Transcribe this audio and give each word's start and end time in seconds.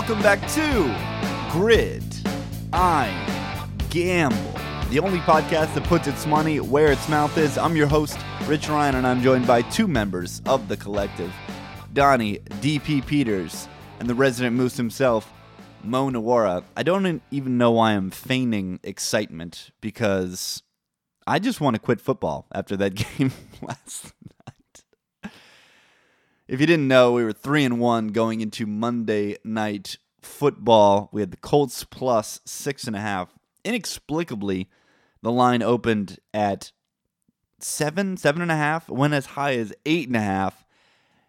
welcome 0.00 0.22
back 0.22 0.40
to 0.48 0.96
Grid 1.52 2.02
I 2.72 3.68
Gamble, 3.90 4.54
the 4.88 4.98
only 4.98 5.18
podcast 5.18 5.74
that 5.74 5.84
puts 5.84 6.08
its 6.08 6.24
money 6.24 6.58
where 6.58 6.90
its 6.90 7.06
mouth 7.10 7.36
is. 7.36 7.58
I'm 7.58 7.76
your 7.76 7.86
host, 7.86 8.18
Rich 8.46 8.70
Ryan, 8.70 8.94
and 8.94 9.06
I'm 9.06 9.20
joined 9.20 9.46
by 9.46 9.60
two 9.60 9.86
members 9.86 10.40
of 10.46 10.68
the 10.68 10.76
collective 10.78 11.30
Donnie 11.92 12.38
DP 12.38 13.04
Peters 13.04 13.68
and 13.98 14.08
the 14.08 14.14
resident 14.14 14.56
moose 14.56 14.78
himself, 14.78 15.30
Mo 15.84 16.08
Nawara. 16.10 16.64
I 16.74 16.82
don't 16.82 17.20
even 17.30 17.58
know 17.58 17.72
why 17.72 17.92
I'm 17.92 18.10
feigning 18.10 18.80
excitement 18.82 19.70
because 19.82 20.62
I 21.26 21.38
just 21.38 21.60
want 21.60 21.76
to 21.76 21.80
quit 21.80 22.00
football 22.00 22.46
after 22.54 22.74
that 22.78 22.94
game 23.18 23.32
last 23.60 24.14
night. 24.24 24.39
If 26.50 26.60
you 26.60 26.66
didn't 26.66 26.88
know, 26.88 27.12
we 27.12 27.22
were 27.22 27.32
three 27.32 27.64
and 27.64 27.78
one 27.78 28.08
going 28.08 28.40
into 28.40 28.66
Monday 28.66 29.36
night 29.44 29.98
football. 30.20 31.08
We 31.12 31.20
had 31.20 31.30
the 31.30 31.36
Colts 31.36 31.84
plus 31.84 32.40
six 32.44 32.88
and 32.88 32.96
a 32.96 33.00
half. 33.00 33.32
Inexplicably, 33.64 34.68
the 35.22 35.30
line 35.30 35.62
opened 35.62 36.18
at 36.34 36.72
seven, 37.60 38.16
seven 38.16 38.42
and 38.42 38.50
a 38.50 38.56
half, 38.56 38.88
went 38.88 39.14
as 39.14 39.26
high 39.26 39.54
as 39.58 39.72
eight 39.86 40.08
and 40.08 40.16
a 40.16 40.20
half. 40.20 40.66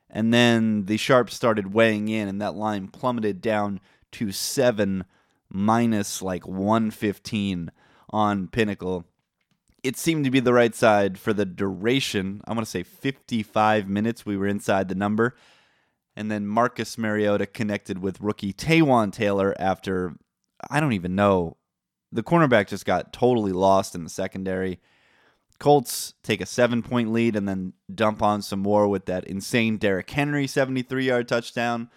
And 0.10 0.34
then 0.34 0.86
the 0.86 0.98
sharps 0.98 1.36
started 1.36 1.72
weighing 1.72 2.08
in, 2.08 2.28
and 2.28 2.42
that 2.42 2.56
line 2.56 2.88
plummeted 2.88 3.42
down 3.42 3.80
to 4.14 4.32
seven 4.32 5.06
minus 5.52 6.24
like 6.24 6.48
115 6.48 7.72
on 8.10 8.48
Pinnacle. 8.48 9.06
It 9.84 9.98
seemed 9.98 10.26
to 10.26 10.32
be 10.32 10.40
the 10.40 10.54
right 10.54 10.76
side 10.76 11.18
for 11.18 11.34
the 11.34 11.46
duration. 11.46 12.42
I 12.46 12.54
want 12.54 12.66
to 12.66 12.70
say 12.70 12.84
55 12.84 13.88
minutes. 13.88 14.26
We 14.26 14.38
were 14.38 14.48
inside 14.48 14.90
the 14.90 14.96
number. 14.96 15.36
And 16.16 16.30
then 16.30 16.46
Marcus 16.46 16.98
Mariota 16.98 17.46
connected 17.46 18.00
with 18.00 18.22
rookie 18.22 18.54
Taywan 18.54 19.12
Taylor 19.12 19.56
after, 19.58 20.16
I 20.70 20.80
don't 20.80 20.94
even 20.94 21.16
know. 21.16 21.58
The 22.12 22.24
cornerback 22.24 22.68
just 22.68 22.86
got 22.86 23.14
totally 23.14 23.54
lost 23.54 23.96
in 23.96 24.04
the 24.04 24.10
secondary. 24.10 24.80
Colts 25.58 26.16
take 26.24 26.42
a 26.42 26.46
seven 26.46 26.82
point 26.82 27.12
lead 27.12 27.36
and 27.36 27.48
then 27.48 27.74
dump 27.94 28.22
on 28.22 28.42
some 28.42 28.60
more 28.60 28.88
with 28.88 29.06
that 29.06 29.24
insane 29.26 29.78
Derrick 29.78 30.10
Henry 30.10 30.48
73 30.48 31.06
yard 31.06 31.28
touchdown, 31.28 31.90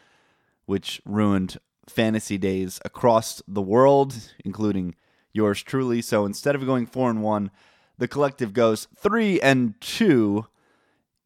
which 0.67 1.03
ruined 1.05 1.59
fantasy 1.89 2.39
days 2.39 2.81
across 2.85 3.43
the 3.49 3.63
world, 3.63 4.15
including 4.45 4.95
yours 5.33 5.63
truly. 5.63 6.01
So 6.01 6.25
instead 6.25 6.55
of 6.55 6.65
going 6.65 6.87
four 6.87 7.11
and 7.11 7.23
one, 7.23 7.51
the 7.99 8.09
collective 8.09 8.53
goes 8.53 8.89
three 8.97 9.41
and 9.41 9.81
two 9.81 10.47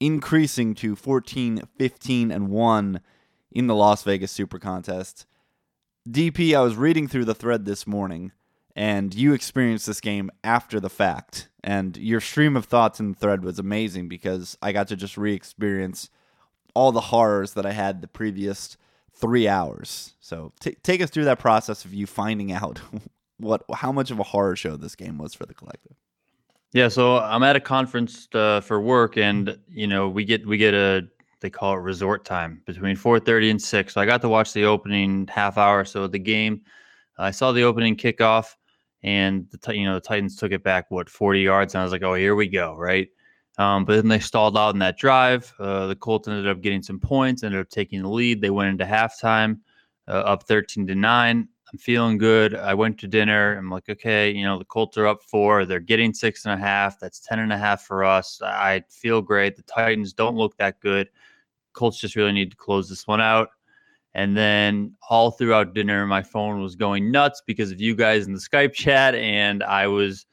increasing 0.00 0.74
to 0.76 0.94
14, 0.94 1.62
15, 1.76 2.30
and 2.30 2.48
1 2.48 3.00
in 3.50 3.66
the 3.66 3.74
Las 3.74 4.02
Vegas 4.02 4.30
Super 4.30 4.58
Contest. 4.58 5.26
DP, 6.08 6.54
I 6.56 6.60
was 6.60 6.76
reading 6.76 7.08
through 7.08 7.24
the 7.24 7.34
thread 7.34 7.64
this 7.64 7.86
morning, 7.86 8.32
and 8.76 9.14
you 9.14 9.32
experienced 9.32 9.86
this 9.86 10.00
game 10.00 10.30
after 10.44 10.80
the 10.80 10.90
fact. 10.90 11.48
And 11.64 11.96
your 11.96 12.20
stream 12.20 12.56
of 12.56 12.64
thoughts 12.64 13.00
in 13.00 13.12
the 13.12 13.18
thread 13.18 13.44
was 13.44 13.58
amazing 13.58 14.08
because 14.08 14.56
I 14.62 14.72
got 14.72 14.88
to 14.88 14.96
just 14.96 15.18
re 15.18 15.34
experience 15.34 16.08
all 16.74 16.92
the 16.92 17.00
horrors 17.00 17.54
that 17.54 17.66
I 17.66 17.72
had 17.72 18.00
the 18.00 18.08
previous 18.08 18.76
three 19.12 19.48
hours. 19.48 20.14
So 20.20 20.52
t- 20.60 20.76
take 20.82 21.02
us 21.02 21.10
through 21.10 21.24
that 21.24 21.40
process 21.40 21.84
of 21.84 21.92
you 21.92 22.06
finding 22.06 22.52
out 22.52 22.80
what 23.38 23.64
how 23.74 23.92
much 23.92 24.10
of 24.10 24.18
a 24.18 24.24
horror 24.24 24.56
show 24.56 24.76
this 24.76 24.94
game 24.94 25.18
was 25.18 25.34
for 25.34 25.44
the 25.44 25.54
collective. 25.54 25.96
Yeah, 26.72 26.88
so 26.88 27.18
I'm 27.18 27.42
at 27.42 27.56
a 27.56 27.60
conference 27.60 28.28
uh, 28.34 28.60
for 28.60 28.80
work, 28.80 29.16
and 29.16 29.58
you 29.68 29.86
know 29.86 30.08
we 30.08 30.24
get 30.24 30.46
we 30.46 30.58
get 30.58 30.74
a 30.74 31.08
they 31.40 31.48
call 31.50 31.74
it 31.74 31.78
resort 31.80 32.24
time 32.24 32.62
between 32.66 32.96
4:30 32.96 33.50
and 33.52 33.62
6. 33.62 33.94
So 33.94 34.00
I 34.00 34.06
got 34.06 34.20
to 34.22 34.28
watch 34.28 34.52
the 34.52 34.64
opening 34.64 35.26
half 35.28 35.56
hour 35.56 35.84
so 35.84 36.06
the 36.06 36.18
game. 36.18 36.62
I 37.18 37.30
saw 37.30 37.52
the 37.52 37.62
opening 37.62 37.96
kickoff, 37.96 38.54
and 39.02 39.48
the 39.50 39.74
you 39.74 39.86
know 39.86 39.94
the 39.94 40.00
Titans 40.00 40.36
took 40.36 40.52
it 40.52 40.62
back 40.62 40.86
what 40.90 41.08
40 41.08 41.40
yards, 41.40 41.74
and 41.74 41.80
I 41.80 41.84
was 41.84 41.92
like, 41.92 42.02
oh 42.02 42.14
here 42.14 42.34
we 42.34 42.48
go, 42.48 42.76
right? 42.76 43.08
Um, 43.56 43.84
but 43.84 43.96
then 43.96 44.08
they 44.08 44.20
stalled 44.20 44.56
out 44.56 44.74
in 44.74 44.78
that 44.80 44.98
drive. 44.98 45.52
Uh, 45.58 45.86
the 45.88 45.96
Colts 45.96 46.28
ended 46.28 46.46
up 46.46 46.60
getting 46.60 46.82
some 46.82 47.00
points, 47.00 47.42
ended 47.42 47.60
up 47.60 47.70
taking 47.70 48.02
the 48.02 48.08
lead. 48.08 48.40
They 48.40 48.50
went 48.50 48.70
into 48.70 48.84
halftime 48.84 49.58
uh, 50.06 50.12
up 50.12 50.44
13 50.44 50.86
to 50.86 50.94
nine. 50.94 51.48
I'm 51.70 51.78
feeling 51.78 52.16
good. 52.16 52.54
I 52.54 52.72
went 52.72 52.98
to 53.00 53.06
dinner. 53.06 53.56
I'm 53.56 53.70
like, 53.70 53.88
okay, 53.90 54.30
you 54.30 54.44
know, 54.44 54.58
the 54.58 54.64
Colts 54.64 54.96
are 54.96 55.06
up 55.06 55.22
four. 55.22 55.66
They're 55.66 55.80
getting 55.80 56.14
six 56.14 56.46
and 56.46 56.54
a 56.54 56.62
half. 56.62 56.98
That's 56.98 57.20
ten 57.20 57.40
and 57.40 57.52
a 57.52 57.58
half 57.58 57.82
for 57.82 58.04
us. 58.04 58.40
I 58.42 58.84
feel 58.88 59.20
great. 59.20 59.56
The 59.56 59.62
Titans 59.62 60.14
don't 60.14 60.36
look 60.36 60.56
that 60.56 60.80
good. 60.80 61.10
Colts 61.74 62.00
just 62.00 62.16
really 62.16 62.32
need 62.32 62.50
to 62.52 62.56
close 62.56 62.88
this 62.88 63.06
one 63.06 63.20
out. 63.20 63.50
And 64.14 64.36
then 64.36 64.94
all 65.10 65.30
throughout 65.30 65.74
dinner, 65.74 66.06
my 66.06 66.22
phone 66.22 66.62
was 66.62 66.74
going 66.74 67.10
nuts 67.10 67.42
because 67.46 67.70
of 67.70 67.80
you 67.80 67.94
guys 67.94 68.26
in 68.26 68.32
the 68.32 68.40
Skype 68.40 68.72
chat. 68.72 69.14
And 69.14 69.62
I 69.62 69.86
was 69.86 70.24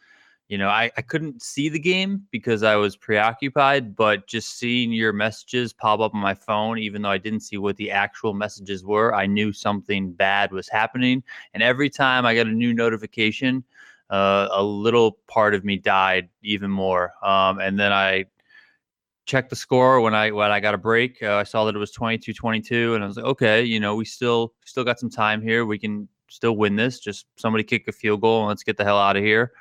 you 0.48 0.60
know, 0.60 0.70
I, 0.70 0.92
I 0.96 1.02
couldn't 1.02 1.42
see 1.42 1.70
the 1.70 1.80
game 1.80 2.24
because 2.30 2.62
I 2.62 2.76
was 2.76 2.96
preoccupied, 2.96 3.96
but 3.96 4.28
just 4.28 4.60
seeing 4.60 4.92
your 4.92 5.12
messages 5.12 5.74
pop 5.74 6.00
up 6.00 6.14
on 6.14 6.22
my 6.22 6.36
phone, 6.36 6.78
even 6.78 7.02
though 7.02 7.10
I 7.10 7.18
didn't 7.18 7.40
see 7.40 7.58
what 7.58 7.78
the 7.78 7.90
actual 7.90 8.34
messages 8.34 8.86
were, 8.86 9.16
I 9.16 9.26
knew 9.26 9.52
something 9.52 10.12
bad 10.12 10.52
was 10.52 10.70
happening. 10.70 11.24
And 11.54 11.64
every 11.64 11.90
time 11.90 12.26
I 12.28 12.36
got 12.36 12.46
a 12.46 12.52
new 12.52 12.74
notification, 12.74 13.64
uh, 14.12 14.50
a 14.52 14.64
little 14.64 15.18
part 15.28 15.56
of 15.56 15.66
me 15.66 15.78
died 15.78 16.30
even 16.44 16.70
more. 16.70 17.14
Um, 17.24 17.60
and 17.60 17.80
then 17.80 17.92
I 17.92 18.26
checked 19.26 19.50
the 19.50 19.56
score 19.56 20.00
when 20.02 20.14
I 20.14 20.30
when 20.30 20.52
I 20.52 20.60
got 20.60 20.76
a 20.76 20.78
break. 20.78 21.24
Uh, 21.24 21.38
I 21.38 21.44
saw 21.44 21.66
that 21.66 21.76
it 21.76 21.80
was 21.80 21.92
22-22, 21.92 22.94
and 22.94 23.04
I 23.04 23.08
was 23.08 23.18
like, 23.18 23.26
okay, 23.26 23.64
you 23.64 23.80
know, 23.80 23.96
we 23.96 24.06
still 24.06 24.54
still 24.64 24.84
got 24.84 25.00
some 25.00 25.10
time 25.10 25.42
here. 25.42 25.66
We 25.66 25.80
can 25.80 26.08
still 26.30 26.56
win 26.56 26.76
this. 26.76 27.00
Just 27.00 27.26
somebody 27.36 27.64
kick 27.64 27.88
a 27.88 27.92
field 27.92 28.22
goal 28.22 28.42
and 28.42 28.50
let's 28.50 28.64
get 28.64 28.78
the 28.78 28.84
hell 28.84 29.00
out 29.00 29.18
of 29.18 29.24
here. 29.24 29.54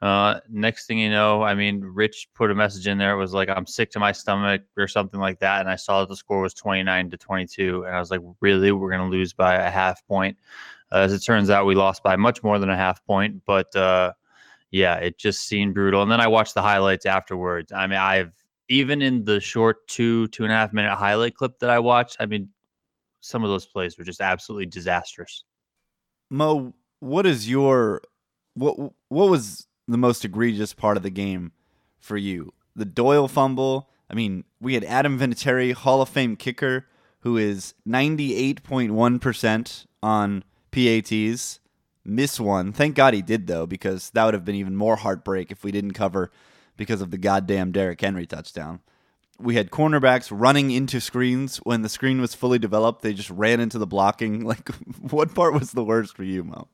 Uh, 0.00 0.38
next 0.48 0.86
thing 0.86 0.98
you 0.98 1.10
know, 1.10 1.42
I 1.42 1.54
mean, 1.54 1.80
Rich 1.80 2.28
put 2.34 2.50
a 2.50 2.54
message 2.54 2.86
in 2.86 2.98
there. 2.98 3.12
It 3.12 3.18
was 3.18 3.32
like, 3.32 3.48
I'm 3.48 3.66
sick 3.66 3.90
to 3.92 3.98
my 3.98 4.12
stomach 4.12 4.62
or 4.76 4.86
something 4.86 5.18
like 5.18 5.40
that. 5.40 5.60
And 5.60 5.68
I 5.68 5.76
saw 5.76 6.00
that 6.00 6.08
the 6.08 6.16
score 6.16 6.40
was 6.40 6.54
29 6.54 7.10
to 7.10 7.16
22. 7.16 7.84
And 7.84 7.96
I 7.96 7.98
was 7.98 8.10
like, 8.10 8.20
really? 8.40 8.70
We're 8.70 8.90
going 8.90 9.10
to 9.10 9.16
lose 9.16 9.32
by 9.32 9.54
a 9.54 9.70
half 9.70 10.06
point. 10.06 10.38
Uh, 10.92 10.98
as 10.98 11.12
it 11.12 11.20
turns 11.20 11.50
out, 11.50 11.66
we 11.66 11.74
lost 11.74 12.02
by 12.02 12.14
much 12.14 12.42
more 12.42 12.58
than 12.58 12.70
a 12.70 12.76
half 12.76 13.04
point. 13.06 13.42
But 13.44 13.74
uh, 13.74 14.12
yeah, 14.70 14.96
it 14.96 15.18
just 15.18 15.42
seemed 15.46 15.74
brutal. 15.74 16.02
And 16.02 16.10
then 16.10 16.20
I 16.20 16.28
watched 16.28 16.54
the 16.54 16.62
highlights 16.62 17.04
afterwards. 17.04 17.72
I 17.72 17.86
mean, 17.86 17.98
I've 17.98 18.32
even 18.68 19.02
in 19.02 19.24
the 19.24 19.40
short 19.40 19.86
two, 19.88 20.28
two 20.28 20.44
and 20.44 20.52
a 20.52 20.56
half 20.56 20.72
minute 20.72 20.94
highlight 20.94 21.34
clip 21.34 21.58
that 21.58 21.70
I 21.70 21.78
watched, 21.78 22.18
I 22.20 22.26
mean, 22.26 22.50
some 23.20 23.42
of 23.42 23.50
those 23.50 23.66
plays 23.66 23.98
were 23.98 24.04
just 24.04 24.20
absolutely 24.20 24.66
disastrous. 24.66 25.44
Mo, 26.30 26.74
what 27.00 27.26
is 27.26 27.48
your 27.48 28.02
what 28.54 28.76
what 29.08 29.30
was 29.30 29.67
the 29.88 29.98
most 29.98 30.24
egregious 30.24 30.74
part 30.74 30.96
of 30.96 31.02
the 31.02 31.10
game 31.10 31.52
for 31.98 32.16
you? 32.16 32.52
The 32.76 32.84
Doyle 32.84 33.28
fumble. 33.28 33.88
I 34.10 34.14
mean, 34.14 34.44
we 34.60 34.74
had 34.74 34.84
Adam 34.84 35.18
Vinatieri, 35.18 35.72
Hall 35.72 36.00
of 36.00 36.08
Fame 36.08 36.36
kicker, 36.36 36.86
who 37.20 37.36
is 37.36 37.74
98.1% 37.86 39.86
on 40.02 40.44
PATs. 40.70 41.60
Miss 42.04 42.40
one. 42.40 42.72
Thank 42.72 42.94
God 42.94 43.12
he 43.12 43.20
did, 43.20 43.46
though, 43.46 43.66
because 43.66 44.10
that 44.10 44.24
would 44.24 44.34
have 44.34 44.44
been 44.44 44.54
even 44.54 44.76
more 44.76 44.96
heartbreak 44.96 45.50
if 45.50 45.62
we 45.62 45.70
didn't 45.70 45.92
cover 45.92 46.30
because 46.76 47.02
of 47.02 47.10
the 47.10 47.18
goddamn 47.18 47.72
Derrick 47.72 48.00
Henry 48.00 48.24
touchdown. 48.24 48.80
We 49.38 49.56
had 49.56 49.70
cornerbacks 49.70 50.30
running 50.32 50.70
into 50.70 51.00
screens 51.00 51.58
when 51.58 51.82
the 51.82 51.88
screen 51.88 52.20
was 52.20 52.34
fully 52.34 52.58
developed. 52.58 53.02
They 53.02 53.12
just 53.12 53.30
ran 53.30 53.60
into 53.60 53.78
the 53.78 53.86
blocking. 53.86 54.44
Like, 54.44 54.68
what 55.00 55.34
part 55.34 55.52
was 55.52 55.72
the 55.72 55.84
worst 55.84 56.16
for 56.16 56.24
you, 56.24 56.44
Mo? 56.44 56.68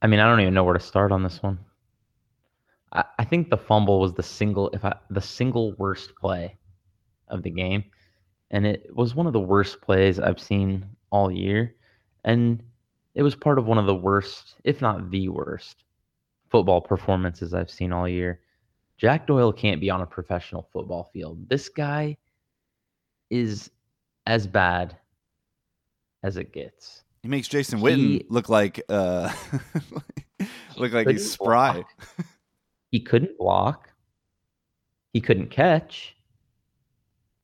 I 0.00 0.06
mean, 0.06 0.20
I 0.20 0.28
don't 0.28 0.40
even 0.40 0.54
know 0.54 0.64
where 0.64 0.74
to 0.74 0.80
start 0.80 1.12
on 1.12 1.22
this 1.22 1.42
one. 1.42 1.58
I, 2.92 3.04
I 3.18 3.24
think 3.24 3.50
the 3.50 3.56
fumble 3.56 4.00
was 4.00 4.14
the 4.14 4.22
single, 4.22 4.70
if 4.70 4.84
I, 4.84 4.96
the 5.10 5.20
single 5.20 5.72
worst 5.72 6.14
play 6.16 6.56
of 7.28 7.42
the 7.42 7.50
game, 7.50 7.84
and 8.50 8.66
it 8.66 8.94
was 8.94 9.14
one 9.14 9.26
of 9.26 9.32
the 9.32 9.40
worst 9.40 9.80
plays 9.80 10.18
I've 10.18 10.40
seen 10.40 10.86
all 11.10 11.30
year, 11.30 11.74
and 12.24 12.62
it 13.14 13.22
was 13.22 13.34
part 13.34 13.58
of 13.58 13.66
one 13.66 13.78
of 13.78 13.86
the 13.86 13.94
worst, 13.94 14.56
if 14.64 14.80
not 14.80 15.10
the 15.10 15.28
worst, 15.28 15.84
football 16.48 16.80
performances 16.80 17.54
I've 17.54 17.70
seen 17.70 17.92
all 17.92 18.08
year. 18.08 18.40
Jack 18.98 19.26
Doyle 19.26 19.52
can't 19.52 19.80
be 19.80 19.88
on 19.88 20.02
a 20.02 20.06
professional 20.06 20.68
football 20.72 21.10
field. 21.12 21.48
This 21.48 21.68
guy 21.68 22.16
is 23.30 23.70
as 24.26 24.46
bad 24.46 24.96
as 26.22 26.36
it 26.36 26.52
gets. 26.52 27.04
He 27.22 27.28
makes 27.28 27.48
Jason 27.48 27.80
Witten 27.80 28.24
look 28.28 28.48
like 28.48 28.82
uh 28.88 29.32
look 30.76 30.92
like 30.92 31.08
he's 31.08 31.30
spry. 31.30 31.82
he 32.90 33.00
couldn't 33.00 33.38
block, 33.38 33.88
he 35.12 35.20
couldn't 35.20 35.50
catch, 35.50 36.16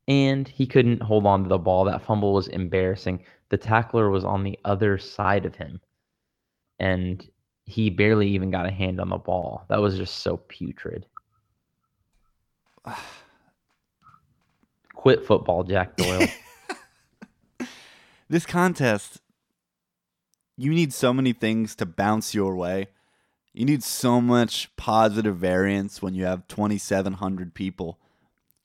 and 0.08 0.46
he 0.46 0.66
couldn't 0.66 1.02
hold 1.02 1.26
on 1.26 1.42
to 1.42 1.48
the 1.48 1.58
ball. 1.58 1.84
That 1.84 2.02
fumble 2.02 2.32
was 2.32 2.48
embarrassing. 2.48 3.24
The 3.48 3.56
tackler 3.56 4.10
was 4.10 4.24
on 4.24 4.42
the 4.44 4.58
other 4.64 4.98
side 4.98 5.46
of 5.46 5.54
him, 5.54 5.80
and 6.78 7.24
he 7.64 7.90
barely 7.90 8.28
even 8.28 8.50
got 8.50 8.66
a 8.66 8.70
hand 8.70 9.00
on 9.00 9.08
the 9.08 9.18
ball. 9.18 9.64
That 9.68 9.80
was 9.80 9.96
just 9.96 10.18
so 10.18 10.36
putrid. 10.36 11.06
Quit 14.94 15.26
football, 15.26 15.64
Jack 15.64 15.96
Doyle. 15.96 16.28
this 18.28 18.46
contest, 18.46 19.20
you 20.56 20.72
need 20.72 20.92
so 20.92 21.12
many 21.12 21.32
things 21.32 21.74
to 21.76 21.86
bounce 21.86 22.34
your 22.34 22.56
way. 22.56 22.88
You 23.56 23.64
need 23.64 23.82
so 23.82 24.20
much 24.20 24.68
positive 24.76 25.38
variance 25.38 26.02
when 26.02 26.14
you 26.14 26.26
have 26.26 26.46
2,700 26.46 27.54
people 27.54 27.98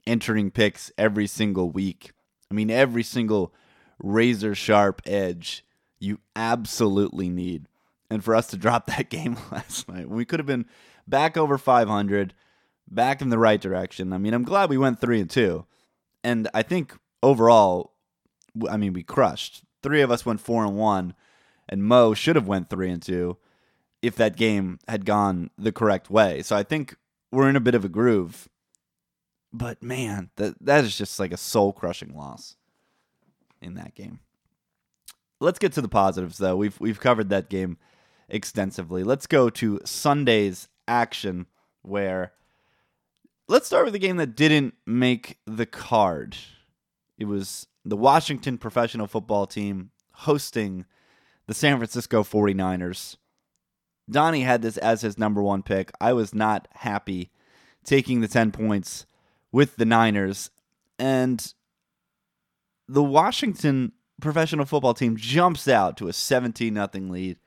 entering 0.05 0.51
picks 0.51 0.91
every 0.97 1.27
single 1.27 1.69
week. 1.69 2.11
I 2.51 2.55
mean, 2.55 2.69
every 2.69 3.01
single 3.01 3.53
razor 4.03 4.53
sharp 4.53 5.01
edge 5.05 5.63
you 6.01 6.19
absolutely 6.35 7.29
need. 7.29 7.67
And 8.09 8.21
for 8.21 8.35
us 8.35 8.47
to 8.47 8.57
drop 8.57 8.85
that 8.87 9.09
game 9.09 9.37
last 9.49 9.87
night, 9.87 10.09
we 10.09 10.25
could 10.25 10.39
have 10.39 10.47
been 10.47 10.65
back 11.07 11.37
over 11.37 11.57
500, 11.57 12.33
back 12.89 13.21
in 13.21 13.29
the 13.29 13.39
right 13.39 13.61
direction. 13.61 14.11
I 14.11 14.17
mean, 14.17 14.33
I'm 14.33 14.43
glad 14.43 14.69
we 14.69 14.77
went 14.77 14.99
3 14.99 15.21
and 15.21 15.29
2. 15.29 15.65
And 16.25 16.49
I 16.53 16.63
think 16.63 16.97
overall 17.23 17.93
I 18.69 18.75
mean, 18.75 18.91
we 18.91 19.03
crushed. 19.03 19.63
3 19.83 20.01
of 20.01 20.11
us 20.11 20.25
went 20.25 20.41
4 20.41 20.65
and 20.65 20.75
1 20.75 21.13
and 21.69 21.85
Mo 21.85 22.13
should 22.13 22.35
have 22.35 22.47
went 22.47 22.69
3 22.69 22.91
and 22.91 23.01
2 23.01 23.37
if 24.01 24.15
that 24.15 24.35
game 24.35 24.79
had 24.87 25.05
gone 25.05 25.49
the 25.57 25.71
correct 25.71 26.09
way. 26.09 26.41
So 26.41 26.55
I 26.55 26.63
think 26.63 26.95
we're 27.31 27.49
in 27.49 27.55
a 27.55 27.61
bit 27.61 27.75
of 27.75 27.85
a 27.85 27.89
groove. 27.89 28.49
But 29.53 29.83
man, 29.83 30.29
that 30.37 30.55
that 30.61 30.83
is 30.83 30.97
just 30.97 31.19
like 31.19 31.33
a 31.33 31.37
soul-crushing 31.37 32.15
loss 32.15 32.55
in 33.61 33.75
that 33.75 33.95
game. 33.95 34.19
Let's 35.39 35.59
get 35.59 35.73
to 35.73 35.81
the 35.81 35.89
positives 35.89 36.37
though. 36.37 36.55
We've 36.55 36.79
we've 36.79 36.99
covered 36.99 37.29
that 37.29 37.49
game 37.49 37.77
extensively. 38.29 39.03
Let's 39.03 39.27
go 39.27 39.49
to 39.49 39.81
Sunday's 39.83 40.69
action 40.87 41.47
where 41.81 42.33
let's 43.47 43.67
start 43.67 43.83
with 43.83 43.93
the 43.93 43.99
game 43.99 44.17
that 44.17 44.35
didn't 44.35 44.75
make 44.85 45.37
the 45.45 45.65
card. 45.65 46.37
It 47.17 47.25
was 47.25 47.67
the 47.83 47.97
Washington 47.97 48.57
professional 48.57 49.07
football 49.07 49.45
team 49.47 49.91
hosting 50.13 50.85
the 51.47 51.53
San 51.53 51.77
Francisco 51.77 52.23
49ers. 52.23 53.17
Donnie 54.09 54.43
had 54.43 54.61
this 54.61 54.77
as 54.77 55.01
his 55.01 55.17
number 55.17 55.41
one 55.41 55.63
pick. 55.63 55.91
I 55.99 56.13
was 56.13 56.33
not 56.33 56.67
happy 56.73 57.31
taking 57.83 58.21
the 58.21 58.27
10 58.27 58.51
points 58.51 59.05
with 59.51 59.75
the 59.77 59.85
Niners. 59.85 60.49
And 60.99 61.53
the 62.87 63.03
Washington 63.03 63.93
professional 64.21 64.65
football 64.65 64.93
team 64.93 65.17
jumps 65.17 65.67
out 65.67 65.97
to 65.97 66.07
a 66.07 66.13
17 66.13 66.73
0 66.73 66.89
lead. 66.93 67.37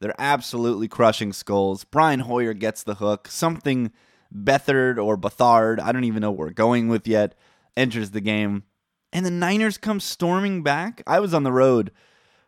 They're 0.00 0.14
absolutely 0.18 0.88
crushing 0.88 1.32
skulls. 1.32 1.84
Brian 1.84 2.20
Hoyer 2.20 2.54
gets 2.54 2.82
the 2.82 2.96
hook. 2.96 3.28
Something 3.28 3.92
Beathard 4.34 5.02
or 5.02 5.16
Bethard, 5.16 5.80
I 5.80 5.92
don't 5.92 6.04
even 6.04 6.20
know 6.20 6.30
where 6.30 6.48
we're 6.48 6.52
going 6.52 6.88
with 6.88 7.06
yet, 7.06 7.34
enters 7.76 8.10
the 8.10 8.20
game. 8.20 8.64
And 9.12 9.24
the 9.24 9.30
Niners 9.30 9.78
come 9.78 10.00
storming 10.00 10.62
back. 10.62 11.02
I 11.06 11.20
was 11.20 11.32
on 11.32 11.44
the 11.44 11.52
road 11.52 11.92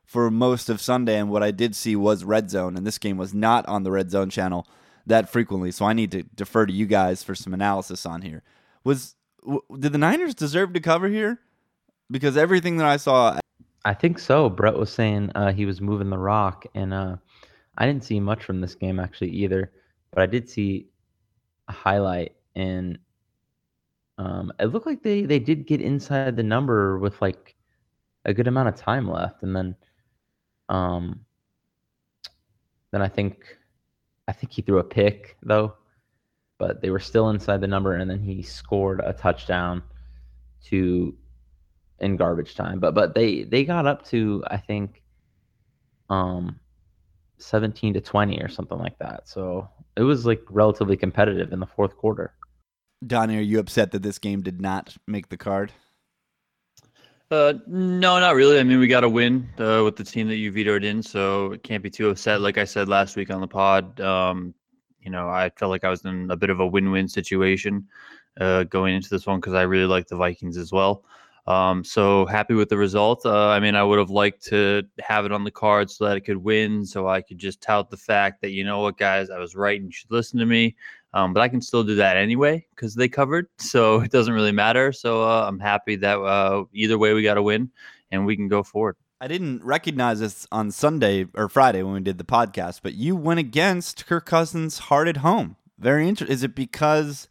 for 0.06 0.30
most 0.30 0.70
of 0.70 0.80
Sunday, 0.80 1.18
and 1.18 1.28
what 1.28 1.42
I 1.42 1.50
did 1.50 1.74
see 1.74 1.96
was 1.96 2.24
red 2.24 2.48
zone, 2.48 2.76
and 2.76 2.86
this 2.86 2.96
game 2.96 3.18
was 3.18 3.34
not 3.34 3.66
on 3.66 3.82
the 3.82 3.90
red 3.90 4.10
zone 4.10 4.30
channel 4.30 4.66
that 5.04 5.28
frequently. 5.28 5.72
So 5.72 5.84
I 5.84 5.92
need 5.92 6.12
to 6.12 6.22
defer 6.22 6.64
to 6.64 6.72
you 6.72 6.86
guys 6.86 7.22
for 7.22 7.34
some 7.34 7.52
analysis 7.52 8.06
on 8.06 8.22
here. 8.22 8.42
Was 8.84 9.16
did 9.78 9.92
the 9.92 9.98
Niners 9.98 10.34
deserve 10.34 10.72
to 10.72 10.80
cover 10.80 11.08
here? 11.08 11.40
Because 12.10 12.36
everything 12.36 12.76
that 12.76 12.86
I 12.86 12.96
saw, 12.96 13.38
I 13.84 13.94
think 13.94 14.20
so. 14.20 14.48
Brett 14.48 14.76
was 14.76 14.92
saying 14.92 15.32
uh, 15.34 15.52
he 15.52 15.66
was 15.66 15.80
moving 15.80 16.10
the 16.10 16.18
rock, 16.18 16.66
and 16.74 16.94
uh, 16.94 17.16
I 17.76 17.86
didn't 17.86 18.04
see 18.04 18.20
much 18.20 18.44
from 18.44 18.60
this 18.60 18.76
game 18.76 19.00
actually 19.00 19.30
either. 19.30 19.72
But 20.12 20.22
I 20.22 20.26
did 20.26 20.48
see 20.48 20.86
a 21.68 21.72
highlight, 21.72 22.36
and 22.54 22.98
um, 24.18 24.52
it 24.60 24.66
looked 24.66 24.86
like 24.86 25.02
they 25.02 25.22
they 25.22 25.40
did 25.40 25.66
get 25.66 25.80
inside 25.80 26.36
the 26.36 26.44
number 26.44 26.98
with 26.98 27.20
like 27.20 27.56
a 28.24 28.32
good 28.32 28.46
amount 28.46 28.68
of 28.68 28.76
time 28.76 29.10
left, 29.10 29.42
and 29.42 29.54
then 29.54 29.74
um, 30.68 31.20
then 32.92 33.02
I 33.02 33.08
think 33.08 33.56
I 34.28 34.32
think 34.32 34.52
he 34.52 34.62
threw 34.62 34.78
a 34.78 34.84
pick 34.84 35.36
though, 35.42 35.74
but 36.58 36.80
they 36.80 36.90
were 36.90 37.00
still 37.00 37.30
inside 37.30 37.60
the 37.60 37.66
number, 37.66 37.94
and 37.94 38.10
then 38.10 38.20
he 38.20 38.42
scored 38.42 39.00
a 39.04 39.12
touchdown 39.12 39.82
to 40.66 41.16
in 42.00 42.16
garbage 42.16 42.54
time. 42.54 42.80
But 42.80 42.94
but 42.94 43.14
they 43.14 43.44
they 43.44 43.64
got 43.64 43.86
up 43.86 44.04
to 44.06 44.42
I 44.48 44.56
think 44.56 45.02
um 46.08 46.58
17 47.38 47.94
to 47.94 48.00
20 48.00 48.40
or 48.40 48.48
something 48.48 48.78
like 48.78 48.98
that. 48.98 49.28
So 49.28 49.68
it 49.96 50.02
was 50.02 50.26
like 50.26 50.42
relatively 50.48 50.96
competitive 50.96 51.52
in 51.52 51.60
the 51.60 51.66
fourth 51.66 51.96
quarter. 51.96 52.32
Donnie, 53.06 53.36
are 53.36 53.42
you 53.42 53.58
upset 53.58 53.90
that 53.90 54.02
this 54.02 54.18
game 54.18 54.42
did 54.42 54.60
not 54.60 54.96
make 55.06 55.28
the 55.28 55.36
card? 55.36 55.72
Uh, 57.30 57.54
no, 57.66 58.20
not 58.20 58.36
really. 58.36 58.60
I 58.60 58.62
mean, 58.62 58.78
we 58.78 58.86
got 58.86 59.02
a 59.02 59.08
win 59.08 59.48
uh, 59.58 59.82
with 59.84 59.96
the 59.96 60.04
team 60.04 60.28
that 60.28 60.36
you 60.36 60.52
vetoed 60.52 60.84
in, 60.84 61.02
so 61.02 61.52
it 61.52 61.64
can't 61.64 61.82
be 61.82 61.90
too 61.90 62.08
upset. 62.08 62.40
Like 62.40 62.56
I 62.56 62.64
said 62.64 62.88
last 62.88 63.16
week 63.16 63.30
on 63.30 63.40
the 63.40 63.48
pod, 63.48 64.00
um, 64.00 64.54
you 65.00 65.10
know, 65.10 65.28
I 65.28 65.50
felt 65.50 65.70
like 65.70 65.82
I 65.82 65.90
was 65.90 66.04
in 66.04 66.30
a 66.30 66.36
bit 66.36 66.50
of 66.50 66.60
a 66.60 66.66
win-win 66.66 67.08
situation 67.08 67.88
uh, 68.40 68.62
going 68.64 68.94
into 68.94 69.10
this 69.10 69.26
one 69.26 69.40
because 69.40 69.54
I 69.54 69.62
really 69.62 69.86
like 69.86 70.06
the 70.06 70.16
Vikings 70.16 70.56
as 70.56 70.70
well. 70.70 71.04
Um, 71.48 71.82
so 71.84 72.26
happy 72.26 72.54
with 72.54 72.68
the 72.68 72.76
result. 72.76 73.24
Uh, 73.24 73.48
I 73.48 73.58
mean, 73.60 73.74
I 73.74 73.82
would 73.82 73.98
have 73.98 74.10
liked 74.10 74.44
to 74.46 74.82
have 75.00 75.24
it 75.24 75.32
on 75.32 75.44
the 75.44 75.50
card 75.50 75.90
so 75.90 76.04
that 76.04 76.16
it 76.16 76.22
could 76.22 76.36
win, 76.36 76.84
so 76.84 77.08
I 77.08 77.22
could 77.22 77.38
just 77.38 77.60
tout 77.60 77.90
the 77.90 77.96
fact 77.96 78.40
that 78.42 78.50
you 78.50 78.64
know 78.64 78.82
what, 78.82 78.98
guys, 78.98 79.30
I 79.30 79.38
was 79.38 79.56
right 79.56 79.80
and 79.80 79.88
you 79.88 79.92
should 79.92 80.10
listen 80.10 80.38
to 80.38 80.46
me. 80.46 80.76
Um, 81.16 81.32
but 81.32 81.40
I 81.40 81.48
can 81.48 81.62
still 81.62 81.82
do 81.82 81.94
that 81.94 82.18
anyway 82.18 82.66
because 82.74 82.94
they 82.94 83.08
covered, 83.08 83.48
so 83.56 84.00
it 84.02 84.10
doesn't 84.10 84.34
really 84.34 84.52
matter. 84.52 84.92
So 84.92 85.22
uh, 85.22 85.46
I'm 85.48 85.58
happy 85.58 85.96
that 85.96 86.18
uh, 86.18 86.64
either 86.74 86.98
way 86.98 87.14
we 87.14 87.22
got 87.22 87.38
a 87.38 87.42
win, 87.42 87.70
and 88.10 88.26
we 88.26 88.36
can 88.36 88.48
go 88.48 88.62
forward. 88.62 88.96
I 89.18 89.26
didn't 89.26 89.64
recognize 89.64 90.20
this 90.20 90.46
on 90.52 90.70
Sunday 90.70 91.26
or 91.32 91.48
Friday 91.48 91.82
when 91.82 91.94
we 91.94 92.00
did 92.00 92.18
the 92.18 92.24
podcast, 92.24 92.80
but 92.82 92.92
you 92.92 93.16
went 93.16 93.40
against 93.40 94.06
Kirk 94.06 94.26
Cousins 94.26 94.78
hard 94.78 95.08
at 95.08 95.18
home. 95.18 95.56
Very 95.78 96.06
interesting. 96.06 96.34
Is 96.34 96.42
it 96.42 96.54
because 96.54 97.28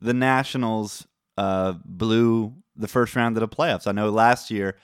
the 0.00 0.14
Nationals 0.14 1.08
uh, 1.36 1.72
blew 1.84 2.54
the 2.76 2.86
first 2.86 3.16
round 3.16 3.36
of 3.36 3.40
the 3.40 3.48
playoffs? 3.48 3.88
I 3.88 3.92
know 3.92 4.10
last 4.10 4.48
year 4.48 4.76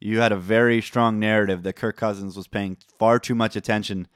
you 0.00 0.18
had 0.18 0.32
a 0.32 0.36
very 0.36 0.82
strong 0.82 1.20
narrative 1.20 1.62
that 1.62 1.74
Kirk 1.74 1.96
Cousins 1.96 2.36
was 2.36 2.48
paying 2.48 2.78
far 2.98 3.20
too 3.20 3.36
much 3.36 3.54
attention 3.54 4.08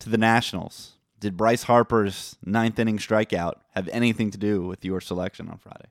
to 0.00 0.08
the 0.08 0.18
Nationals. 0.18 0.91
Did 1.22 1.36
Bryce 1.36 1.62
Harper's 1.62 2.36
ninth 2.44 2.80
inning 2.80 2.98
strikeout 2.98 3.54
have 3.76 3.88
anything 3.92 4.32
to 4.32 4.38
do 4.38 4.66
with 4.66 4.84
your 4.84 5.00
selection 5.00 5.48
on 5.48 5.56
Friday? 5.56 5.86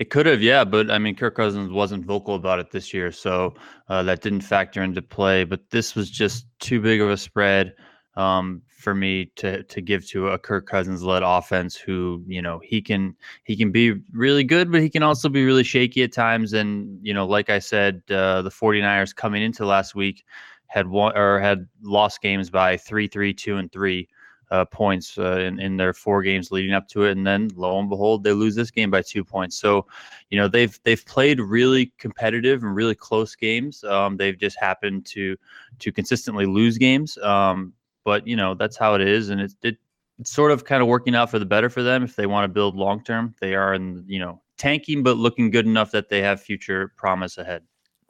It 0.00 0.10
could 0.10 0.26
have, 0.26 0.42
yeah, 0.42 0.64
but 0.64 0.90
I 0.90 0.98
mean, 0.98 1.14
Kirk 1.14 1.36
Cousins 1.36 1.70
wasn't 1.70 2.04
vocal 2.04 2.34
about 2.34 2.58
it 2.58 2.72
this 2.72 2.92
year, 2.92 3.12
so 3.12 3.54
uh, 3.88 4.02
that 4.02 4.20
didn't 4.20 4.40
factor 4.40 4.82
into 4.82 5.00
play. 5.00 5.44
But 5.44 5.70
this 5.70 5.94
was 5.94 6.10
just 6.10 6.46
too 6.58 6.80
big 6.80 7.00
of 7.00 7.08
a 7.08 7.16
spread 7.16 7.76
um, 8.16 8.62
for 8.66 8.96
me 8.96 9.26
to 9.36 9.62
to 9.62 9.80
give 9.80 10.08
to 10.08 10.30
a 10.30 10.38
Kirk 10.38 10.66
Cousins 10.66 11.04
led 11.04 11.22
offense, 11.22 11.76
who 11.76 12.24
you 12.26 12.42
know 12.42 12.60
he 12.64 12.82
can 12.82 13.14
he 13.44 13.54
can 13.54 13.70
be 13.70 13.94
really 14.10 14.42
good, 14.42 14.72
but 14.72 14.80
he 14.80 14.90
can 14.90 15.04
also 15.04 15.28
be 15.28 15.44
really 15.44 15.62
shaky 15.62 16.02
at 16.02 16.12
times. 16.12 16.52
And 16.52 16.98
you 17.00 17.14
know, 17.14 17.26
like 17.26 17.48
I 17.48 17.60
said, 17.60 18.02
uh, 18.10 18.42
the 18.42 18.50
49ers 18.50 19.14
coming 19.14 19.44
into 19.44 19.64
last 19.66 19.94
week 19.94 20.24
had 20.66 20.88
won 20.88 21.16
or 21.16 21.38
had 21.38 21.68
lost 21.80 22.20
games 22.20 22.50
by 22.50 22.76
three, 22.76 23.06
three, 23.06 23.32
two, 23.32 23.58
and 23.58 23.70
three 23.70 24.08
uh, 24.52 24.66
points 24.66 25.16
uh, 25.16 25.38
in, 25.38 25.58
in 25.58 25.78
their 25.78 25.94
four 25.94 26.22
games 26.22 26.52
leading 26.52 26.74
up 26.74 26.86
to 26.86 27.04
it, 27.04 27.12
and 27.12 27.26
then 27.26 27.50
lo 27.56 27.78
and 27.80 27.88
behold, 27.88 28.22
they 28.22 28.32
lose 28.32 28.54
this 28.54 28.70
game 28.70 28.90
by 28.90 29.00
two 29.00 29.24
points. 29.24 29.58
So, 29.58 29.86
you 30.28 30.38
know, 30.38 30.46
they've 30.46 30.78
they've 30.84 31.04
played 31.06 31.40
really 31.40 31.90
competitive 31.98 32.62
and 32.62 32.76
really 32.76 32.94
close 32.94 33.34
games. 33.34 33.82
Um, 33.82 34.18
they've 34.18 34.38
just 34.38 34.60
happened 34.60 35.06
to 35.06 35.36
to 35.78 35.90
consistently 35.90 36.44
lose 36.44 36.76
games. 36.76 37.16
Um, 37.18 37.72
but 38.04 38.26
you 38.26 38.36
know, 38.36 38.54
that's 38.54 38.76
how 38.76 38.94
it 38.94 39.00
is, 39.00 39.30
and 39.30 39.40
it, 39.40 39.54
it 39.62 39.76
it's 40.18 40.30
sort 40.30 40.52
of 40.52 40.66
kind 40.66 40.82
of 40.82 40.88
working 40.88 41.14
out 41.14 41.30
for 41.30 41.38
the 41.38 41.46
better 41.46 41.70
for 41.70 41.82
them 41.82 42.02
if 42.02 42.14
they 42.14 42.26
want 42.26 42.44
to 42.44 42.48
build 42.48 42.76
long 42.76 43.02
term. 43.02 43.34
They 43.40 43.54
are 43.54 43.72
in 43.72 44.04
you 44.06 44.18
know 44.18 44.42
tanking, 44.58 45.02
but 45.02 45.16
looking 45.16 45.50
good 45.50 45.66
enough 45.66 45.92
that 45.92 46.10
they 46.10 46.20
have 46.20 46.42
future 46.42 46.92
promise 46.98 47.38
ahead. 47.38 47.62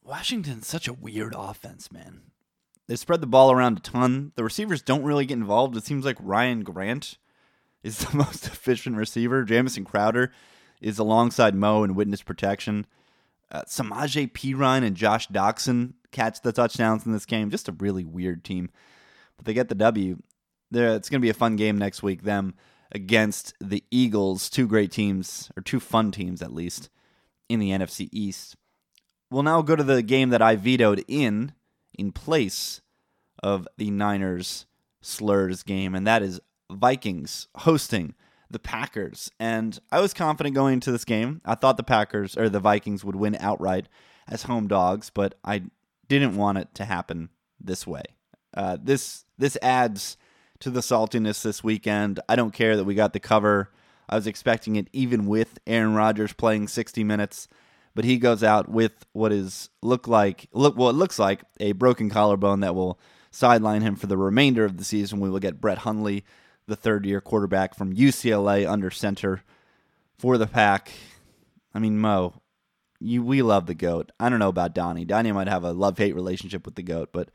Washington's 0.02 0.66
such 0.66 0.88
a 0.88 0.92
weird 0.92 1.34
offense, 1.38 1.92
man. 1.92 2.31
They 2.88 2.96
spread 2.96 3.20
the 3.20 3.26
ball 3.26 3.52
around 3.52 3.78
a 3.78 3.80
ton. 3.80 4.32
The 4.34 4.44
receivers 4.44 4.82
don't 4.82 5.04
really 5.04 5.26
get 5.26 5.38
involved. 5.38 5.76
It 5.76 5.84
seems 5.84 6.04
like 6.04 6.16
Ryan 6.20 6.62
Grant 6.62 7.18
is 7.82 7.98
the 8.04 8.16
most 8.16 8.46
efficient 8.46 8.96
receiver. 8.96 9.44
Jamison 9.44 9.84
Crowder 9.84 10.32
is 10.80 10.98
alongside 10.98 11.54
Mo 11.54 11.84
in 11.84 11.94
witness 11.94 12.22
protection. 12.22 12.86
Uh, 13.50 13.62
Samaje 13.62 14.32
Perine 14.32 14.84
and 14.84 14.96
Josh 14.96 15.28
Doctson 15.28 15.94
catch 16.10 16.40
the 16.42 16.52
touchdowns 16.52 17.06
in 17.06 17.12
this 17.12 17.26
game. 17.26 17.50
Just 17.50 17.68
a 17.68 17.72
really 17.72 18.04
weird 18.04 18.44
team. 18.44 18.70
But 19.36 19.46
they 19.46 19.54
get 19.54 19.68
the 19.68 19.74
W. 19.74 20.18
They're, 20.70 20.94
it's 20.94 21.08
going 21.08 21.20
to 21.20 21.24
be 21.24 21.30
a 21.30 21.34
fun 21.34 21.56
game 21.56 21.76
next 21.78 22.02
week. 22.02 22.22
Them 22.22 22.54
against 22.90 23.54
the 23.60 23.84
Eagles, 23.90 24.50
two 24.50 24.66
great 24.66 24.90
teams, 24.90 25.50
or 25.56 25.62
two 25.62 25.80
fun 25.80 26.10
teams 26.10 26.42
at 26.42 26.52
least, 26.52 26.88
in 27.48 27.60
the 27.60 27.70
NFC 27.70 28.08
East. 28.12 28.56
We'll 29.30 29.42
now 29.42 29.62
go 29.62 29.76
to 29.76 29.82
the 29.82 30.02
game 30.02 30.30
that 30.30 30.42
I 30.42 30.56
vetoed 30.56 31.04
in 31.08 31.52
in 31.98 32.12
place 32.12 32.80
of 33.42 33.66
the 33.76 33.90
Niners 33.90 34.66
slurs 35.00 35.62
game, 35.62 35.94
and 35.94 36.06
that 36.06 36.22
is 36.22 36.40
Vikings 36.70 37.48
hosting 37.56 38.14
the 38.50 38.58
Packers. 38.58 39.30
And 39.40 39.78
I 39.90 40.00
was 40.00 40.14
confident 40.14 40.54
going 40.54 40.74
into 40.74 40.92
this 40.92 41.04
game. 41.04 41.40
I 41.44 41.54
thought 41.54 41.76
the 41.76 41.82
Packers 41.82 42.36
or 42.36 42.48
the 42.48 42.60
Vikings 42.60 43.04
would 43.04 43.16
win 43.16 43.36
outright 43.40 43.88
as 44.28 44.44
home 44.44 44.68
dogs, 44.68 45.10
but 45.10 45.34
I 45.44 45.62
didn't 46.08 46.36
want 46.36 46.58
it 46.58 46.74
to 46.74 46.84
happen 46.84 47.30
this 47.60 47.86
way. 47.86 48.02
Uh, 48.54 48.76
this 48.80 49.24
this 49.38 49.56
adds 49.62 50.16
to 50.60 50.70
the 50.70 50.80
saltiness 50.80 51.42
this 51.42 51.64
weekend. 51.64 52.20
I 52.28 52.36
don't 52.36 52.52
care 52.52 52.76
that 52.76 52.84
we 52.84 52.94
got 52.94 53.12
the 53.12 53.20
cover. 53.20 53.70
I 54.08 54.16
was 54.16 54.26
expecting 54.26 54.76
it 54.76 54.88
even 54.92 55.26
with 55.26 55.58
Aaron 55.66 55.94
Rodgers 55.94 56.34
playing 56.34 56.68
60 56.68 57.02
minutes, 57.02 57.48
but 57.94 58.04
he 58.04 58.18
goes 58.18 58.42
out 58.42 58.68
with 58.68 59.06
what 59.12 59.32
is 59.32 59.68
look 59.82 60.08
like 60.08 60.48
look 60.52 60.76
what 60.76 60.94
looks 60.94 61.18
like 61.18 61.42
a 61.60 61.72
broken 61.72 62.08
collarbone 62.10 62.60
that 62.60 62.74
will 62.74 62.98
sideline 63.32 63.82
him 63.82 63.96
for 63.96 64.06
the 64.06 64.16
remainder 64.16 64.64
of 64.64 64.76
the 64.76 64.84
season. 64.84 65.18
We 65.18 65.30
will 65.30 65.40
get 65.40 65.60
Brett 65.60 65.78
Hundley, 65.78 66.24
the 66.66 66.76
third 66.76 67.04
year 67.04 67.20
quarterback 67.20 67.74
from 67.74 67.94
UCLA, 67.94 68.68
under 68.68 68.90
center 68.90 69.42
for 70.18 70.38
the 70.38 70.46
pack. 70.46 70.92
I 71.74 71.80
mean, 71.80 71.98
Mo, 71.98 72.34
you 73.00 73.24
we 73.24 73.42
love 73.42 73.66
the 73.66 73.74
goat. 73.74 74.12
I 74.20 74.28
don't 74.28 74.38
know 74.38 74.50
about 74.50 74.74
Donnie. 74.74 75.04
Donnie 75.04 75.32
might 75.32 75.48
have 75.48 75.64
a 75.64 75.72
love 75.72 75.98
hate 75.98 76.14
relationship 76.14 76.64
with 76.64 76.76
the 76.76 76.82
goat, 76.82 77.08
but 77.12 77.30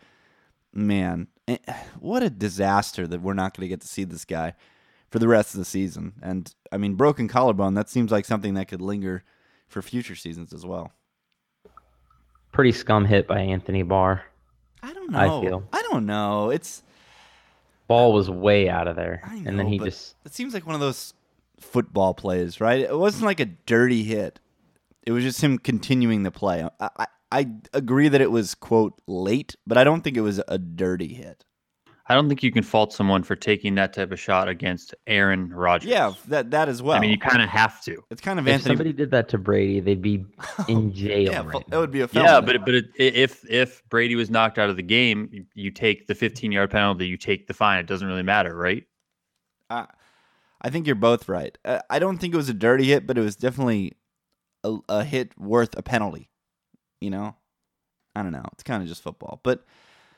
man, 0.72 1.28
eh, 1.48 1.58
what 2.00 2.24
a 2.24 2.30
disaster 2.30 3.08
that 3.08 3.22
we're 3.22 3.34
not 3.34 3.58
going 3.58 3.66
to 3.66 3.70
get 3.70 3.82
to 3.82 3.88
see 3.88 4.04
this 4.04 4.26
guy 4.26 4.54
for 5.10 5.20
the 5.20 5.28
rest 5.28 5.54
of 5.54 5.60
the 5.60 5.66
season. 5.66 6.14
And 6.22 6.54
I 6.72 6.78
mean, 6.78 6.94
broken 6.94 7.28
collarbone. 7.28 7.74
That 7.74 7.90
seems 7.90 8.12
like 8.12 8.26
something 8.26 8.54
that 8.54 8.68
could 8.68 8.82
linger 8.82 9.24
for 9.68 9.82
future 9.82 10.16
seasons 10.16 10.54
as 10.54 10.66
well. 10.66 10.92
Pretty 12.52 12.72
scum 12.72 13.06
hit 13.06 13.28
by 13.28 13.40
Anthony 13.40 13.84
Barr. 13.84 14.24
I 14.82 14.94
don't 14.94 15.12
know. 15.12 15.20
I 15.40 15.42
feel. 15.46 15.64
I 15.74 15.82
don't 15.84 16.06
know. 16.06 16.50
It's 16.50 16.84
Ball 17.88 18.14
was 18.14 18.30
way 18.30 18.70
out 18.70 18.88
of 18.88 18.96
there, 18.96 19.22
I 19.24 19.40
know, 19.40 19.50
and 19.50 19.60
then 19.60 19.68
he 19.68 19.80
just 19.80 20.16
it 20.26 20.34
seems 20.34 20.54
like 20.54 20.66
one 20.66 20.76
of 20.76 20.82
those 20.82 21.14
football 21.60 22.14
plays, 22.14 22.60
right? 22.60 22.82
It 22.82 22.98
wasn't 22.98 23.26
like 23.26 23.40
a 23.40 23.46
dirty 23.46 24.04
hit. 24.04 24.40
It 25.06 25.12
was 25.12 25.24
just 25.24 25.42
him 25.42 25.58
continuing 25.58 26.24
the 26.24 26.32
play. 26.32 26.68
I, 26.80 26.90
I, 26.98 27.06
I 27.32 27.48
agree 27.74 28.10
that 28.10 28.20
it 28.20 28.30
was 28.30 28.56
quote 28.56 28.94
late, 29.08 29.56
but 29.66 29.78
I 29.78 29.86
don't 29.86 30.02
think 30.04 30.18
it 30.18 30.22
was 30.22 30.42
a 30.50 30.58
dirty 30.58 31.14
hit. 31.14 31.46
I 32.10 32.16
don't 32.16 32.30
think 32.30 32.42
you 32.42 32.52
can 32.52 32.64
fault 32.64 32.94
someone 32.94 33.22
for 33.22 33.36
taking 33.36 33.76
that 33.76 33.92
type 33.92 34.12
of 34.14 34.20
shot 34.20 34.48
against 34.48 34.96
Aaron 35.08 35.50
Rodgers. 35.50 35.90
Yeah, 35.90 36.14
that 36.28 36.52
that 36.52 36.70
as 36.70 36.82
well. 36.82 36.98
I 36.98 37.02
mean, 37.02 37.12
you 37.12 37.18
kind 37.18 37.42
of 37.42 37.50
have 37.50 37.82
to. 37.84 38.02
it's 38.10 38.22
kind 38.22 38.40
of 38.40 38.48
if 38.48 38.54
Anthony. 38.54 38.76
somebody 38.76 38.94
did 38.94 39.12
that 39.12 39.28
to 39.30 39.38
Brady, 39.38 39.82
they'd 39.82 40.02
be 40.02 40.26
in 40.70 40.94
jail. 40.94 41.32
yeah, 41.32 41.44
right 41.46 41.70
that 41.70 41.78
would 41.78 41.92
be 41.92 42.02
a 42.02 42.08
felony. 42.08 42.32
Yeah, 42.32 42.42
but 42.42 42.66
but 42.66 42.76
it, 42.76 42.86
if 42.98 43.44
if 43.50 43.88
Brady 43.90 44.16
was 44.16 44.30
knocked 44.30 44.58
out 44.58 44.70
of 44.70 44.78
the 44.78 44.84
game, 44.84 45.28
you, 45.32 45.46
you 45.54 45.72
take 45.72 46.08
the 46.08 46.16
15 46.16 46.52
yard 46.52 46.72
penalty, 46.72 47.08
you 47.08 47.18
take 47.18 47.48
the 47.48 47.54
fine. 47.54 47.80
It 47.80 47.88
doesn't 47.88 48.08
really 48.08 48.24
matter, 48.24 48.56
right? 48.56 48.86
I, 49.70 49.88
I 50.62 50.70
think 50.70 50.88
you're 50.88 50.96
both 50.96 51.28
right. 51.28 51.58
Uh, 51.66 51.80
I 51.90 52.00
don't 52.00 52.18
think 52.20 52.34
it 52.34 52.38
was 52.38 52.50
a 52.50 52.54
dirty 52.54 52.86
hit, 52.86 53.06
but 53.06 53.18
it 53.18 53.22
was 53.22 53.36
definitely 53.36 53.94
a, 54.64 54.78
a 54.88 55.04
hit 55.04 55.38
worth 55.38 55.78
a 55.78 55.84
penalty. 55.84 56.30
You 57.02 57.10
know, 57.10 57.36
I 58.16 58.24
don't 58.24 58.32
know. 58.32 58.46
It's 58.54 58.64
kind 58.64 58.82
of 58.82 58.88
just 58.88 59.02
football, 59.04 59.42
but 59.44 59.66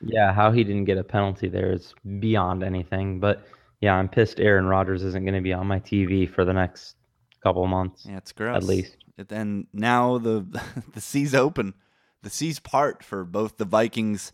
Yeah, 0.02 0.32
how 0.32 0.50
he 0.50 0.64
didn't 0.64 0.84
get 0.84 0.98
a 0.98 1.04
penalty 1.04 1.48
there 1.48 1.72
is 1.72 1.94
beyond 2.18 2.62
anything. 2.62 3.20
But 3.20 3.46
yeah, 3.80 3.94
I'm 3.94 4.08
pissed 4.08 4.40
Aaron 4.40 4.66
Rodgers 4.66 5.02
isn't 5.02 5.24
going 5.24 5.34
to 5.34 5.40
be 5.40 5.52
on 5.52 5.66
my 5.66 5.80
TV 5.80 6.28
for 6.28 6.44
the 6.44 6.52
next 6.52 6.96
couple 7.42 7.66
months. 7.66 8.06
yeah, 8.08 8.18
it's 8.18 8.32
gross. 8.32 8.56
At 8.56 8.64
least. 8.64 8.96
and 9.30 9.66
now 9.72 10.18
the 10.18 10.46
the 10.94 11.00
sea's 11.00 11.34
open. 11.34 11.74
The 12.22 12.30
sea's 12.30 12.60
part 12.60 13.02
for 13.02 13.24
both 13.24 13.56
the 13.56 13.64
Vikings 13.64 14.32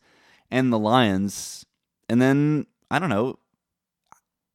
and 0.51 0.73
the 0.73 0.79
Lions. 0.79 1.65
And 2.09 2.21
then 2.21 2.67
I 2.91 2.99
don't 2.99 3.11
know. 3.11 3.39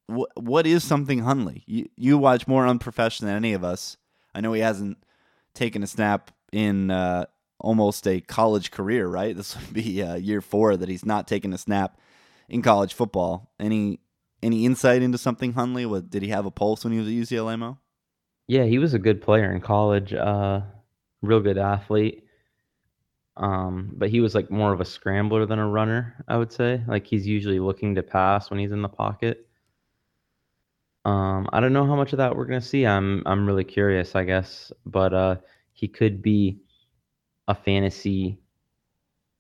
What 0.08 0.30
what 0.36 0.68
is 0.68 0.84
something 0.84 1.20
Hundley? 1.20 1.64
You 1.68 1.90
you 1.96 2.18
watch 2.18 2.48
more 2.48 2.68
unprofessional 2.68 3.30
than 3.30 3.38
any 3.38 3.54
of 3.54 3.64
us. 3.64 3.98
I 4.36 4.42
know 4.42 4.54
he 4.54 4.62
hasn't 4.62 4.98
taken 5.54 5.84
a 5.84 5.88
snap 5.88 6.32
in 6.52 6.92
uh, 6.92 7.26
almost 7.62 8.08
a 8.08 8.22
college 8.22 8.72
career, 8.72 9.08
right? 9.08 9.36
This 9.36 9.56
would 9.56 9.74
be 9.74 10.04
uh, 10.04 10.16
year 10.16 10.42
four 10.42 10.76
that 10.78 10.90
he's 10.90 11.06
not 11.06 11.28
taken 11.28 11.54
a 11.54 11.58
snap 11.58 11.98
in 12.50 12.62
college 12.62 12.94
football. 12.94 13.52
Any 13.60 14.00
any 14.44 14.66
insight 14.66 15.02
into 15.02 15.18
something 15.18 15.54
Hundley? 15.54 15.86
What 15.86 16.10
did 16.10 16.24
he 16.24 16.30
have 16.30 16.46
a 16.46 16.52
pulse 16.52 16.84
when 16.84 16.94
he 16.94 17.00
was 17.00 17.08
at 17.08 17.14
UCLA? 17.14 17.58
Mo? 17.58 17.78
Yeah, 18.48 18.66
he 18.66 18.80
was 18.80 18.94
a 18.94 19.00
good 19.00 19.22
player 19.22 19.54
in 19.54 19.62
college. 19.62 20.14
Uh, 20.14 20.62
real 21.22 21.40
good 21.40 21.58
athlete. 21.58 22.26
Um, 23.38 23.92
but 23.94 24.10
he 24.10 24.20
was 24.20 24.36
like 24.36 24.52
more 24.52 24.74
of 24.74 24.82
a 24.82 24.86
scrambler 24.86 25.46
than 25.46 25.60
a 25.60 25.68
runner, 25.68 26.24
I 26.28 26.38
would 26.38 26.52
say. 26.52 26.82
Like 26.88 27.08
he's 27.08 27.26
usually 27.26 27.60
looking 27.60 27.96
to 27.96 28.04
pass 28.04 28.50
when 28.50 28.60
he's 28.60 28.72
in 28.72 28.82
the 28.82 28.90
pocket. 28.90 29.48
Um, 31.06 31.50
I 31.52 31.60
don't 31.60 31.74
know 31.74 31.86
how 31.86 31.96
much 31.96 32.14
of 32.14 32.18
that 32.18 32.36
we're 32.36 32.46
gonna 32.46 32.62
see. 32.62 32.86
I'm 32.86 33.24
I'm 33.26 33.48
really 33.48 33.64
curious, 33.64 34.16
I 34.16 34.24
guess. 34.24 34.72
But 34.86 35.14
uh, 35.14 35.36
he 35.74 35.88
could 35.88 36.22
be 36.22 36.60
a 37.52 37.56
fantasy 37.56 38.40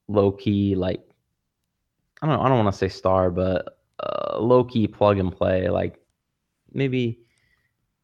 low 0.07 0.31
key 0.31 0.75
like 0.75 1.01
I 2.21 2.27
don't 2.27 2.39
I 2.39 2.49
don't 2.49 2.63
want 2.63 2.73
to 2.73 2.77
say 2.77 2.89
star, 2.89 3.31
but 3.31 3.79
uh, 3.99 4.37
low 4.39 4.63
key 4.63 4.87
plug 4.87 5.17
and 5.17 5.35
play 5.35 5.69
like 5.69 5.99
maybe 6.71 7.19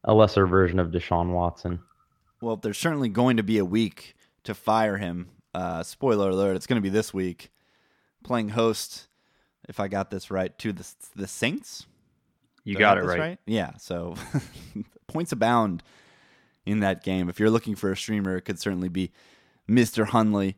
a 0.04 0.14
lesser 0.14 0.48
version 0.48 0.80
of 0.80 0.92
Deshaun 0.92 1.34
Watson. 1.34 1.80
Well, 2.42 2.56
there's 2.56 2.78
certainly 2.78 3.10
going 3.10 3.38
to 3.38 3.44
be 3.44 3.58
a 3.58 3.66
week 3.66 4.16
to 4.44 4.56
fire 4.56 4.98
him. 4.98 5.30
Uh, 5.54 5.84
spoiler 5.84 6.30
alert: 6.30 6.56
it's 6.56 6.68
going 6.68 6.82
to 6.82 6.82
be 6.82 6.90
this 6.90 7.14
week, 7.14 7.52
playing 8.24 8.50
host. 8.50 9.08
If 9.68 9.80
I 9.80 9.90
got 9.90 10.10
this 10.10 10.32
right, 10.32 10.58
to 10.60 10.72
the 10.72 10.88
the 11.16 11.28
Saints. 11.28 11.86
You 12.64 12.74
Did 12.74 12.80
got 12.80 12.98
it 12.98 13.06
this 13.06 13.18
right. 13.18 13.40
Yeah. 13.46 13.72
So 13.78 14.16
points 15.08 15.32
abound 15.32 15.84
in 16.66 16.80
that 16.82 17.04
game. 17.04 17.30
If 17.30 17.40
you're 17.40 17.50
looking 17.50 17.76
for 17.76 17.92
a 17.92 17.98
streamer, 17.98 18.36
it 18.36 18.42
could 18.42 18.60
certainly 18.60 18.90
be 18.90 19.12
Mr. 19.70 20.08
Hundley. 20.08 20.58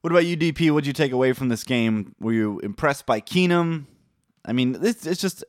What 0.00 0.12
about 0.12 0.26
you, 0.26 0.36
DP? 0.36 0.70
What'd 0.70 0.86
you 0.86 0.92
take 0.92 1.12
away 1.12 1.32
from 1.32 1.48
this 1.48 1.64
game? 1.64 2.14
Were 2.20 2.32
you 2.32 2.58
impressed 2.60 3.06
by 3.06 3.20
Keenum? 3.20 3.86
I 4.44 4.52
mean, 4.52 4.72
this 4.72 5.06
it's 5.06 5.20
just 5.20 5.44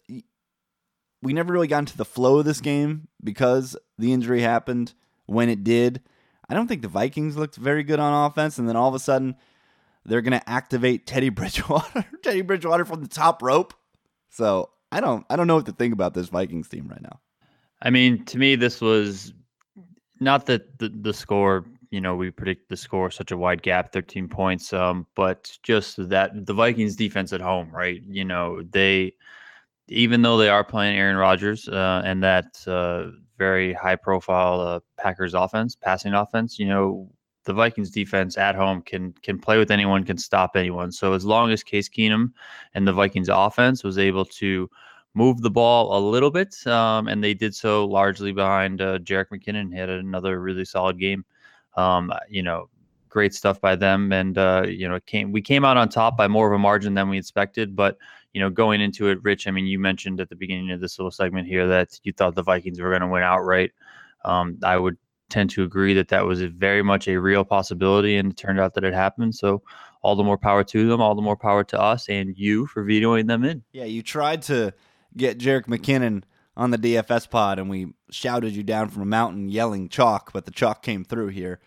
we 1.21 1.33
never 1.33 1.53
really 1.53 1.67
got 1.67 1.79
into 1.79 1.97
the 1.97 2.05
flow 2.05 2.39
of 2.39 2.45
this 2.45 2.61
game 2.61 3.07
because 3.23 3.77
the 3.97 4.11
injury 4.11 4.41
happened 4.41 4.93
when 5.25 5.49
it 5.49 5.63
did. 5.63 6.01
I 6.49 6.53
don't 6.53 6.67
think 6.67 6.81
the 6.81 6.89
Vikings 6.89 7.37
looked 7.37 7.55
very 7.55 7.83
good 7.83 7.99
on 7.99 8.29
offense, 8.29 8.57
and 8.57 8.67
then 8.67 8.75
all 8.75 8.89
of 8.89 8.95
a 8.95 8.99
sudden 8.99 9.35
they're 10.05 10.21
going 10.21 10.37
to 10.37 10.49
activate 10.49 11.07
Teddy 11.07 11.29
Bridgewater, 11.29 12.05
Teddy 12.23 12.41
Bridgewater 12.41 12.85
from 12.85 13.01
the 13.01 13.07
top 13.07 13.41
rope. 13.41 13.73
So 14.29 14.69
I 14.91 14.99
don't, 14.99 15.25
I 15.29 15.35
don't 15.35 15.47
know 15.47 15.55
what 15.55 15.67
to 15.67 15.71
think 15.71 15.93
about 15.93 16.13
this 16.13 16.29
Vikings 16.29 16.67
team 16.67 16.87
right 16.89 17.01
now. 17.01 17.19
I 17.81 17.89
mean, 17.89 18.25
to 18.25 18.37
me, 18.37 18.55
this 18.55 18.81
was 18.81 19.33
not 20.19 20.45
that 20.47 20.79
the, 20.79 20.89
the 20.89 21.13
score, 21.13 21.65
you 21.91 21.99
know, 21.99 22.15
we 22.15 22.31
predict 22.31 22.69
the 22.69 22.77
score 22.77 23.11
such 23.11 23.31
a 23.31 23.37
wide 23.37 23.61
gap, 23.61 23.91
13 23.91 24.29
points, 24.29 24.71
um, 24.71 25.05
but 25.13 25.55
just 25.61 26.09
that 26.09 26.45
the 26.45 26.53
Vikings 26.53 26.95
defense 26.95 27.33
at 27.33 27.41
home, 27.41 27.69
right? 27.69 28.01
You 28.07 28.23
know, 28.23 28.63
they, 28.63 29.13
even 29.89 30.21
though 30.21 30.37
they 30.37 30.47
are 30.47 30.63
playing 30.63 30.97
Aaron 30.97 31.17
Rodgers 31.17 31.67
uh, 31.67 32.01
and 32.05 32.23
that 32.23 32.65
uh, 32.65 33.11
very 33.37 33.73
high 33.73 33.97
profile 33.97 34.61
uh, 34.61 34.79
Packers 34.97 35.33
offense, 35.33 35.75
passing 35.75 36.13
offense, 36.13 36.57
you 36.57 36.67
know, 36.67 37.11
the 37.43 37.53
Vikings 37.53 37.89
defense 37.89 38.37
at 38.37 38.55
home 38.55 38.81
can 38.83 39.13
can 39.23 39.39
play 39.39 39.57
with 39.57 39.71
anyone, 39.71 40.03
can 40.03 40.17
stop 40.17 40.55
anyone. 40.55 40.91
So 40.91 41.13
as 41.13 41.25
long 41.25 41.51
as 41.51 41.63
Case 41.63 41.89
Keenum 41.89 42.31
and 42.75 42.87
the 42.87 42.93
Vikings 42.93 43.29
offense 43.29 43.83
was 43.83 43.97
able 43.97 44.25
to 44.25 44.69
move 45.15 45.41
the 45.41 45.49
ball 45.49 45.97
a 45.97 45.99
little 45.99 46.31
bit, 46.31 46.55
um, 46.67 47.07
and 47.07 47.23
they 47.23 47.33
did 47.33 47.55
so 47.55 47.85
largely 47.85 48.31
behind 48.31 48.79
uh, 48.81 48.99
Jerick 48.99 49.29
McKinnon. 49.33 49.73
He 49.73 49.79
had 49.79 49.89
another 49.89 50.39
really 50.39 50.65
solid 50.65 50.99
game. 50.99 51.25
Um, 51.75 52.11
you 52.29 52.43
know, 52.43 52.69
great 53.09 53.33
stuff 53.33 53.61
by 53.61 53.75
them, 53.75 54.11
and 54.11 54.37
uh, 54.37 54.63
you 54.67 54.87
know, 54.87 54.95
it 54.95 55.05
came 55.05 55.31
we 55.31 55.41
came 55.41 55.63
out 55.63 55.77
on 55.77 55.89
top 55.89 56.17
by 56.17 56.27
more 56.27 56.47
of 56.47 56.53
a 56.53 56.59
margin 56.59 56.93
than 56.95 57.09
we 57.09 57.17
expected. 57.17 57.75
But 57.75 57.97
you 58.33 58.41
know, 58.41 58.49
going 58.49 58.81
into 58.81 59.09
it, 59.09 59.19
Rich, 59.23 59.47
I 59.47 59.51
mean, 59.51 59.67
you 59.67 59.77
mentioned 59.77 60.19
at 60.19 60.29
the 60.29 60.35
beginning 60.35 60.71
of 60.71 60.79
this 60.81 60.97
little 60.97 61.11
segment 61.11 61.47
here 61.47 61.67
that 61.67 61.99
you 62.03 62.13
thought 62.13 62.35
the 62.35 62.43
Vikings 62.43 62.79
were 62.79 62.89
going 62.89 63.01
to 63.01 63.07
win 63.07 63.23
outright. 63.23 63.71
Um, 64.25 64.57
I 64.63 64.77
would 64.77 64.97
tend 65.29 65.49
to 65.51 65.63
agree 65.63 65.93
that 65.93 66.09
that 66.09 66.25
was 66.25 66.41
very 66.41 66.81
much 66.81 67.07
a 67.07 67.17
real 67.17 67.43
possibility, 67.43 68.17
and 68.17 68.31
it 68.31 68.37
turned 68.37 68.59
out 68.59 68.73
that 68.75 68.83
it 68.83 68.93
happened. 68.93 69.35
So, 69.35 69.61
all 70.01 70.15
the 70.15 70.23
more 70.23 70.37
power 70.37 70.63
to 70.63 70.87
them, 70.87 71.01
all 71.01 71.15
the 71.15 71.21
more 71.21 71.37
power 71.37 71.63
to 71.63 71.79
us 71.79 72.09
and 72.09 72.35
you 72.37 72.65
for 72.67 72.83
vetoing 72.83 73.27
them 73.27 73.43
in. 73.43 73.63
Yeah, 73.71 73.85
you 73.85 74.01
tried 74.01 74.41
to 74.43 74.73
get 75.15 75.37
Jerick 75.37 75.67
McKinnon 75.67 76.23
on 76.55 76.71
the 76.71 76.77
DFS 76.77 77.29
pod, 77.29 77.59
and 77.59 77.69
we 77.69 77.93
shouted 78.09 78.55
you 78.55 78.63
down 78.63 78.89
from 78.89 79.01
a 79.01 79.05
mountain 79.05 79.49
yelling 79.49 79.89
chalk, 79.89 80.33
but 80.33 80.45
the 80.45 80.51
chalk 80.51 80.83
came 80.83 81.03
through 81.03 81.29
here. 81.29 81.59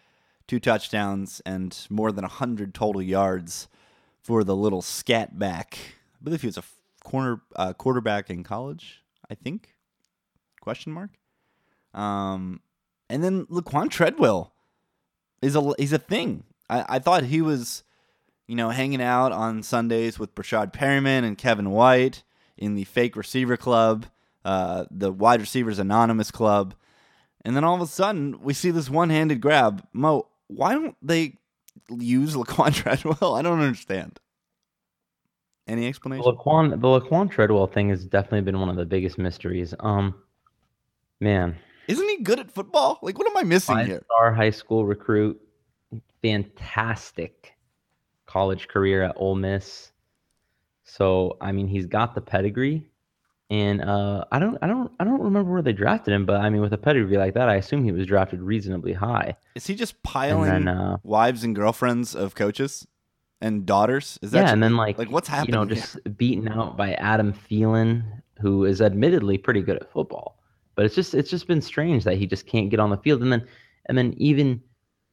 Two 0.47 0.61
touchdowns 0.61 1.41
and 1.47 1.87
more 1.89 2.13
than 2.13 2.23
100 2.23 2.75
total 2.75 3.01
yards 3.01 3.69
for 4.23 4.45
the 4.45 4.55
little 4.55 4.83
scat 4.83 5.39
back. 5.39 5.79
I 6.21 6.25
believe 6.25 6.43
he 6.43 6.49
was 6.49 6.59
a 6.59 6.65
corner 7.03 7.41
uh, 7.57 7.73
quarterback 7.73 8.29
in 8.29 8.43
college, 8.43 9.03
I 9.31 9.35
think. 9.35 9.75
Question 10.61 10.93
mark. 10.93 11.11
Um, 11.95 12.61
and 13.09 13.23
then 13.23 13.47
Laquan 13.47 13.91
Treadwell 13.91 14.53
is 15.41 15.57
a 15.57 15.73
he's 15.79 15.93
a 15.93 15.99
thing. 15.99 16.45
I, 16.69 16.97
I 16.97 16.99
thought 16.99 17.25
he 17.25 17.41
was, 17.41 17.85
you 18.47 18.57
know, 18.57 18.71
hanging 18.71 19.03
out 19.03 19.33
on 19.33 19.63
Sundays 19.63 20.19
with 20.19 20.35
Breshad 20.35 20.73
Perriman 20.73 21.25
and 21.25 21.39
Kevin 21.39 21.71
White 21.71 22.25
in 22.57 22.75
the 22.75 22.85
fake 22.85 23.17
receiver 23.17 23.57
club, 23.57 24.07
uh, 24.45 24.85
the 24.91 25.11
wide 25.13 25.41
receivers 25.41 25.79
anonymous 25.79 26.31
club, 26.31 26.75
and 27.45 27.57
then 27.57 27.65
all 27.65 27.75
of 27.75 27.81
a 27.81 27.87
sudden 27.87 28.41
we 28.43 28.53
see 28.55 28.71
this 28.71 28.91
one 28.91 29.11
handed 29.11 29.41
grab. 29.41 29.87
Mo, 29.93 30.29
why 30.49 30.73
don't 30.75 30.97
they 31.03 31.39
use 31.91 32.35
Laquan 32.35 32.73
Treadwell? 32.75 33.35
I 33.35 33.43
don't 33.43 33.61
understand. 33.61 34.19
Any 35.67 35.83
The 35.83 35.89
explanation? 35.89 36.25
Laquan, 36.31 36.71
the 36.71 36.77
Laquan 37.01 37.31
Treadwell 37.31 37.67
thing 37.67 37.89
has 37.89 38.05
definitely 38.05 38.43
been 38.43 38.61
one 38.61 38.69
of 38.69 38.77
the 38.77 38.85
biggest 38.85 39.17
mysteries. 39.17 39.73
Um, 39.81 40.15
man, 41.21 41.57
Isn't 41.89 42.07
he 42.07 42.23
good 42.23 42.39
at 42.39 42.51
football? 42.51 42.99
Like, 43.01 43.17
what 43.19 43.27
am 43.27 43.37
I 43.37 43.45
missing 43.45 43.75
five 43.77 43.87
here? 43.87 44.03
star 44.05 44.35
high 44.35 44.51
school 44.51 44.85
recruit, 44.85 45.41
fantastic 46.23 47.55
college 48.27 48.69
career 48.69 49.03
at 49.05 49.15
Ole 49.17 49.35
Miss. 49.37 49.91
So 50.85 51.37
I 51.41 51.53
mean, 51.53 51.67
he's 51.69 51.87
got 51.87 52.15
the 52.15 52.21
pedigree, 52.21 52.87
and 53.55 53.77
uh, 53.83 54.25
I 54.33 54.39
don't, 54.39 54.57
I 54.63 54.67
don't, 54.67 54.91
I 54.99 55.05
don't 55.05 55.21
remember 55.23 55.53
where 55.53 55.63
they 55.63 55.73
drafted 55.73 56.13
him, 56.15 56.25
but 56.27 56.41
I 56.41 56.51
mean, 56.51 56.61
with 56.61 56.73
a 56.73 56.79
pedigree 56.79 57.17
like 57.25 57.35
that, 57.35 57.49
I 57.49 57.57
assume 57.57 57.85
he 57.85 57.93
was 57.93 58.07
drafted 58.07 58.41
reasonably 58.43 58.93
high. 58.93 59.37
Is 59.55 59.67
he 59.67 59.75
just 59.75 59.95
And 59.95 60.03
piling 60.03 60.65
then, 60.65 60.69
uh, 60.69 60.97
wives 61.03 61.45
and 61.45 61.55
girlfriends 61.55 62.15
of 62.17 62.35
coaches 62.35 62.87
and 63.41 63.65
daughters? 63.65 64.19
Is 64.23 64.31
that 64.33 64.39
yeah, 64.41 64.47
ju- 64.47 64.53
and 64.55 64.63
then 64.63 64.77
like, 64.77 64.99
like 64.99 65.11
what's 65.11 65.29
You 65.29 65.35
happening? 65.37 65.55
know, 65.55 65.67
here? 65.67 65.77
just 65.77 65.99
beaten 66.17 66.49
out 66.49 66.77
by 66.77 66.95
Adam 66.95 67.33
Thielen, 67.33 68.03
who 68.41 68.65
is 68.65 68.81
admittedly 68.83 69.39
pretty 69.39 69.63
good 69.63 69.77
at 69.77 69.91
football, 69.93 70.39
but 70.75 70.85
it's 70.85 70.95
just, 70.95 71.15
it's 71.15 71.31
just 71.31 71.47
been 71.47 71.63
strange 71.63 72.03
that 72.05 72.17
he 72.17 72.27
just 72.27 72.47
can't 72.47 72.71
get 72.71 72.81
on 72.81 72.91
the 72.91 72.99
field, 72.99 73.23
and 73.23 73.33
then, 73.33 73.47
and 73.89 73.97
then 73.99 74.15
even 74.17 74.61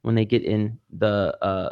when 0.04 0.16
they 0.16 0.26
get 0.26 0.44
in 0.44 0.80
the 0.98 1.38
uh, 1.42 1.72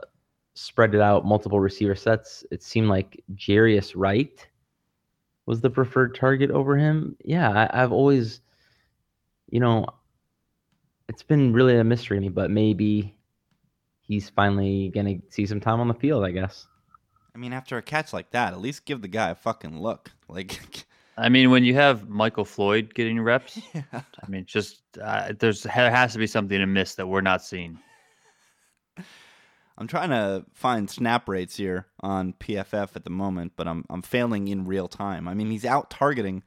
spread 0.54 0.94
it 0.94 1.02
out 1.02 1.26
multiple 1.26 1.60
receiver 1.60 1.96
sets, 1.96 2.44
it 2.52 2.62
seemed 2.62 2.90
like 2.90 3.24
Jarius 3.36 3.94
Wright 3.96 4.46
was 5.50 5.62
the 5.62 5.70
preferred 5.70 6.14
target 6.14 6.52
over 6.52 6.78
him. 6.78 7.18
Yeah, 7.26 7.50
I, 7.50 7.82
I've 7.82 7.92
always, 7.92 8.40
you 9.50 9.60
know, 9.60 9.88
it's 11.08 11.24
been 11.24 11.54
really 11.54 11.76
a 11.76 11.84
mystery 11.84 12.18
to 12.18 12.22
me, 12.22 12.30
but 12.30 12.52
maybe 12.52 13.16
he's 14.00 14.30
finally 14.30 14.90
gonna 14.90 15.16
see 15.30 15.48
some 15.48 15.60
time 15.60 15.80
on 15.80 15.88
the 15.88 15.96
field. 15.96 16.24
I 16.24 16.30
guess. 16.30 16.68
I 17.34 17.40
mean, 17.40 17.52
after 17.52 17.78
a 17.78 17.82
catch 17.82 18.14
like 18.14 18.30
that, 18.30 18.54
at 18.54 18.62
least 18.62 18.86
give 18.86 19.02
the 19.02 19.08
guy 19.08 19.32
a 19.32 19.36
fucking 19.36 19.82
look. 19.82 20.12
Like, 20.32 20.86
I 21.18 21.28
mean, 21.28 21.50
when 21.50 21.64
you 21.64 21.74
have 21.74 22.08
Michael 22.08 22.46
Floyd 22.46 22.94
getting 22.94 23.20
reps, 23.20 23.60
yeah. 23.74 23.82
I 23.92 24.28
mean, 24.28 24.46
just 24.46 24.84
uh, 25.02 25.34
there's 25.40 25.64
there 25.64 25.90
has 25.90 26.14
to 26.14 26.20
be 26.20 26.28
something 26.28 26.62
amiss 26.62 26.94
that 26.94 27.08
we're 27.08 27.22
not 27.22 27.44
seeing. 27.44 27.80
I'm 29.80 29.88
trying 29.88 30.10
to 30.10 30.46
find 30.54 30.90
snap 30.90 31.30
rates 31.30 31.56
here 31.56 31.88
on 32.02 32.34
PFF 32.34 32.98
at 32.98 33.06
the 33.06 33.10
moment, 33.10 33.54
but 33.56 33.66
I'm 33.66 33.86
I'm 33.90 34.02
failing 34.02 34.50
in 34.50 34.66
real 34.66 34.90
time. 34.90 35.26
I 35.26 35.34
mean, 35.34 35.50
he's 35.50 35.64
out 35.64 35.90
targeting 35.90 36.44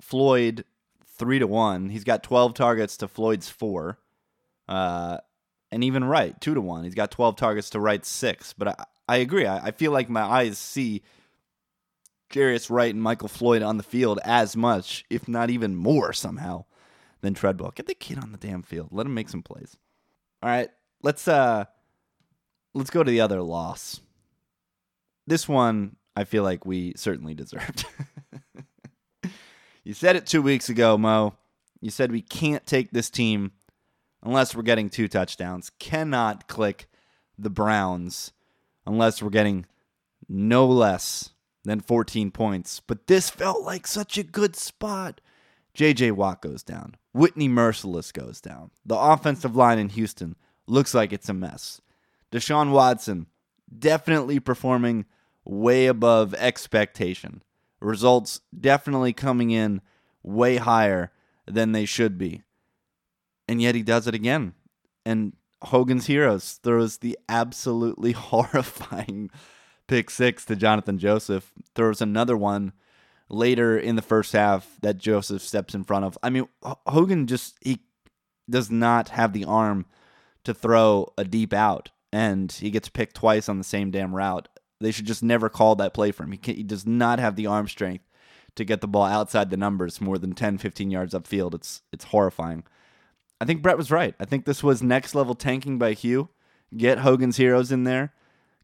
Floyd 0.00 0.64
three 1.04 1.38
to 1.38 1.46
one. 1.46 1.90
He's 1.90 2.04
got 2.04 2.22
12 2.22 2.54
targets 2.54 2.96
to 2.96 3.08
Floyd's 3.08 3.50
four, 3.50 3.98
uh, 4.66 5.18
and 5.70 5.84
even 5.84 6.04
Wright 6.04 6.40
two 6.40 6.54
to 6.54 6.60
one. 6.62 6.84
He's 6.84 6.94
got 6.94 7.10
12 7.10 7.36
targets 7.36 7.68
to 7.70 7.80
Wright's 7.80 8.08
six. 8.08 8.54
But 8.54 8.68
I, 8.68 8.84
I 9.08 9.16
agree. 9.18 9.44
I, 9.44 9.66
I 9.66 9.70
feel 9.70 9.92
like 9.92 10.08
my 10.08 10.22
eyes 10.22 10.56
see 10.56 11.02
Jarius 12.30 12.70
Wright 12.70 12.94
and 12.94 13.02
Michael 13.02 13.28
Floyd 13.28 13.60
on 13.60 13.76
the 13.76 13.82
field 13.82 14.18
as 14.24 14.56
much, 14.56 15.04
if 15.10 15.28
not 15.28 15.50
even 15.50 15.76
more 15.76 16.14
somehow, 16.14 16.64
than 17.20 17.34
Treadwell. 17.34 17.72
Get 17.72 17.88
the 17.88 17.94
kid 17.94 18.18
on 18.18 18.32
the 18.32 18.38
damn 18.38 18.62
field. 18.62 18.88
Let 18.90 19.04
him 19.04 19.12
make 19.12 19.28
some 19.28 19.42
plays. 19.42 19.76
All 20.42 20.48
right, 20.48 20.70
let's 21.02 21.28
uh 21.28 21.66
let's 22.74 22.90
go 22.90 23.02
to 23.02 23.10
the 23.10 23.20
other 23.20 23.42
loss. 23.42 24.00
This 25.26 25.48
one 25.48 25.96
I 26.16 26.24
feel 26.24 26.42
like 26.42 26.66
we 26.66 26.92
certainly 26.96 27.34
deserved. 27.34 27.86
you 29.84 29.94
said 29.94 30.16
it 30.16 30.26
2 30.26 30.42
weeks 30.42 30.68
ago, 30.68 30.98
Mo. 30.98 31.34
You 31.80 31.90
said 31.90 32.12
we 32.12 32.22
can't 32.22 32.66
take 32.66 32.90
this 32.90 33.10
team 33.10 33.52
unless 34.22 34.54
we're 34.54 34.62
getting 34.62 34.88
two 34.88 35.08
touchdowns. 35.08 35.70
Cannot 35.78 36.48
click 36.48 36.86
the 37.38 37.50
Browns 37.50 38.32
unless 38.86 39.22
we're 39.22 39.30
getting 39.30 39.66
no 40.28 40.66
less 40.66 41.30
than 41.64 41.80
14 41.80 42.30
points. 42.30 42.80
But 42.80 43.06
this 43.06 43.30
felt 43.30 43.62
like 43.62 43.86
such 43.86 44.18
a 44.18 44.22
good 44.22 44.56
spot. 44.56 45.20
JJ 45.76 46.12
Watt 46.12 46.42
goes 46.42 46.62
down. 46.62 46.96
Whitney 47.12 47.48
Mercilus 47.48 48.12
goes 48.12 48.40
down. 48.40 48.70
The 48.84 48.96
offensive 48.96 49.56
line 49.56 49.78
in 49.78 49.88
Houston 49.90 50.36
looks 50.66 50.94
like 50.94 51.12
it's 51.12 51.28
a 51.28 51.34
mess. 51.34 51.80
Deshaun 52.32 52.70
Watson 52.70 53.26
definitely 53.78 54.40
performing 54.40 55.06
way 55.44 55.86
above 55.86 56.34
expectation. 56.34 57.42
Results 57.80 58.40
definitely 58.58 59.12
coming 59.12 59.50
in 59.50 59.80
way 60.22 60.56
higher 60.56 61.10
than 61.46 61.72
they 61.72 61.84
should 61.84 62.16
be. 62.16 62.42
And 63.48 63.60
yet 63.60 63.74
he 63.74 63.82
does 63.82 64.06
it 64.06 64.14
again. 64.14 64.54
And 65.04 65.34
Hogan's 65.62 66.06
Heroes 66.06 66.58
throws 66.62 66.98
the 66.98 67.18
absolutely 67.28 68.12
horrifying 68.12 69.30
pick 69.88 70.10
six 70.10 70.44
to 70.46 70.56
Johnathan 70.56 70.98
Joseph. 70.98 71.52
Throws 71.74 72.00
another 72.00 72.36
one 72.36 72.72
later 73.28 73.78
in 73.78 73.96
the 73.96 74.02
first 74.02 74.32
half 74.32 74.78
that 74.82 74.98
Joseph 74.98 75.42
steps 75.42 75.74
in 75.74 75.84
front 75.84 76.04
of. 76.04 76.16
I 76.22 76.30
mean, 76.30 76.48
Hogan 76.86 77.26
just 77.26 77.56
he 77.62 77.80
does 78.48 78.70
not 78.70 79.10
have 79.10 79.32
the 79.32 79.44
arm 79.44 79.86
to 80.44 80.54
throw 80.54 81.12
a 81.16 81.24
deep 81.24 81.52
out, 81.52 81.90
and 82.12 82.52
he 82.52 82.70
gets 82.70 82.88
picked 82.88 83.16
twice 83.16 83.48
on 83.48 83.58
the 83.58 83.64
same 83.64 83.90
damn 83.90 84.14
route. 84.14 84.48
They 84.80 84.90
should 84.90 85.06
just 85.06 85.22
never 85.22 85.48
call 85.48 85.76
that 85.76 85.94
play 85.94 86.10
for 86.10 86.24
him. 86.24 86.32
He, 86.32 86.38
can, 86.38 86.56
he 86.56 86.62
does 86.62 86.86
not 86.86 87.18
have 87.18 87.36
the 87.36 87.46
arm 87.46 87.68
strength 87.68 88.04
to 88.56 88.64
get 88.64 88.80
the 88.80 88.88
ball 88.88 89.04
outside 89.04 89.50
the 89.50 89.56
numbers 89.56 90.00
more 90.00 90.18
than 90.18 90.34
10, 90.34 90.58
15 90.58 90.90
yards 90.90 91.14
upfield. 91.14 91.54
It's 91.54 91.82
it's 91.92 92.04
horrifying. 92.06 92.64
I 93.40 93.44
think 93.44 93.62
Brett 93.62 93.78
was 93.78 93.90
right. 93.90 94.14
I 94.20 94.24
think 94.24 94.44
this 94.44 94.62
was 94.62 94.82
next 94.82 95.14
level 95.14 95.34
tanking 95.34 95.78
by 95.78 95.94
Hue. 95.94 96.28
Get 96.76 96.98
Hogan's 96.98 97.38
heroes 97.38 97.72
in 97.72 97.84
there. 97.84 98.12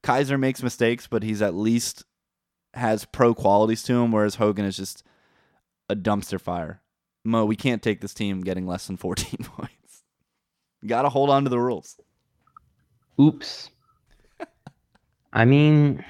Kizer 0.03 0.39
makes 0.39 0.63
mistakes, 0.63 1.07
but 1.07 1.23
he's 1.23 1.43
at 1.43 1.55
least 1.55 2.05
has 2.75 3.05
pro 3.05 3.35
qualities 3.35 3.83
to 3.85 3.95
him, 3.95 4.13
whereas 4.13 4.37
Hogan 4.37 4.65
is 4.65 4.77
just 4.77 5.03
a 5.89 5.97
dumpster 5.97 6.41
fire. 6.41 6.81
Mo, 7.25 7.45
we 7.45 7.57
can't 7.57 7.83
take 7.83 8.01
this 8.01 8.15
team 8.15 8.41
getting 8.41 8.67
less 8.67 8.87
than 8.87 8.97
14 8.97 9.39
points. 9.43 10.05
Got 10.87 11.03
to 11.03 11.09
hold 11.09 11.31
on 11.31 11.45
to 11.45 11.51
the 11.51 11.59
rules. 11.59 11.99
Oops. 13.21 13.71
I 15.33 15.45
mean, 15.45 16.05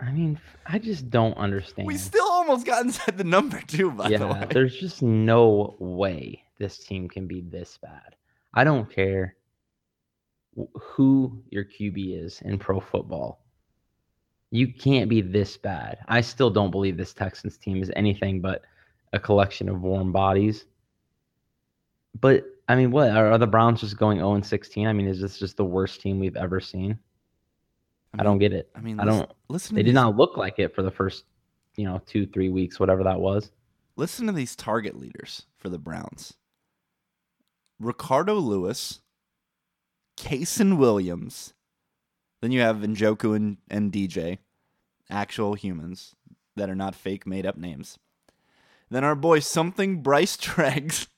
I 0.00 0.10
mean, 0.10 0.40
I 0.66 0.78
just 0.78 1.10
don't 1.10 1.36
understand. 1.36 1.86
We 1.86 1.96
still 1.96 2.26
almost 2.26 2.66
got 2.66 2.84
inside 2.84 3.18
the 3.18 3.24
number 3.24 3.60
two, 3.66 3.90
by 3.90 4.04
the 4.04 4.10
yeah, 4.10 4.40
way. 4.40 4.46
there's 4.50 4.76
just 4.76 5.02
no 5.02 5.76
way 5.78 6.42
this 6.58 6.78
team 6.78 7.08
can 7.08 7.26
be 7.26 7.40
this 7.40 7.78
bad. 7.80 8.14
I 8.54 8.64
don't 8.64 8.90
care 8.92 9.36
who 10.74 11.42
your 11.50 11.64
QB 11.64 12.24
is 12.24 12.40
in 12.42 12.58
pro 12.58 12.80
football. 12.80 13.44
You 14.50 14.72
can't 14.72 15.10
be 15.10 15.20
this 15.20 15.56
bad. 15.56 15.98
I 16.08 16.20
still 16.20 16.50
don't 16.50 16.70
believe 16.70 16.96
this 16.96 17.12
Texans 17.12 17.58
team 17.58 17.82
is 17.82 17.92
anything 17.94 18.40
but 18.40 18.62
a 19.12 19.18
collection 19.18 19.68
of 19.68 19.82
warm 19.82 20.10
bodies. 20.10 20.64
But 22.20 22.44
I 22.68 22.76
mean, 22.76 22.90
what 22.90 23.10
are, 23.10 23.32
are 23.32 23.38
the 23.38 23.46
Browns 23.46 23.80
just 23.80 23.96
going 23.96 24.18
0 24.18 24.34
and 24.34 24.44
16? 24.44 24.86
I 24.86 24.92
mean, 24.92 25.08
is 25.08 25.20
this 25.20 25.38
just 25.38 25.56
the 25.56 25.64
worst 25.64 26.00
team 26.00 26.20
we've 26.20 26.36
ever 26.36 26.60
seen? 26.60 26.98
I, 28.18 28.22
don't 28.22 28.38
get 28.38 28.52
it. 28.52 28.70
I 28.74 28.80
mean, 28.80 29.00
I 29.00 29.04
don't. 29.04 29.30
listen. 29.48 29.74
They 29.74 29.80
to 29.80 29.84
did 29.84 29.90
these, 29.90 29.94
not 29.94 30.16
look 30.16 30.36
like 30.36 30.58
it 30.58 30.74
for 30.74 30.82
the 30.82 30.90
first, 30.90 31.24
you 31.76 31.84
know, 31.84 32.00
two, 32.06 32.26
three 32.26 32.48
weeks, 32.48 32.78
whatever 32.78 33.02
that 33.04 33.20
was. 33.20 33.50
listen 33.96 34.26
to 34.26 34.32
these 34.32 34.54
target 34.54 34.98
leaders 34.98 35.46
for 35.56 35.68
the 35.68 35.78
Browns. 35.78 36.34
Ricardo 37.80 38.34
Louis, 38.34 39.00
Kasen 40.16 40.78
Williams, 40.78 41.54
then 42.40 42.52
you 42.52 42.60
have 42.60 42.78
Njoku 42.78 43.36
and, 43.36 43.58
and 43.68 43.92
DJ, 43.92 44.38
actual 45.10 45.54
humans 45.54 46.14
that 46.56 46.68
are 46.68 46.74
not 46.74 46.94
fake 46.94 47.26
made 47.26 47.46
up 47.46 47.56
names. 47.56 47.98
Then 48.90 49.04
our 49.04 49.14
boy 49.14 49.40
something 49.40 50.02
Bryce 50.02 50.36
Treggs, 50.40 51.08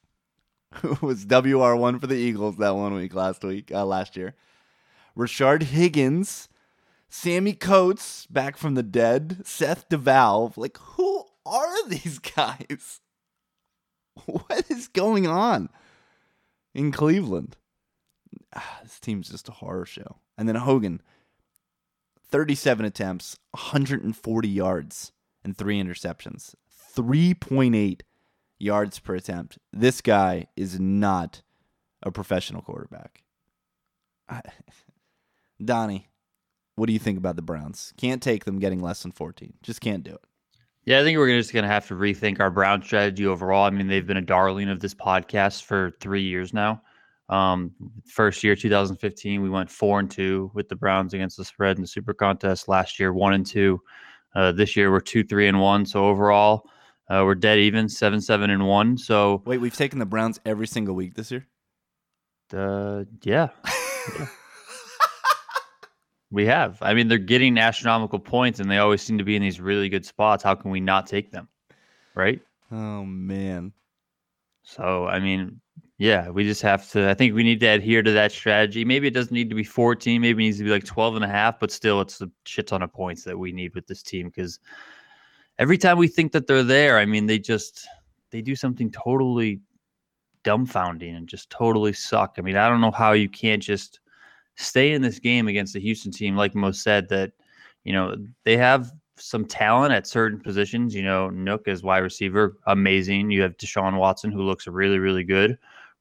who 0.74 0.96
was 1.06 1.26
WR1 1.26 2.00
for 2.00 2.06
the 2.06 2.16
Eagles 2.16 2.56
that 2.56 2.76
one 2.76 2.94
week 2.94 3.14
last 3.14 3.42
week, 3.44 3.70
uh, 3.72 3.85
last 3.85 4.16
year. 4.16 4.35
Rashard 5.16 5.62
Higgins, 5.62 6.48
Sammy 7.09 7.52
Coates 7.52 8.26
back 8.26 8.56
from 8.56 8.74
the 8.74 8.83
dead, 8.83 9.42
Seth 9.44 9.88
DeValve. 9.88 10.56
Like, 10.56 10.78
who 10.78 11.24
are 11.44 11.85
these 11.88 12.18
guys? 12.18 13.00
What 14.26 14.64
is 14.68 14.88
going 14.88 15.26
on 15.26 15.70
in 16.74 16.92
Cleveland? 16.92 17.56
Ah, 18.54 18.80
this 18.83 19.00
team's 19.00 19.30
just 19.30 19.48
a 19.48 19.52
horror 19.52 19.87
show. 19.87 20.16
And 20.37 20.48
then 20.48 20.56
Hogan, 20.56 21.00
37 22.28 22.85
attempts, 22.85 23.38
140 23.52 24.48
yards, 24.48 25.12
and 25.44 25.56
three 25.56 25.83
interceptions. 25.83 26.54
3.8 26.96 28.00
yards 28.61 28.99
per 28.99 29.16
attempt. 29.16 29.59
This 29.73 30.01
guy 30.01 30.46
is 30.57 30.79
not 30.79 31.42
a 32.03 32.12
professional 32.12 32.62
quarterback. 32.62 33.23
Donnie, 35.64 36.09
what 36.77 36.87
do 36.87 36.92
you 36.92 36.99
think 36.99 37.18
about 37.18 37.37
the 37.37 37.42
Browns? 37.42 37.92
Can't 37.96 38.23
take 38.23 38.44
them 38.44 38.59
getting 38.59 38.81
less 38.81 39.03
than 39.03 39.12
14. 39.12 39.55
Just 39.62 39.81
can't 39.81 40.05
do 40.05 40.12
it. 40.12 40.20
Yeah, 40.85 41.01
I 41.01 41.05
think 41.05 41.18
we're 41.18 41.29
just 41.37 41.53
going 41.53 41.64
to 41.64 41.68
have 41.68 41.87
to 41.88 41.94
rethink 41.94 42.40
our 42.40 42.51
Brown 42.51 42.83
strategy 42.83 43.27
overall. 43.27 43.64
I 43.64 43.70
mean, 43.70 43.87
they've 43.87 44.07
been 44.07 44.16
a 44.16 44.23
darling 44.23 44.68
of 44.70 44.81
this 44.81 44.94
podcast 44.94 45.64
for 45.64 45.92
three 46.01 46.23
years 46.23 46.55
now. 46.55 46.81
Um, 47.29 47.73
first 48.07 48.42
year, 48.42 48.57
2015, 48.57 49.42
we 49.42 49.51
went 49.51 49.70
four 49.70 50.01
and 50.01 50.11
two 50.11 50.51
with 50.55 50.68
the 50.68 50.77
Browns 50.77 51.14
against 51.14 51.37
the 51.37 51.44
spread 51.44 51.77
in 51.77 51.83
the 51.83 51.87
Super 51.87 52.14
Contest. 52.14 52.66
Last 52.66 52.99
year, 52.99 53.12
one 53.12 53.35
and 53.35 53.46
two 53.46 53.81
Uh, 54.35 54.53
this 54.53 54.77
year 54.77 54.90
we're 54.90 55.01
two, 55.01 55.25
three, 55.25 55.49
and 55.49 55.61
one. 55.61 55.85
So 55.85 56.07
overall, 56.07 56.68
uh, 57.11 57.25
we're 57.25 57.35
dead 57.35 57.59
even, 57.59 57.88
seven, 57.88 58.20
seven, 58.20 58.51
and 58.51 58.66
one. 58.66 58.96
So 58.96 59.42
Wait, 59.44 59.59
we've 59.59 59.77
taken 59.77 59.99
the 59.99 60.07
Browns 60.07 60.40
every 60.46 60.68
single 60.68 60.94
week 60.94 61.14
this 61.14 61.31
year. 61.31 61.46
uh, 62.55 63.05
yeah, 63.23 63.49
we 66.31 66.46
have. 66.46 66.79
I 66.81 66.94
mean, 66.94 67.09
they're 67.09 67.18
getting 67.18 67.59
astronomical 67.59 68.20
points, 68.20 68.61
and 68.61 68.70
they 68.70 68.79
always 68.79 69.03
seem 69.03 69.18
to 69.18 69.25
be 69.25 69.35
in 69.35 69.42
these 69.42 69.61
really 69.61 69.88
good 69.88 70.07
spots. 70.07 70.44
How 70.44 70.55
can 70.55 70.70
we 70.70 70.81
not 70.81 71.07
take 71.09 71.33
them? 71.33 71.49
Right. 72.14 72.40
oh 72.70 73.05
man. 73.05 73.73
So, 74.62 75.07
I 75.07 75.18
mean, 75.18 75.61
yeah, 75.99 76.29
we 76.31 76.44
just 76.44 76.62
have 76.62 76.88
to. 76.92 77.11
I 77.11 77.14
think 77.14 77.35
we 77.35 77.42
need 77.42 77.59
to 77.61 77.66
adhere 77.66 78.03
to 78.03 78.12
that 78.12 78.31
strategy. 78.31 78.85
Maybe 78.85 79.09
it 79.09 79.14
doesn't 79.14 79.35
need 79.35 79.49
to 79.51 79.57
be 79.57 79.64
14, 79.64 80.20
maybe 80.20 80.44
it 80.44 80.46
needs 80.46 80.59
to 80.59 80.64
be 80.64 80.70
like 80.70 80.85
12 80.85 81.16
and 81.16 81.25
a 81.25 81.29
half, 81.29 81.59
but 81.59 81.73
still, 81.73 82.01
it's 82.01 82.20
a 82.20 82.31
shit 82.44 82.68
ton 82.68 82.83
of 82.83 82.92
points 82.92 83.25
that 83.25 83.37
we 83.37 83.51
need 83.51 83.75
with 83.75 83.87
this 83.88 84.03
team 84.03 84.29
because 84.29 84.61
every 85.61 85.77
time 85.79 85.99
we 85.99 86.09
think 86.09 86.33
that 86.33 86.49
they're 86.49 86.64
there, 86.64 86.99
I 86.99 87.05
mean, 87.05 87.27
they 87.27 87.38
just 87.38 87.87
they 88.31 88.40
do 88.40 88.57
something 88.57 88.90
totally 88.90 89.61
dumbfounding 90.42 91.16
and 91.16 91.29
just 91.29 91.51
totally 91.51 91.92
suck. 91.92 92.37
I 92.38 92.40
mean, 92.40 92.57
I 92.57 92.68
don't 92.68 92.81
know 92.81 92.90
how 92.90 93.12
you 93.12 93.29
can't 93.29 93.62
just 93.62 94.01
stay 94.57 94.92
in 94.92 95.03
this 95.03 95.18
game 95.20 95.46
against 95.46 95.75
the 95.75 95.81
Houston 95.81 96.11
team, 96.11 96.35
like 96.35 96.55
Mo 96.55 96.73
said, 96.73 97.09
that 97.11 97.33
you 97.85 97.92
know 97.92 98.16
they 98.44 98.57
have 98.57 98.90
some 99.16 99.44
talent 99.44 99.92
at 99.92 100.07
certain 100.07 100.40
positions. 100.40 100.94
You 100.94 101.03
know, 101.03 101.31
Nuk 101.31 101.68
as 101.68 101.83
wide 101.83 101.99
receiver, 101.99 102.57
amazing. 102.66 103.31
You 103.31 103.42
have 103.42 103.57
Deshaun 103.59 103.99
Watson, 103.99 104.33
who 104.33 104.42
looks 104.42 104.66
really, 104.66 104.99
really 104.99 105.25
good. 105.25 105.59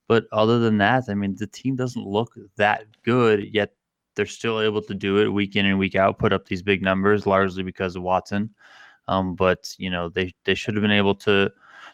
But 0.08 0.26
other 0.32 0.58
than 0.58 0.80
that, 0.80 1.04
I 1.10 1.14
mean, 1.14 1.36
the 1.36 1.46
team 1.46 1.76
doesn't 1.76 2.04
look 2.04 2.34
that 2.56 2.86
good 3.04 3.54
yet. 3.54 3.74
They're 4.16 4.26
still 4.26 4.60
able 4.60 4.82
to 4.82 4.96
do 4.96 5.20
it 5.20 5.28
week 5.30 5.56
in 5.56 5.66
and 5.68 5.78
week 5.78 5.96
out, 5.96 6.18
put 6.18 6.34
up 6.34 6.48
these 6.48 6.64
big 6.64 6.82
numbers, 6.82 7.28
largely 7.28 7.62
because 7.62 7.96
of 7.96 8.02
Watson. 8.02 8.50
Um, 9.10 9.34
but 9.34 9.76
you 9.78 9.90
know, 9.90 10.10
they 10.10 10.34
they 10.46 10.56
should 10.56 10.76
have 10.76 10.84
been 10.84 10.92
able 10.92 11.16
to 11.16 11.52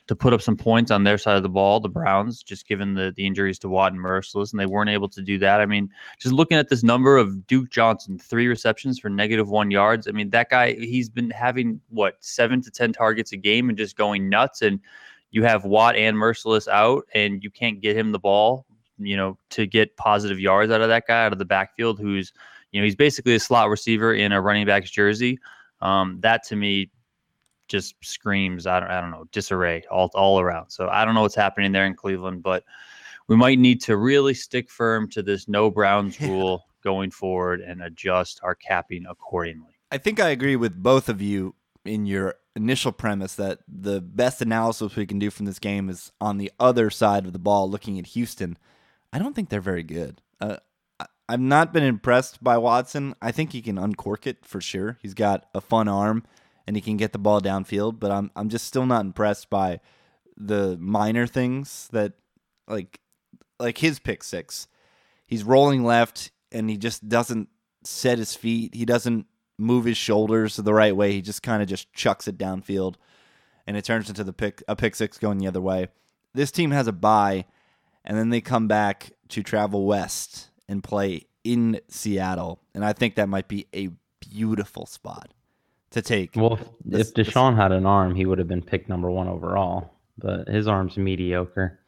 to 0.08 0.16
put 0.16 0.34
up 0.34 0.42
some 0.42 0.58
points 0.58 0.92
on 0.92 1.04
their 1.04 1.18
side 1.18 1.38
of 1.38 1.44
the 1.44 1.50
ball, 1.50 1.80
the 1.80 1.90
Browns, 1.90 2.44
just 2.44 2.68
given 2.68 2.94
the 2.94 3.14
the 3.16 3.26
injuries 3.26 3.58
to 3.60 3.70
Watt 3.70 3.94
and 3.94 4.02
Mercilus, 4.02 4.52
and 4.52 4.60
they 4.60 4.66
weren't 4.66 4.90
able 4.90 5.08
to 5.10 5.22
do 5.22 5.40
that. 5.40 5.62
I 5.62 5.66
mean, 5.66 5.90
just 6.20 6.36
looking 6.36 6.58
at 6.58 6.70
this 6.70 6.84
number 6.84 7.18
of 7.18 7.48
Duke 7.48 7.70
Johnson, 7.70 8.20
three 8.20 8.48
receptions 8.48 9.00
for 9.00 9.10
negative 9.10 9.48
one 9.48 9.72
yards. 9.72 10.10
I 10.10 10.12
mean, 10.12 10.30
that 10.32 10.50
guy, 10.50 10.74
he's 10.74 11.10
been 11.10 11.30
having 11.30 11.80
what 11.90 12.18
seven 12.20 12.62
to 12.62 12.70
ten 12.70 12.92
targets 12.92 13.32
a 13.32 13.38
game 13.38 13.70
and 13.70 13.78
just 13.78 13.96
going 13.96 14.30
nuts. 14.30 14.62
And 14.62 14.82
you 15.32 15.44
have 15.44 15.64
Watt 15.64 15.96
and 15.96 16.18
Mercilus 16.18 16.68
out, 16.68 17.06
and 17.14 17.42
you 17.42 17.50
can't 17.50 17.82
get 17.82 17.96
him 17.96 18.12
the 18.12 18.20
ball, 18.20 18.66
you 18.98 19.16
know, 19.16 19.38
to 19.52 19.66
get 19.66 19.96
positive 19.96 20.40
yards 20.40 20.70
out 20.70 20.82
of 20.82 20.90
that 20.90 21.08
guy 21.08 21.26
out 21.26 21.32
of 21.32 21.40
the 21.40 21.46
backfield, 21.46 21.98
who's 21.98 22.34
you 22.74 22.82
know 22.82 22.86
he's 22.86 22.96
basically 22.96 23.36
a 23.36 23.40
slot 23.40 23.70
receiver 23.70 24.14
in 24.14 24.34
a 24.34 24.42
running 24.42 24.66
back's 24.66 24.92
jersey. 24.92 25.40
Um, 25.82 26.20
that 26.22 26.44
to 26.48 26.56
me 26.56 26.90
just 27.68 27.96
screams 28.02 28.68
I 28.68 28.80
don't 28.80 28.90
I 28.90 29.02
don't 29.02 29.12
know 29.12 29.26
disarray 29.32 29.84
all 29.92 30.10
all 30.14 30.40
around. 30.40 30.70
So 30.70 30.90
I 30.90 31.06
don't 31.06 31.16
know 31.16 31.22
what's 31.22 31.36
happening 31.36 31.72
there 31.72 31.86
in 31.86 31.96
Cleveland, 31.96 32.44
but 32.44 32.64
we 33.28 33.36
might 33.36 33.60
need 33.60 33.82
to 33.82 33.98
really 33.98 34.34
stick 34.34 34.70
firm 34.70 35.10
to 35.12 35.24
this 35.24 35.48
no 35.48 35.70
Browns 35.70 36.20
rule 36.22 36.66
going 36.84 37.12
forward 37.12 37.62
and 37.62 37.82
adjust 37.82 38.40
our 38.44 38.56
capping 38.56 39.06
accordingly. 39.10 39.74
I 39.92 39.98
think 39.98 40.20
I 40.20 40.30
agree 40.30 40.56
with 40.56 40.82
both 40.82 41.10
of 41.10 41.22
you 41.22 41.56
in 41.84 42.06
your 42.06 42.36
initial 42.56 42.92
premise 42.92 43.36
that 43.36 43.60
the 43.68 44.02
best 44.02 44.42
analysis 44.42 44.96
we 44.96 45.06
can 45.06 45.20
do 45.20 45.30
from 45.30 45.46
this 45.46 45.60
game 45.60 45.90
is 45.90 46.12
on 46.22 46.38
the 46.38 46.52
other 46.60 46.90
side 46.90 47.26
of 47.26 47.34
the 47.34 47.40
ball, 47.40 47.70
looking 47.70 48.00
at 48.00 48.08
Houston. 48.08 48.58
I 49.12 49.20
don't 49.20 49.36
think 49.36 49.50
they're 49.50 49.62
very 49.62 49.84
good. 49.84 50.22
Uh, 50.40 50.58
I've 51.28 51.40
not 51.40 51.74
been 51.74 51.84
impressed 51.84 52.44
by 52.44 52.58
Watson. 52.58 53.16
I 53.22 53.32
think 53.32 53.52
he 53.52 53.62
can 53.62 53.78
uncork 53.78 54.28
it 54.28 54.46
for 54.46 54.62
sure. 54.62 54.98
He's 55.02 55.14
got 55.14 55.48
a 55.54 55.62
fun 55.62 55.88
arm 55.88 56.24
and 56.68 56.76
he 56.76 56.82
can 56.82 56.98
get 56.98 57.12
the 57.12 57.20
ball 57.20 57.42
downfield, 57.42 58.00
but 58.00 58.12
I'm 58.12 58.32
I'm 58.36 58.50
just 58.50 58.66
still 58.66 58.86
not 58.86 59.06
impressed 59.06 59.50
by 59.50 59.80
the 60.38 60.78
minor 60.80 61.28
things 61.28 61.88
that 61.92 62.14
like 62.68 63.00
like 63.60 63.78
his 63.78 64.00
pick 64.00 64.24
six. 64.24 64.68
He's 65.28 65.44
rolling 65.44 65.84
left 65.84 66.32
and 66.52 66.70
he 66.70 66.78
just 66.78 67.08
doesn't 67.08 67.50
set 67.84 68.18
his 68.18 68.36
feet. 68.36 68.76
He 68.76 68.86
doesn't 68.86 69.28
move 69.58 69.86
his 69.86 69.98
shoulders 69.98 70.56
the 70.56 70.74
right 70.74 70.96
way. 70.96 71.14
He 71.14 71.22
just 71.22 71.42
kind 71.42 71.62
of 71.62 71.68
just 71.68 71.92
chucks 71.94 72.28
it 72.28 72.38
downfield 72.38 72.96
and 73.66 73.78
it 73.78 73.86
turns 73.86 74.10
into 74.10 74.24
the 74.24 74.34
pick 74.34 74.64
a 74.68 74.76
pick 74.76 74.96
six 74.96 75.18
going 75.18 75.38
the 75.38 75.48
other 75.48 75.62
way. 75.62 75.88
This 76.34 76.52
team 76.52 76.72
has 76.72 76.88
a 76.88 76.92
bye 76.92 77.46
and 78.04 78.18
then 78.18 78.30
they 78.30 78.42
come 78.42 78.68
back 78.68 79.12
to 79.30 79.42
travel 79.42 79.86
west 79.86 80.50
and 80.68 80.84
play 80.84 81.28
in 81.44 81.80
Seattle. 81.88 82.60
And 82.74 82.84
I 82.84 82.94
think 82.94 83.16
that 83.16 83.30
might 83.30 83.48
be 83.48 83.68
a 83.74 83.90
beautiful 84.20 84.86
spot 84.86 85.32
to 85.96 86.02
take. 86.02 86.36
Well, 86.36 86.54
if, 86.54 86.60
This- 86.86 87.08
if 87.10 87.14
this- 87.16 87.28
Deshaun 87.30 87.56
had 87.56 87.72
an 87.72 87.86
arm, 87.86 88.14
he 88.16 88.26
would 88.26 88.38
have 88.38 88.48
been 88.48 88.62
picked 88.62 88.88
number 88.88 89.10
one 89.10 89.28
overall. 89.28 89.92
But 90.18 90.48
his 90.48 90.66
arm's 90.68 90.96
mediocre. 90.96 91.80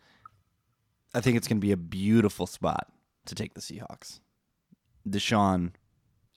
I 1.13 1.21
think 1.21 1.37
it's 1.37 1.47
going 1.47 1.57
to 1.61 1.65
be 1.65 1.71
a 1.71 1.77
beautiful 1.77 2.45
spot 2.45 2.91
to 3.27 3.35
take 3.35 3.53
the 3.53 3.61
Seahawks. 3.61 4.19
Deshaun 5.07 5.71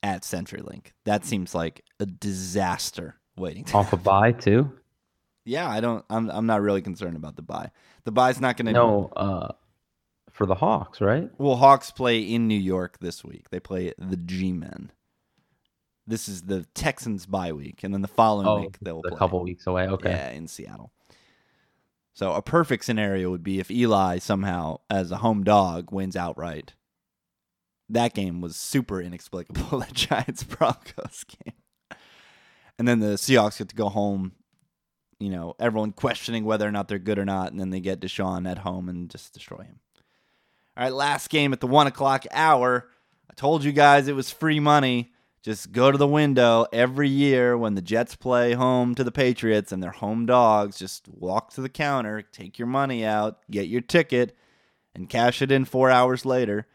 at 0.02 0.22
CenturyLink. 0.22 0.92
That 1.04 1.24
seems 1.24 1.52
like 1.54 1.84
a 1.98 2.06
disaster 2.06 3.16
waiting 3.36 3.64
to 3.64 3.76
Off 3.76 3.92
a 3.92 3.96
bye 3.96 4.30
too. 4.32 4.70
Yeah, 5.44 5.68
I 5.68 5.80
don't. 5.80 6.04
I'm. 6.08 6.30
I'm 6.30 6.46
not 6.46 6.60
really 6.62 6.80
concerned 6.82 7.16
about 7.16 7.34
the 7.34 7.42
bye. 7.42 7.70
The 8.04 8.12
bye's 8.12 8.40
not 8.40 8.56
going 8.56 8.66
to. 8.66 8.72
No, 8.72 9.10
uh, 9.16 9.48
for 10.30 10.46
the 10.46 10.54
Hawks, 10.54 11.00
right? 11.00 11.28
Well, 11.38 11.56
Hawks 11.56 11.90
play 11.90 12.20
in 12.20 12.46
New 12.46 12.54
York 12.58 12.98
this 13.00 13.24
week. 13.24 13.50
They 13.50 13.58
play 13.58 13.92
the 13.98 14.16
G-Men. 14.16 14.92
This 16.06 16.28
is 16.28 16.42
the 16.42 16.64
Texans 16.74 17.26
bye 17.26 17.52
week, 17.52 17.84
and 17.84 17.94
then 17.94 18.02
the 18.02 18.08
following 18.08 18.46
oh, 18.46 18.60
week 18.60 18.78
they'll 18.80 19.02
Oh, 19.04 19.08
a 19.08 19.16
couple 19.16 19.42
weeks 19.42 19.66
away. 19.66 19.86
Okay. 19.86 20.10
Yeah, 20.10 20.30
in 20.30 20.48
Seattle. 20.48 20.92
So 22.12 22.32
a 22.32 22.42
perfect 22.42 22.84
scenario 22.84 23.30
would 23.30 23.42
be 23.42 23.60
if 23.60 23.70
Eli 23.70 24.18
somehow, 24.18 24.80
as 24.90 25.10
a 25.10 25.18
home 25.18 25.44
dog, 25.44 25.92
wins 25.92 26.16
outright. 26.16 26.74
That 27.88 28.14
game 28.14 28.40
was 28.40 28.56
super 28.56 29.00
inexplicable. 29.00 29.78
that 29.80 29.92
Giants 29.92 30.42
Broncos 30.42 31.24
game, 31.24 31.98
and 32.78 32.86
then 32.86 33.00
the 33.00 33.14
Seahawks 33.14 33.58
get 33.58 33.68
to 33.68 33.76
go 33.76 33.88
home. 33.88 34.32
You 35.18 35.30
know, 35.30 35.54
everyone 35.58 35.92
questioning 35.92 36.44
whether 36.44 36.66
or 36.66 36.72
not 36.72 36.88
they're 36.88 36.98
good 36.98 37.18
or 37.18 37.24
not, 37.24 37.52
and 37.52 37.60
then 37.60 37.70
they 37.70 37.80
get 37.80 38.00
Deshaun 38.00 38.50
at 38.50 38.58
home 38.58 38.88
and 38.88 39.10
just 39.10 39.34
destroy 39.34 39.64
him. 39.64 39.80
All 40.76 40.84
right, 40.84 40.92
last 40.92 41.28
game 41.28 41.52
at 41.52 41.60
the 41.60 41.66
one 41.66 41.86
o'clock 41.86 42.24
hour. 42.32 42.88
I 43.30 43.34
told 43.34 43.64
you 43.64 43.72
guys 43.72 44.08
it 44.08 44.14
was 44.14 44.30
free 44.30 44.60
money. 44.60 45.12
Just 45.42 45.72
go 45.72 45.90
to 45.90 45.96
the 45.96 46.06
window 46.06 46.66
every 46.70 47.08
year 47.08 47.56
when 47.56 47.74
the 47.74 47.80
Jets 47.80 48.14
play 48.14 48.52
home 48.52 48.94
to 48.94 49.02
the 49.02 49.12
Patriots 49.12 49.72
and 49.72 49.82
they're 49.82 49.90
home 49.90 50.26
dogs. 50.26 50.78
Just 50.78 51.08
walk 51.08 51.52
to 51.54 51.62
the 51.62 51.70
counter, 51.70 52.20
take 52.20 52.58
your 52.58 52.68
money 52.68 53.04
out, 53.06 53.38
get 53.50 53.66
your 53.66 53.80
ticket, 53.80 54.36
and 54.94 55.08
cash 55.08 55.40
it 55.40 55.50
in 55.50 55.64
four 55.64 55.90
hours 55.90 56.26
later. 56.26 56.66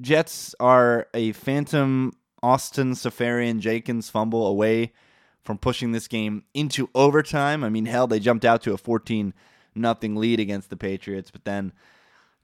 Jets 0.00 0.54
are 0.58 1.08
a 1.12 1.32
phantom 1.32 2.12
Austin 2.42 2.94
Seferian-Jenkins 2.94 4.08
fumble 4.08 4.46
away 4.46 4.92
from 5.42 5.58
pushing 5.58 5.92
this 5.92 6.08
game 6.08 6.44
into 6.54 6.88
overtime. 6.94 7.62
I 7.62 7.68
mean, 7.68 7.84
hell, 7.84 8.06
they 8.06 8.20
jumped 8.20 8.46
out 8.46 8.62
to 8.62 8.72
a 8.72 8.78
14 8.78 9.34
nothing 9.74 10.16
lead 10.16 10.40
against 10.40 10.70
the 10.70 10.76
Patriots, 10.76 11.30
but 11.30 11.44
then 11.44 11.72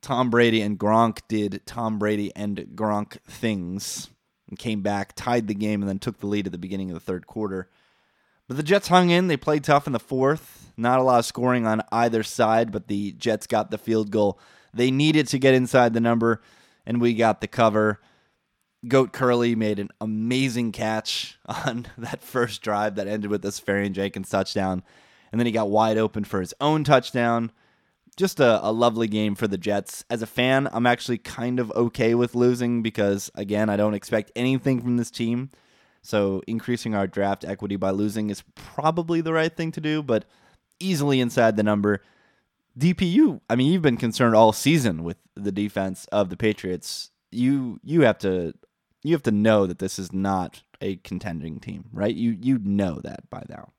Tom 0.03 0.29
Brady 0.29 0.61
and 0.61 0.79
Gronk 0.79 1.21
did 1.27 1.63
Tom 1.65 1.99
Brady 1.99 2.31
and 2.37 2.59
Gronk 2.75 3.19
things 3.23 4.11
and 4.49 4.59
came 4.59 4.81
back, 4.83 5.15
tied 5.15 5.49
the 5.49 5.55
game, 5.55 5.83
and 5.83 5.89
then 5.89 5.99
took 5.99 6.19
the 6.19 6.27
lead 6.27 6.47
at 6.47 6.53
the 6.53 6.59
beginning 6.59 6.91
of 6.91 6.95
the 6.95 7.01
third 7.01 7.27
quarter. 7.27 7.69
But 8.49 8.57
the 8.57 8.63
Jets 8.63 8.89
hung 8.89 9.11
in. 9.11 9.27
They 9.27 9.37
played 9.37 9.65
tough 9.65 9.87
in 9.87 9.93
the 9.93 9.99
fourth. 9.99 10.73
Not 10.77 11.01
a 11.01 11.03
lot 11.03 11.19
of 11.19 11.27
scoring 11.27 11.67
on 11.67 11.83
either 11.91 12.23
side, 12.23 12.71
but 12.71 12.87
the 12.87 13.13
Jets 13.13 13.47
got 13.47 13.71
the 13.71 13.79
field 13.79 14.11
goal 14.11 14.39
they 14.77 14.91
needed 14.91 15.27
to 15.29 15.39
get 15.39 15.55
inside 15.55 15.95
the 15.95 16.01
number, 16.01 16.43
and 16.85 17.01
we 17.01 17.15
got 17.15 17.41
the 17.41 17.49
cover. 17.49 18.01
Goat 18.87 19.13
Curley 19.13 19.55
made 19.55 19.79
an 19.79 19.89
amazing 20.01 20.71
catch 20.71 21.39
on 21.47 21.87
that 21.99 22.23
first 22.23 22.63
drive 22.63 22.95
that 22.97 23.09
ended 23.09 23.31
with 23.31 23.43
this 23.43 23.59
Farian 23.59 23.93
Jenkins 23.93 24.29
touchdown. 24.29 24.83
And 25.33 25.41
then 25.41 25.47
he 25.47 25.53
got 25.53 25.71
wide 25.71 25.99
open 25.99 26.25
for 26.25 26.41
his 26.41 26.55
own 26.61 26.85
touchdown. 26.85 27.51
Just 28.17 28.41
a, 28.41 28.67
a 28.67 28.73
lovely 28.73 29.09
game 29.09 29.35
for 29.35 29.47
the 29.47 29.59
Jets. 29.59 30.05
As 30.09 30.23
a 30.23 30.27
fan, 30.27 30.69
I'm 30.73 30.87
actually 30.87 31.19
kind 31.19 31.61
of 31.61 31.71
okay 31.73 32.15
with 32.15 32.35
losing 32.35 32.83
because, 32.83 33.31
again, 33.35 33.69
I 33.69 33.77
don't 33.77 33.95
expect 33.95 34.33
anything 34.35 34.81
from 34.81 34.97
this 34.97 35.11
team. 35.11 35.51
So 36.03 36.43
increasing 36.47 36.95
our 36.95 37.07
draft 37.07 37.45
equity 37.45 37.77
by 37.77 37.91
losing 37.91 38.31
is 38.31 38.43
probably 38.55 39.21
the 39.21 39.33
right 39.33 39.55
thing 39.55 39.73
to 39.73 39.81
do, 39.81 40.03
but 40.03 40.25
easily 40.79 41.21
inside 41.21 41.57
the 41.57 41.63
number. 41.63 42.01
DPU, 42.79 43.41
I 43.51 43.57
mean, 43.57 43.73
you've 43.73 43.83
been 43.83 43.97
concerned 43.97 44.35
all 44.35 44.53
season 44.53 45.03
with 45.03 45.17
the 45.35 45.53
defense 45.53 46.07
of 46.13 46.29
the 46.29 46.37
Patriots. 46.37 47.11
You 47.33 47.81
you 47.83 48.03
have 48.03 48.19
to 48.19 48.55
you 49.03 49.13
have 49.13 49.23
to 49.25 49.31
know 49.31 49.67
that 49.67 49.79
this 49.79 49.99
is 49.99 50.13
not 50.13 50.63
a 50.81 50.97
contending 50.97 51.59
team, 51.59 51.87
right? 51.93 52.15
You 52.15 52.37
you 52.41 52.59
know 52.59 53.01
that 53.03 53.29
by 53.31 53.45
now. 53.49 53.73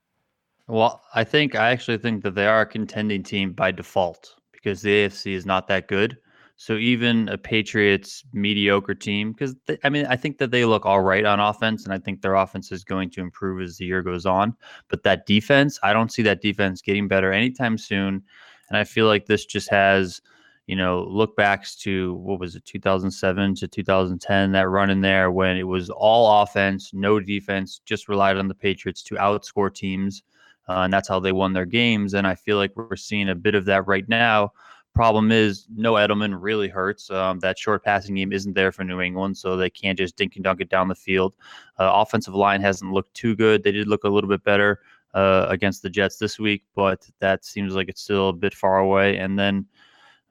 Well, 0.67 1.01
I 1.13 1.23
think 1.23 1.55
I 1.55 1.69
actually 1.71 1.97
think 1.97 2.23
that 2.23 2.35
they 2.35 2.45
are 2.45 2.61
a 2.61 2.65
contending 2.65 3.23
team 3.23 3.53
by 3.53 3.71
default 3.71 4.35
because 4.51 4.81
the 4.81 5.05
AFC 5.05 5.33
is 5.33 5.45
not 5.45 5.67
that 5.67 5.87
good. 5.87 6.17
So 6.57 6.73
even 6.75 7.29
a 7.29 7.37
Patriots 7.37 8.23
mediocre 8.33 8.95
team, 8.95 9.31
because 9.31 9.55
I 9.83 9.89
mean, 9.89 10.07
I 10.07 10.15
think 10.15 10.39
that 10.39 10.49
they 10.51 10.65
look 10.65 10.85
all 10.85 11.01
right 11.01 11.23
on 11.23 11.39
offense, 11.39 11.85
and 11.85 11.93
I 11.93 11.99
think 11.99 12.21
their 12.21 12.33
offense 12.35 12.71
is 12.71 12.83
going 12.83 13.11
to 13.11 13.21
improve 13.21 13.61
as 13.61 13.77
the 13.77 13.85
year 13.85 14.01
goes 14.01 14.25
on. 14.25 14.55
But 14.89 15.03
that 15.03 15.27
defense, 15.27 15.79
I 15.83 15.93
don't 15.93 16.11
see 16.11 16.23
that 16.23 16.41
defense 16.41 16.81
getting 16.81 17.07
better 17.07 17.31
anytime 17.31 17.77
soon. 17.77 18.23
And 18.69 18.77
I 18.77 18.83
feel 18.83 19.05
like 19.05 19.27
this 19.27 19.45
just 19.45 19.69
has, 19.69 20.19
you 20.65 20.75
know, 20.75 21.03
look 21.03 21.37
backs 21.37 21.75
to 21.77 22.15
what 22.15 22.39
was 22.39 22.55
it, 22.55 22.65
2007 22.65 23.55
to 23.55 23.67
2010, 23.67 24.51
that 24.51 24.67
run 24.67 24.89
in 24.89 25.01
there 25.01 25.31
when 25.31 25.57
it 25.57 25.63
was 25.63 25.91
all 25.91 26.41
offense, 26.41 26.91
no 26.91 27.19
defense, 27.19 27.79
just 27.85 28.09
relied 28.09 28.37
on 28.37 28.47
the 28.47 28.55
Patriots 28.55 29.03
to 29.03 29.15
outscore 29.15 29.73
teams. 29.73 30.23
Uh, 30.69 30.81
and 30.81 30.93
that's 30.93 31.07
how 31.07 31.19
they 31.19 31.31
won 31.31 31.53
their 31.53 31.65
games. 31.65 32.13
And 32.13 32.27
I 32.27 32.35
feel 32.35 32.57
like 32.57 32.71
we're 32.75 32.95
seeing 32.95 33.29
a 33.29 33.35
bit 33.35 33.55
of 33.55 33.65
that 33.65 33.87
right 33.87 34.07
now 34.07 34.51
Problem 34.97 35.31
is, 35.31 35.67
no 35.75 35.93
Edelman 35.93 36.35
really 36.39 36.67
hurts. 36.67 37.11
Um, 37.11 37.37
that 37.41 37.59
short 37.59 37.83
passing 37.83 38.15
game 38.15 38.33
isn't 38.33 38.53
there 38.53 38.71
for 38.71 38.83
New 38.83 38.99
England, 38.99 39.37
so 39.37 39.55
they 39.55 39.69
can't 39.69 39.95
just 39.95 40.15
dink 40.15 40.37
and 40.37 40.43
dunk 40.43 40.59
it 40.59 40.69
down 40.69 40.87
the 40.87 40.95
field. 40.95 41.35
Uh, 41.77 41.91
offensive 41.93 42.33
line 42.33 42.61
hasn't 42.61 42.91
looked 42.91 43.13
too 43.13 43.35
good. 43.35 43.61
They 43.61 43.71
did 43.71 43.87
look 43.87 44.05
a 44.05 44.09
little 44.09 44.27
bit 44.27 44.43
better 44.43 44.79
uh, 45.13 45.45
against 45.49 45.83
the 45.83 45.89
Jets 45.91 46.17
this 46.17 46.39
week, 46.39 46.63
but 46.73 47.07
that 47.19 47.45
seems 47.45 47.75
like 47.75 47.89
it's 47.89 48.01
still 48.01 48.29
a 48.29 48.33
bit 48.33 48.55
far 48.55 48.79
away. 48.79 49.17
And 49.17 49.37
then 49.37 49.67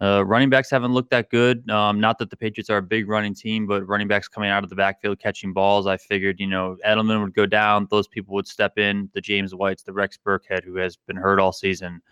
uh, 0.01 0.25
running 0.27 0.51
backs 0.51 0.71
haven't 0.71 0.93
looked 0.93 1.11
that 1.11 1.31
good. 1.31 1.69
Um, 1.71 2.01
not 2.01 2.19
that 2.19 2.29
the 2.29 2.37
Patriots 2.37 2.69
are 2.69 2.79
a 2.79 2.83
big 2.83 3.09
running 3.09 3.35
team, 3.35 3.67
but 3.67 3.87
running 3.87 4.09
backs 4.09 4.29
coming 4.29 4.51
out 4.51 4.63
of 4.63 4.69
the 4.69 4.77
backfield 4.77 5.19
catching 5.19 5.55
balls. 5.55 5.87
I 5.87 5.97
figured, 5.97 6.39
you 6.39 6.47
know, 6.47 6.77
Edelman 6.87 7.23
would 7.23 7.35
go 7.35 7.47
down, 7.47 7.87
those 7.91 8.07
people 8.07 8.35
would 8.35 8.47
step 8.47 8.77
in. 8.77 9.09
The 9.15 9.23
James 9.23 9.55
Whites, 9.55 9.83
the 9.83 9.95
Rex 9.95 10.19
Burkhead, 10.25 10.65
who 10.65 10.77
has 10.77 10.97
been 10.97 11.17
hurt 11.17 11.41
all 11.41 11.53
season, 11.53 12.03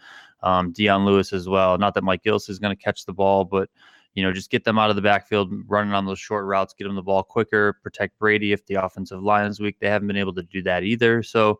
um, 0.43 0.73
Dion 0.73 1.05
Lewis 1.05 1.33
as 1.35 1.47
well. 1.47 1.77
Not 1.77 1.93
that 1.95 2.05
Mike 2.05 2.23
Gillislee 2.23 2.51
is 2.51 2.59
going 2.59 2.75
to 2.75 2.83
catch 2.83 3.05
the 3.05 3.13
ball, 3.13 3.45
but 3.45 3.69
you 4.15 4.23
know, 4.23 4.33
just 4.33 4.51
get 4.51 4.65
them 4.65 4.79
out 4.79 4.91
of 4.91 4.97
the 4.97 5.03
backfield, 5.03 5.53
running 5.67 5.93
on 5.93 6.07
those 6.07 6.21
short 6.21 6.47
routes, 6.47 6.73
get 6.73 6.85
them 6.85 6.95
the 6.95 7.03
ball 7.03 7.23
quicker, 7.23 7.75
protect 7.83 8.19
Brady 8.19 8.53
if 8.53 8.65
the 8.67 8.77
offensive 8.77 9.23
line 9.23 9.47
is 9.47 9.61
weak. 9.61 9.77
They 9.81 9.89
haven't 9.89 10.07
been 10.07 10.17
able 10.17 10.35
to 10.35 10.43
do 10.43 10.63
that 10.63 10.85
either. 10.85 11.23
So 11.23 11.59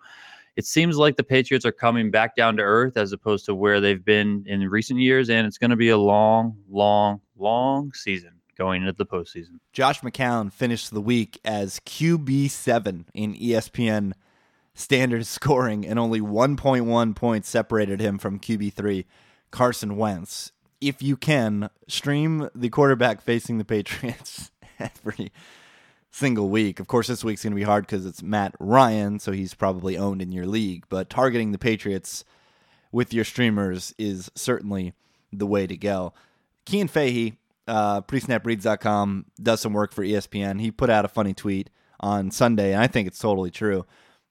it 0.57 0.67
seems 0.67 0.97
like 0.97 1.17
the 1.17 1.25
Patriots 1.25 1.65
are 1.65 1.73
coming 1.73 2.11
back 2.11 2.37
down 2.37 2.57
to 2.57 2.63
earth 2.63 2.97
as 2.97 3.13
opposed 3.13 3.45
to 3.47 3.55
where 3.55 3.81
they've 3.81 4.05
been 4.05 4.45
in 4.47 4.69
recent 4.69 5.01
years, 5.01 5.29
and 5.29 5.47
it's 5.47 5.59
going 5.59 5.71
to 5.71 5.77
be 5.77 5.89
a 5.89 5.99
long, 5.99 6.57
long, 6.69 7.21
long 7.37 7.93
season 7.93 8.31
going 8.57 8.83
into 8.83 8.93
the 8.93 9.07
postseason. 9.07 9.59
Josh 9.73 10.01
McCown 10.01 10.53
finished 10.53 10.93
the 10.93 11.01
week 11.01 11.41
as 11.45 11.81
QB 11.81 12.51
seven 12.51 13.07
in 13.13 13.35
ESPN 13.35 14.13
standard 14.75 15.27
scoring, 15.27 15.87
and 15.87 15.99
only 15.99 16.21
1.1 16.21 17.17
points 17.17 17.49
separated 17.49 18.01
him 18.01 18.19
from 18.19 18.39
QB3 18.39 19.05
Carson 19.51 19.97
Wentz. 19.97 20.53
If 20.81 21.03
you 21.03 21.17
can, 21.17 21.71
stream 21.89 22.49
the 22.55 22.69
quarterback 22.69 23.23
facing 23.23 23.59
the 23.59 23.65
Patriots 23.65 24.51
every 24.79 25.33
single 26.15 26.49
week. 26.49 26.79
Of 26.79 26.87
course, 26.87 27.09
this 27.09 27.25
week's 27.25 27.43
going 27.43 27.53
to 27.53 27.57
be 27.57 27.65
hard 27.65 27.87
because 27.87 28.07
it's 28.07 28.23
Matt 28.23 28.55
Ryan, 28.61 29.19
so 29.19 29.33
he's 29.33 29.53
probably 29.53 29.99
owned 29.99 30.23
in 30.23 30.31
your 30.31 30.47
league, 30.47 30.85
but 30.89 31.11
targeting 31.11 31.51
the 31.51 31.59
Patriots 31.59 32.25
with 32.93 33.13
your 33.13 33.25
streamers 33.25 33.93
is 33.99 34.31
certainly 34.37 34.95
the 35.33 35.47
way 35.47 35.67
to 35.67 35.77
go. 35.77 36.15
Kean 36.67 36.87
Fahey, 36.87 37.37
uh, 37.67 38.01
presnapreads.com, 38.03 39.27
does 39.43 39.61
some 39.61 39.73
work 39.73 39.93
for 39.93 40.05
ESPN. 40.05 40.61
He 40.61 40.71
put 40.71 40.89
out 40.89 41.05
a 41.05 41.09
funny 41.09 41.35
tweet 41.35 41.69
on 41.99 42.31
Sunday, 42.31 42.73
and 42.73 42.81
I 42.81 42.87
think 42.87 43.09
it's 43.09 43.19
totally 43.19 43.51
true 43.51 43.85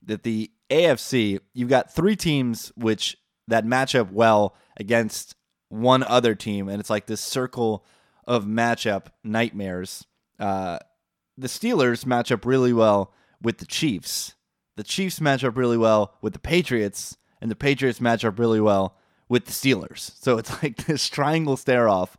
that 0.06 0.24
the 0.24 0.52
AFC, 0.70 1.40
you've 1.54 1.70
got 1.70 1.94
three 1.94 2.16
teams 2.16 2.72
which 2.78 3.18
that 3.50 3.66
match 3.66 3.94
up 3.94 4.10
well 4.10 4.56
against 4.78 5.36
one 5.68 6.04
other 6.04 6.34
team, 6.34 6.70
and 6.70 6.80
it's 6.80 6.90
like 6.90 7.08
this 7.08 7.20
circle 7.20 7.86
of 8.26 8.46
matchup 8.46 9.08
nightmares. 9.22 10.06
Uh, 10.40 10.80
the 11.38 11.48
Steelers 11.48 12.06
match 12.06 12.32
up 12.32 12.46
really 12.46 12.74
well 12.74 13.14
with 13.42 13.58
the 13.58 13.66
Chiefs. 13.66 14.36
The 14.76 14.84
Chiefs 14.84 15.22
match 15.22 15.44
up 15.44 15.58
really 15.58 15.78
well 15.78 16.16
with 16.22 16.34
the 16.34 16.40
Patriots, 16.40 17.18
and 17.42 17.52
the 17.52 17.56
Patriots 17.56 18.02
match 18.02 18.26
up 18.26 18.40
really 18.40 18.62
well 18.62 18.98
with 19.30 19.46
the 19.46 19.52
Steelers. 19.52 20.12
So 20.22 20.38
it's 20.38 20.64
like 20.64 20.86
this 20.86 21.08
triangle 21.08 21.58
stare 21.58 21.90
off 21.90 22.18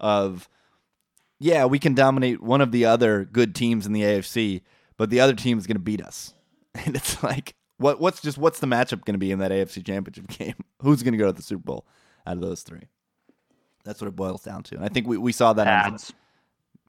of, 0.00 0.48
yeah, 1.38 1.64
we 1.64 1.78
can 1.78 1.94
dominate 1.94 2.42
one 2.42 2.60
of 2.60 2.72
the 2.72 2.84
other 2.84 3.24
good 3.24 3.54
teams 3.54 3.86
in 3.86 3.92
the 3.92 4.02
AFC, 4.02 4.62
but 4.96 5.10
the 5.10 5.20
other 5.20 5.34
team 5.34 5.58
is 5.58 5.66
going 5.66 5.76
to 5.76 5.80
beat 5.82 6.02
us. 6.02 6.34
and 6.74 6.96
it's 6.96 7.22
like 7.22 7.54
what 7.82 8.00
what's 8.00 8.20
just 8.22 8.38
what's 8.38 8.60
the 8.60 8.66
matchup 8.66 9.04
going 9.04 9.14
to 9.14 9.18
be 9.18 9.30
in 9.30 9.40
that 9.40 9.50
AFC 9.50 9.84
Championship 9.84 10.28
game? 10.38 10.54
Who's 10.80 11.02
going 11.02 11.12
to 11.12 11.18
go 11.18 11.26
to 11.26 11.32
the 11.32 11.42
Super 11.42 11.62
Bowl 11.62 11.86
out 12.26 12.36
of 12.36 12.40
those 12.40 12.62
three? 12.62 12.88
That's 13.84 14.00
what 14.00 14.08
it 14.08 14.16
boils 14.16 14.42
down 14.42 14.62
to. 14.64 14.76
And 14.76 14.84
I 14.84 14.88
think 14.88 15.06
we, 15.08 15.18
we 15.18 15.32
saw 15.32 15.52
that 15.54 15.64
Pats. 15.64 16.10
on 16.10 16.16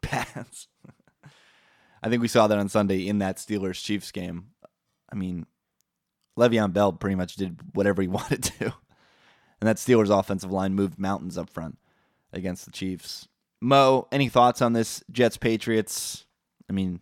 Pats. 0.01 0.67
I 2.03 2.09
think 2.09 2.21
we 2.21 2.27
saw 2.27 2.47
that 2.47 2.57
on 2.57 2.69
Sunday 2.69 3.07
in 3.07 3.19
that 3.19 3.37
Steelers 3.37 3.81
Chiefs 3.83 4.11
game. 4.11 4.47
I 5.11 5.15
mean, 5.15 5.45
Le'Veon 6.37 6.73
Bell 6.73 6.91
pretty 6.91 7.15
much 7.15 7.35
did 7.35 7.59
whatever 7.73 8.01
he 8.01 8.07
wanted 8.19 8.43
to. 8.43 8.65
And 9.61 9.67
that 9.67 9.77
Steelers 9.77 10.09
offensive 10.17 10.51
line 10.51 10.73
moved 10.75 10.99
mountains 10.99 11.37
up 11.37 11.49
front 11.49 11.77
against 12.33 12.65
the 12.65 12.71
Chiefs. 12.71 13.27
Mo, 13.61 14.07
any 14.11 14.27
thoughts 14.27 14.61
on 14.61 14.73
this 14.73 15.01
Jets 15.11 15.37
Patriots? 15.37 16.25
I 16.69 16.73
mean, 16.73 16.99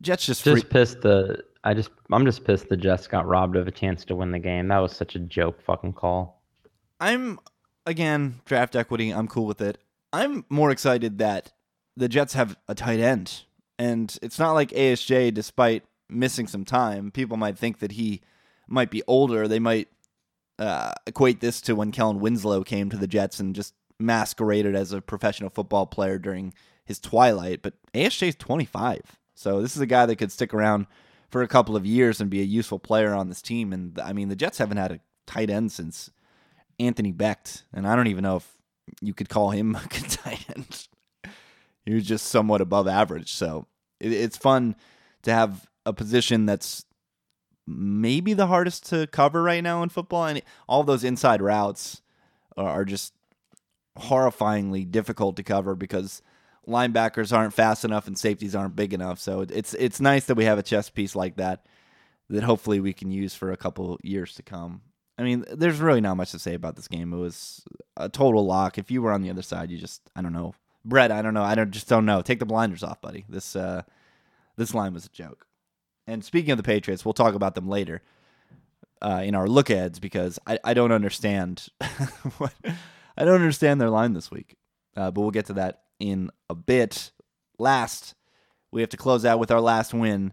Jets 0.00 0.24
just 0.24 0.44
just 0.44 0.62
free- 0.62 0.70
pissed 0.70 1.00
the 1.00 1.42
I 1.64 1.74
just 1.74 1.90
I'm 2.12 2.24
just 2.24 2.44
pissed 2.44 2.68
the 2.68 2.76
Jets 2.76 3.08
got 3.08 3.26
robbed 3.26 3.56
of 3.56 3.66
a 3.66 3.72
chance 3.72 4.04
to 4.06 4.14
win 4.14 4.30
the 4.30 4.38
game. 4.38 4.68
That 4.68 4.78
was 4.78 4.92
such 4.92 5.16
a 5.16 5.18
joke 5.18 5.60
fucking 5.60 5.94
call. 5.94 6.40
I'm 7.00 7.40
again 7.84 8.40
draft 8.44 8.76
equity. 8.76 9.10
I'm 9.10 9.26
cool 9.26 9.46
with 9.46 9.60
it. 9.60 9.78
I'm 10.12 10.44
more 10.48 10.70
excited 10.70 11.18
that 11.18 11.52
the 11.96 12.08
Jets 12.08 12.34
have 12.34 12.56
a 12.68 12.74
tight 12.74 13.00
end, 13.00 13.42
and 13.80 14.18
it's 14.20 14.38
not 14.38 14.52
like 14.52 14.70
ASJ. 14.72 15.32
Despite 15.32 15.84
missing 16.10 16.46
some 16.46 16.66
time, 16.66 17.10
people 17.10 17.38
might 17.38 17.56
think 17.56 17.78
that 17.78 17.92
he 17.92 18.20
might 18.68 18.90
be 18.90 19.02
older. 19.06 19.48
They 19.48 19.58
might 19.58 19.88
uh, 20.58 20.92
equate 21.06 21.40
this 21.40 21.62
to 21.62 21.74
when 21.74 21.90
Kellen 21.90 22.20
Winslow 22.20 22.62
came 22.62 22.90
to 22.90 22.98
the 22.98 23.06
Jets 23.06 23.40
and 23.40 23.54
just 23.56 23.72
masqueraded 23.98 24.74
as 24.74 24.92
a 24.92 25.00
professional 25.00 25.48
football 25.48 25.86
player 25.86 26.18
during 26.18 26.52
his 26.84 27.00
twilight. 27.00 27.62
But 27.62 27.74
ASJ 27.94 28.28
is 28.28 28.36
25, 28.36 29.18
so 29.34 29.62
this 29.62 29.74
is 29.74 29.80
a 29.80 29.86
guy 29.86 30.04
that 30.04 30.16
could 30.16 30.30
stick 30.30 30.52
around 30.52 30.86
for 31.30 31.42
a 31.42 31.48
couple 31.48 31.74
of 31.74 31.86
years 31.86 32.20
and 32.20 32.28
be 32.28 32.42
a 32.42 32.44
useful 32.44 32.78
player 32.78 33.14
on 33.14 33.28
this 33.28 33.40
team. 33.40 33.72
And 33.72 33.98
I 33.98 34.12
mean, 34.12 34.28
the 34.28 34.36
Jets 34.36 34.58
haven't 34.58 34.76
had 34.76 34.92
a 34.92 35.00
tight 35.26 35.48
end 35.48 35.72
since 35.72 36.10
Anthony 36.78 37.14
Becht, 37.14 37.62
and 37.72 37.86
I 37.86 37.96
don't 37.96 38.08
even 38.08 38.24
know 38.24 38.36
if 38.36 38.56
you 39.00 39.14
could 39.14 39.30
call 39.30 39.50
him 39.50 39.74
a 39.84 39.88
good 39.88 40.10
tight 40.10 40.44
end. 40.54 40.86
he 41.86 41.94
was 41.94 42.04
just 42.04 42.26
somewhat 42.26 42.60
above 42.60 42.86
average. 42.86 43.32
So 43.32 43.66
it, 44.00 44.12
it's 44.12 44.36
fun 44.36 44.76
to 45.22 45.32
have 45.32 45.68
a 45.86 45.92
position 45.92 46.46
that's 46.46 46.84
maybe 47.66 48.32
the 48.32 48.46
hardest 48.48 48.86
to 48.90 49.06
cover 49.06 49.42
right 49.42 49.62
now 49.62 49.82
in 49.82 49.88
football, 49.88 50.26
and 50.26 50.42
all 50.68 50.82
those 50.82 51.04
inside 51.04 51.40
routes 51.40 52.02
are, 52.56 52.68
are 52.68 52.84
just 52.84 53.14
horrifyingly 53.98 54.90
difficult 54.90 55.36
to 55.36 55.42
cover 55.42 55.74
because 55.74 56.22
linebackers 56.66 57.36
aren't 57.36 57.54
fast 57.54 57.84
enough 57.84 58.06
and 58.06 58.18
safeties 58.18 58.54
aren't 58.54 58.76
big 58.76 58.92
enough. 58.92 59.18
So 59.18 59.40
it's 59.48 59.74
it's 59.74 60.00
nice 60.00 60.24
that 60.26 60.36
we 60.36 60.44
have 60.44 60.58
a 60.58 60.62
chess 60.62 60.90
piece 60.90 61.14
like 61.16 61.36
that 61.36 61.66
that 62.28 62.44
hopefully 62.44 62.80
we 62.80 62.92
can 62.92 63.10
use 63.10 63.34
for 63.34 63.50
a 63.50 63.56
couple 63.56 63.98
years 64.02 64.34
to 64.34 64.42
come. 64.42 64.82
I 65.18 65.22
mean, 65.22 65.44
there's 65.52 65.80
really 65.80 66.00
not 66.00 66.16
much 66.16 66.30
to 66.30 66.38
say 66.38 66.54
about 66.54 66.76
this 66.76 66.88
game. 66.88 67.12
It 67.12 67.18
was 67.18 67.62
a 67.96 68.08
total 68.08 68.46
lock. 68.46 68.78
If 68.78 68.90
you 68.90 69.02
were 69.02 69.12
on 69.12 69.20
the 69.20 69.30
other 69.30 69.42
side, 69.42 69.70
you 69.70 69.78
just 69.78 70.02
I 70.16 70.22
don't 70.22 70.32
know. 70.32 70.54
Brett, 70.84 71.12
I 71.12 71.22
don't 71.22 71.34
know. 71.34 71.42
I 71.42 71.54
don't 71.54 71.70
just 71.70 71.88
don't 71.88 72.06
know. 72.06 72.22
Take 72.22 72.38
the 72.38 72.46
blinders 72.46 72.82
off, 72.82 73.00
buddy. 73.00 73.24
This 73.28 73.54
uh 73.56 73.82
this 74.56 74.74
line 74.74 74.94
was 74.94 75.06
a 75.06 75.10
joke. 75.10 75.46
And 76.06 76.24
speaking 76.24 76.50
of 76.50 76.56
the 76.56 76.62
Patriots, 76.62 77.04
we'll 77.04 77.14
talk 77.14 77.34
about 77.34 77.54
them 77.54 77.68
later 77.68 78.02
uh, 79.02 79.22
in 79.24 79.34
our 79.34 79.48
look 79.48 79.70
ads 79.70 79.98
because 79.98 80.38
I, 80.46 80.58
I 80.64 80.74
don't 80.74 80.92
understand 80.92 81.68
what 82.38 82.52
I 83.16 83.24
don't 83.24 83.40
understand 83.40 83.80
their 83.80 83.90
line 83.90 84.12
this 84.12 84.30
week. 84.30 84.56
Uh, 84.96 85.10
but 85.10 85.20
we'll 85.20 85.30
get 85.30 85.46
to 85.46 85.52
that 85.54 85.82
in 85.98 86.30
a 86.48 86.54
bit. 86.54 87.12
Last, 87.58 88.14
we 88.72 88.80
have 88.80 88.90
to 88.90 88.96
close 88.96 89.24
out 89.24 89.38
with 89.38 89.50
our 89.50 89.60
last 89.60 89.94
win. 89.94 90.32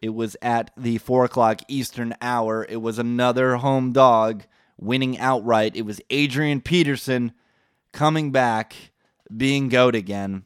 It 0.00 0.14
was 0.14 0.36
at 0.40 0.70
the 0.76 0.98
four 0.98 1.24
o'clock 1.24 1.60
Eastern 1.68 2.14
hour. 2.22 2.64
It 2.68 2.80
was 2.80 2.98
another 2.98 3.56
home 3.56 3.92
dog 3.92 4.44
winning 4.78 5.18
outright. 5.18 5.76
It 5.76 5.82
was 5.82 6.00
Adrian 6.08 6.60
Peterson 6.60 7.32
coming 7.92 8.32
back, 8.32 8.89
being 9.34 9.68
goat 9.68 9.94
again. 9.94 10.44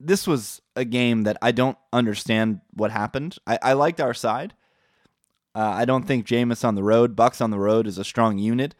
This 0.00 0.26
was 0.26 0.62
a 0.76 0.84
game 0.84 1.24
that 1.24 1.36
I 1.42 1.52
don't 1.52 1.78
understand 1.92 2.60
what 2.72 2.90
happened. 2.90 3.36
I, 3.46 3.58
I 3.62 3.72
liked 3.72 4.00
our 4.00 4.14
side. 4.14 4.54
Uh, 5.54 5.72
I 5.74 5.84
don't 5.84 6.06
think 6.06 6.26
Jameis 6.26 6.64
on 6.64 6.76
the 6.76 6.84
road, 6.84 7.16
Bucks 7.16 7.40
on 7.40 7.50
the 7.50 7.58
road 7.58 7.86
is 7.86 7.98
a 7.98 8.04
strong 8.04 8.38
unit, 8.38 8.74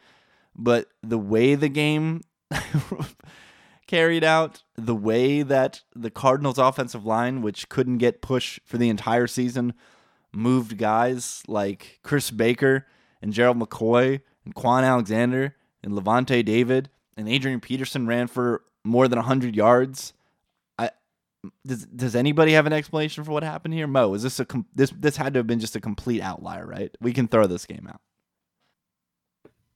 but 0.55 0.87
the 1.03 1.17
way 1.17 1.55
the 1.55 1.67
game 1.67 2.21
carried 3.87 4.23
out, 4.23 4.63
the 4.77 4.95
way 4.95 5.41
that 5.41 5.81
the 5.93 6.11
Cardinals' 6.11 6.57
offensive 6.57 7.05
line, 7.05 7.41
which 7.41 7.67
couldn't 7.67 7.97
get 7.97 8.21
push 8.21 8.59
for 8.63 8.77
the 8.77 8.87
entire 8.87 9.27
season, 9.27 9.73
moved 10.31 10.77
guys 10.77 11.43
like 11.47 11.99
Chris 12.03 12.31
Baker 12.31 12.85
and 13.21 13.33
Gerald 13.33 13.59
McCoy 13.59 14.21
and 14.45 14.55
Kwon 14.55 14.83
Alexander 14.83 15.55
and 15.83 15.93
Lavonte 15.93 16.45
David 16.45 16.89
and 17.17 17.27
Adrian 17.27 17.59
Peterson 17.59 18.07
ran 18.07 18.27
for 18.27 18.63
more 18.83 19.07
than 19.07 19.17
100 19.17 19.55
yards. 19.55 20.13
I 20.77 20.91
does 21.65 21.85
does 21.85 22.15
anybody 22.15 22.53
have 22.53 22.65
an 22.65 22.73
explanation 22.73 23.23
for 23.23 23.31
what 23.31 23.43
happened 23.43 23.73
here? 23.73 23.87
Mo, 23.87 24.13
is 24.13 24.23
this 24.23 24.39
a 24.39 24.45
com- 24.45 24.65
this 24.75 24.91
this 24.97 25.17
had 25.17 25.33
to 25.33 25.39
have 25.39 25.47
been 25.47 25.59
just 25.59 25.75
a 25.75 25.81
complete 25.81 26.21
outlier, 26.21 26.65
right? 26.65 26.95
We 27.01 27.13
can 27.13 27.27
throw 27.27 27.47
this 27.47 27.65
game 27.65 27.87
out. 27.89 28.01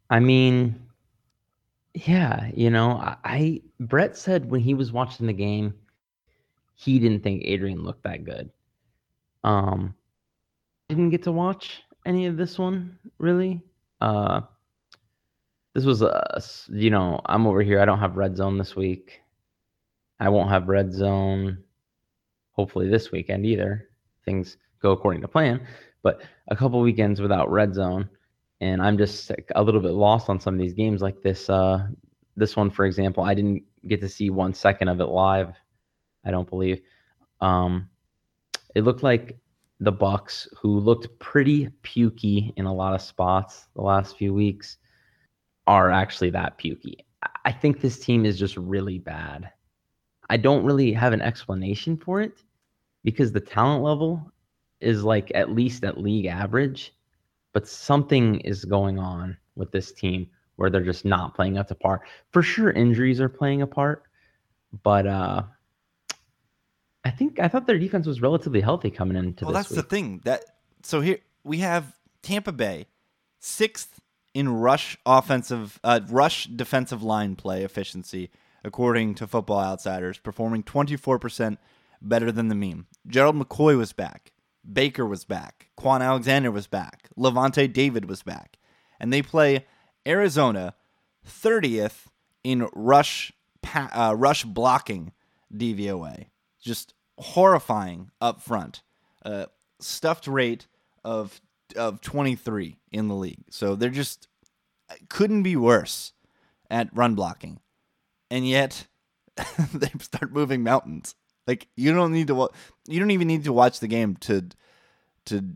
I 0.09 0.19
mean, 0.19 0.79
yeah, 1.93 2.49
you 2.53 2.69
know, 2.69 2.91
I, 2.91 3.17
I 3.23 3.61
Brett 3.79 4.17
said 4.17 4.49
when 4.49 4.61
he 4.61 4.73
was 4.73 4.91
watching 4.91 5.27
the 5.27 5.33
game, 5.33 5.73
he 6.75 6.99
didn't 6.99 7.23
think 7.23 7.43
Adrian 7.45 7.83
looked 7.83 8.03
that 8.03 8.23
good. 8.23 8.49
Um, 9.43 9.95
didn't 10.89 11.09
get 11.09 11.23
to 11.23 11.31
watch 11.31 11.83
any 12.05 12.25
of 12.25 12.37
this 12.37 12.57
one 12.57 12.97
really. 13.17 13.61
Uh, 14.01 14.41
this 15.73 15.86
was 15.86 16.01
a 16.01 16.41
you 16.69 16.89
know 16.89 17.19
I'm 17.25 17.47
over 17.47 17.62
here. 17.62 17.79
I 17.79 17.86
don't 17.86 17.99
have 17.99 18.17
red 18.17 18.38
zone 18.38 18.57
this 18.57 18.75
week. 18.75 19.21
I 20.19 20.29
won't 20.29 20.49
have 20.49 20.67
red 20.67 20.93
zone. 20.93 21.63
Hopefully 22.51 22.88
this 22.88 23.12
weekend 23.12 23.45
either. 23.45 23.89
Things 24.25 24.57
go 24.81 24.91
according 24.91 25.21
to 25.21 25.27
plan. 25.27 25.65
But 26.03 26.21
a 26.49 26.55
couple 26.55 26.79
weekends 26.81 27.21
without 27.21 27.51
red 27.51 27.73
zone, 27.73 28.09
and 28.62 28.81
I'm 28.81 28.97
just 28.97 29.31
a 29.55 29.63
little 29.63 29.81
bit 29.81 29.91
lost 29.91 30.29
on 30.29 30.39
some 30.39 30.53
of 30.53 30.59
these 30.59 30.73
games 30.73 31.01
like 31.01 31.21
this. 31.21 31.49
Uh, 31.49 31.88
this 32.36 32.55
one, 32.55 32.69
for 32.69 32.86
example, 32.86 33.23
I 33.23 33.33
didn't 33.33 33.63
get 33.88 34.01
to 34.01 34.09
see 34.09 34.29
one 34.29 34.53
second 34.53 34.89
of 34.89 34.99
it 34.99 35.05
live. 35.05 35.55
I 36.25 36.31
don't 36.31 36.49
believe. 36.49 36.81
Um, 37.41 37.89
it 38.75 38.83
looked 38.83 39.03
like 39.03 39.38
the 39.79 39.91
Bucks, 39.91 40.47
who 40.59 40.79
looked 40.79 41.19
pretty 41.19 41.69
pukey 41.83 42.53
in 42.55 42.65
a 42.65 42.73
lot 42.73 42.93
of 42.93 43.01
spots 43.01 43.67
the 43.75 43.81
last 43.81 44.17
few 44.17 44.33
weeks, 44.33 44.77
are 45.67 45.91
actually 45.91 46.30
that 46.32 46.58
pukey. 46.58 46.97
I 47.45 47.52
think 47.52 47.80
this 47.80 47.99
team 47.99 48.26
is 48.26 48.38
just 48.38 48.58
really 48.58 48.99
bad. 48.99 49.49
I 50.30 50.38
don't 50.38 50.63
really 50.65 50.93
have 50.93 51.13
an 51.13 51.21
explanation 51.21 51.97
for 51.97 52.21
it 52.21 52.43
because 53.04 53.32
the 53.32 53.39
talent 53.39 53.84
level 53.84 54.32
is 54.82 55.04
like 55.04 55.32
at 55.36 55.52
least 55.52 55.84
at 55.84 55.99
league 55.99 56.26
average, 56.26 56.93
but 57.54 57.67
something 57.67 58.39
is 58.41 58.65
going 58.65 58.99
on 58.99 59.38
with 59.56 59.71
this 59.71 59.91
team 59.91 60.28
where 60.56 60.69
they're 60.69 60.84
just 60.84 61.06
not 61.06 61.36
playing 61.36 61.58
up 61.58 61.67
to 61.67 61.76
par. 61.76 62.02
For 62.32 62.41
sure, 62.41 62.71
injuries 62.71 63.19
are 63.19 63.30
playing 63.30 63.62
a 63.62 63.67
part, 63.67 64.04
but 64.84 65.08
uh, 65.08 65.43
I 67.04 67.10
think 67.12 67.39
I 67.39 67.47
thought 67.47 67.67
their 67.67 67.80
defense 67.80 68.08
was 68.08 68.21
relatively 68.21 68.62
healthy 68.62 68.89
coming 68.89 69.17
into. 69.17 69.45
Well, 69.45 69.54
this 69.54 69.63
that's 69.63 69.71
week. 69.71 69.78
the 69.78 69.95
thing. 69.95 70.21
That 70.26 70.43
so 70.84 71.02
here 71.02 71.19
we 71.43 71.60
have 71.60 71.93
Tampa 72.21 72.52
Bay 72.52 72.88
sixth 73.39 73.99
in 74.34 74.50
rush 74.50 74.98
offensive, 75.06 75.80
uh, 75.84 76.00
rush 76.10 76.46
defensive 76.46 77.04
line 77.04 77.36
play 77.36 77.63
efficiency, 77.63 78.30
according 78.63 79.15
to 79.15 79.28
Football 79.28 79.60
Outsiders, 79.60 80.17
performing 80.17 80.63
twenty 80.63 80.96
four 80.96 81.19
percent 81.19 81.60
better 82.02 82.32
than 82.32 82.48
the 82.48 82.56
meme. 82.56 82.88
Gerald 83.08 83.36
McCoy 83.36 83.78
was 83.78 83.93
back. 83.93 84.32
Baker 84.72 85.06
was 85.06 85.26
back. 85.26 85.69
Kwon 85.78 86.02
Alexander 86.02 86.52
was 86.52 86.67
back. 86.67 87.10
Lavonte 87.17 87.72
David 87.72 88.06
was 88.06 88.24
back, 88.24 88.58
and 89.00 89.12
they 89.12 89.22
play 89.22 89.65
Arizona 90.08 90.76
thirtieth 91.24 92.10
in 92.43 92.67
rush 92.74 93.32
pa- 93.62 93.89
uh, 93.93 94.15
rush 94.15 94.43
blocking 94.43 95.12
DVOA 95.54 96.28
just 96.62 96.93
horrifying 97.17 98.10
up 98.19 98.41
front. 98.41 98.82
Uh, 99.24 99.46
stuffed 99.80 100.28
rate 100.28 100.67
of 101.04 101.41
of 101.76 102.02
23 102.02 102.78
in 102.91 103.08
the 103.08 103.15
league. 103.15 103.43
So 103.49 103.76
they're 103.76 103.89
just 103.89 104.28
couldn't 105.10 105.43
be 105.43 105.56
worse 105.56 106.13
at 106.69 106.95
run 106.95 107.15
blocking. 107.15 107.60
And 108.30 108.47
yet 108.47 108.88
they 109.73 109.91
start 109.99 110.32
moving 110.32 110.63
mountains. 110.63 111.15
Like 111.47 111.67
you 111.76 111.93
don't 111.93 112.13
need 112.13 112.28
to 112.28 112.49
you 112.88 112.99
don't 112.99 113.12
even 113.12 113.28
need 113.28 113.43
to 113.45 113.54
watch 113.54 113.80
the 113.80 113.88
game 113.88 114.15
to 114.17 114.49
to 115.26 115.56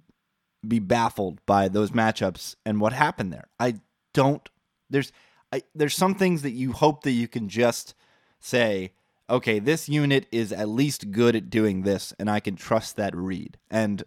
be 0.68 0.80
baffled 0.80 1.40
by 1.46 1.68
those 1.68 1.92
matchups 1.92 2.56
and 2.66 2.82
what 2.82 2.94
happened 2.94 3.32
there. 3.32 3.48
I 3.60 3.80
don't 4.14 4.48
there's 4.90 5.12
I 5.52 5.64
there's 5.76 5.96
some 5.96 6.16
things 6.16 6.42
that 6.42 6.52
you 6.52 6.74
hope 6.74 7.04
that 7.04 7.12
you 7.12 7.28
can 7.28 7.48
just 7.50 7.94
say 8.40 8.92
okay, 9.30 9.60
this 9.60 9.90
unit 9.90 10.26
is 10.32 10.54
at 10.54 10.70
least 10.70 11.12
good 11.12 11.36
at 11.36 11.50
doing 11.50 11.82
this, 11.82 12.14
and 12.18 12.30
I 12.30 12.40
can 12.40 12.56
trust 12.56 12.96
that 12.96 13.16
read. 13.16 13.58
And 13.70 14.04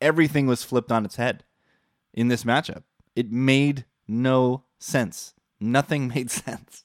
everything 0.00 0.46
was 0.46 0.62
flipped 0.62 0.92
on 0.92 1.04
its 1.04 1.16
head 1.16 1.44
in 2.12 2.28
this 2.28 2.44
matchup. 2.44 2.82
It 3.14 3.30
made 3.30 3.84
no 4.06 4.64
sense. 4.78 5.34
Nothing 5.60 6.08
made 6.14 6.30
sense. 6.30 6.84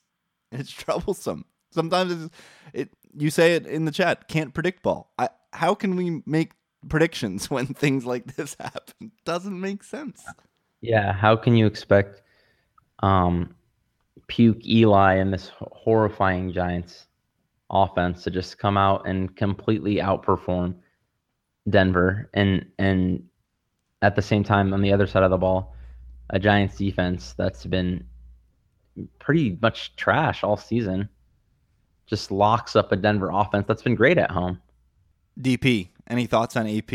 It's 0.51 0.71
troublesome. 0.71 1.45
Sometimes 1.71 2.11
it's, 2.11 2.35
it. 2.73 2.89
You 3.15 3.29
say 3.29 3.55
it 3.55 3.65
in 3.65 3.85
the 3.85 3.91
chat. 3.91 4.27
Can't 4.27 4.53
predict 4.53 4.83
ball. 4.83 5.11
I, 5.17 5.29
how 5.51 5.75
can 5.75 5.95
we 5.95 6.21
make 6.25 6.53
predictions 6.89 7.49
when 7.49 7.67
things 7.67 8.05
like 8.05 8.35
this 8.35 8.55
happen? 8.59 9.11
Doesn't 9.25 9.59
make 9.59 9.83
sense. 9.83 10.23
Yeah, 10.81 11.13
how 11.13 11.35
can 11.35 11.55
you 11.55 11.65
expect 11.65 12.21
um, 12.99 13.55
puke 14.27 14.65
Eli 14.65 15.15
and 15.15 15.33
this 15.33 15.51
horrifying 15.57 16.51
Giants 16.51 17.07
offense 17.69 18.23
to 18.23 18.31
just 18.31 18.57
come 18.57 18.77
out 18.77 19.07
and 19.07 19.35
completely 19.35 19.95
outperform 19.95 20.75
Denver 21.69 22.29
and 22.33 22.65
and 22.77 23.23
at 24.01 24.15
the 24.15 24.21
same 24.21 24.43
time 24.43 24.73
on 24.73 24.81
the 24.81 24.91
other 24.91 25.07
side 25.07 25.23
of 25.23 25.31
the 25.31 25.37
ball, 25.37 25.75
a 26.29 26.39
Giants 26.39 26.77
defense 26.77 27.33
that's 27.37 27.65
been 27.65 28.05
pretty 29.19 29.57
much 29.61 29.95
trash 29.95 30.43
all 30.43 30.57
season 30.57 31.09
just 32.05 32.31
locks 32.31 32.75
up 32.75 32.91
a 32.91 32.95
Denver 32.95 33.29
offense 33.31 33.65
that's 33.67 33.81
been 33.81 33.95
great 33.95 34.17
at 34.17 34.29
home. 34.29 34.61
DP, 35.39 35.89
any 36.07 36.25
thoughts 36.25 36.55
on 36.55 36.67
AP 36.67 36.91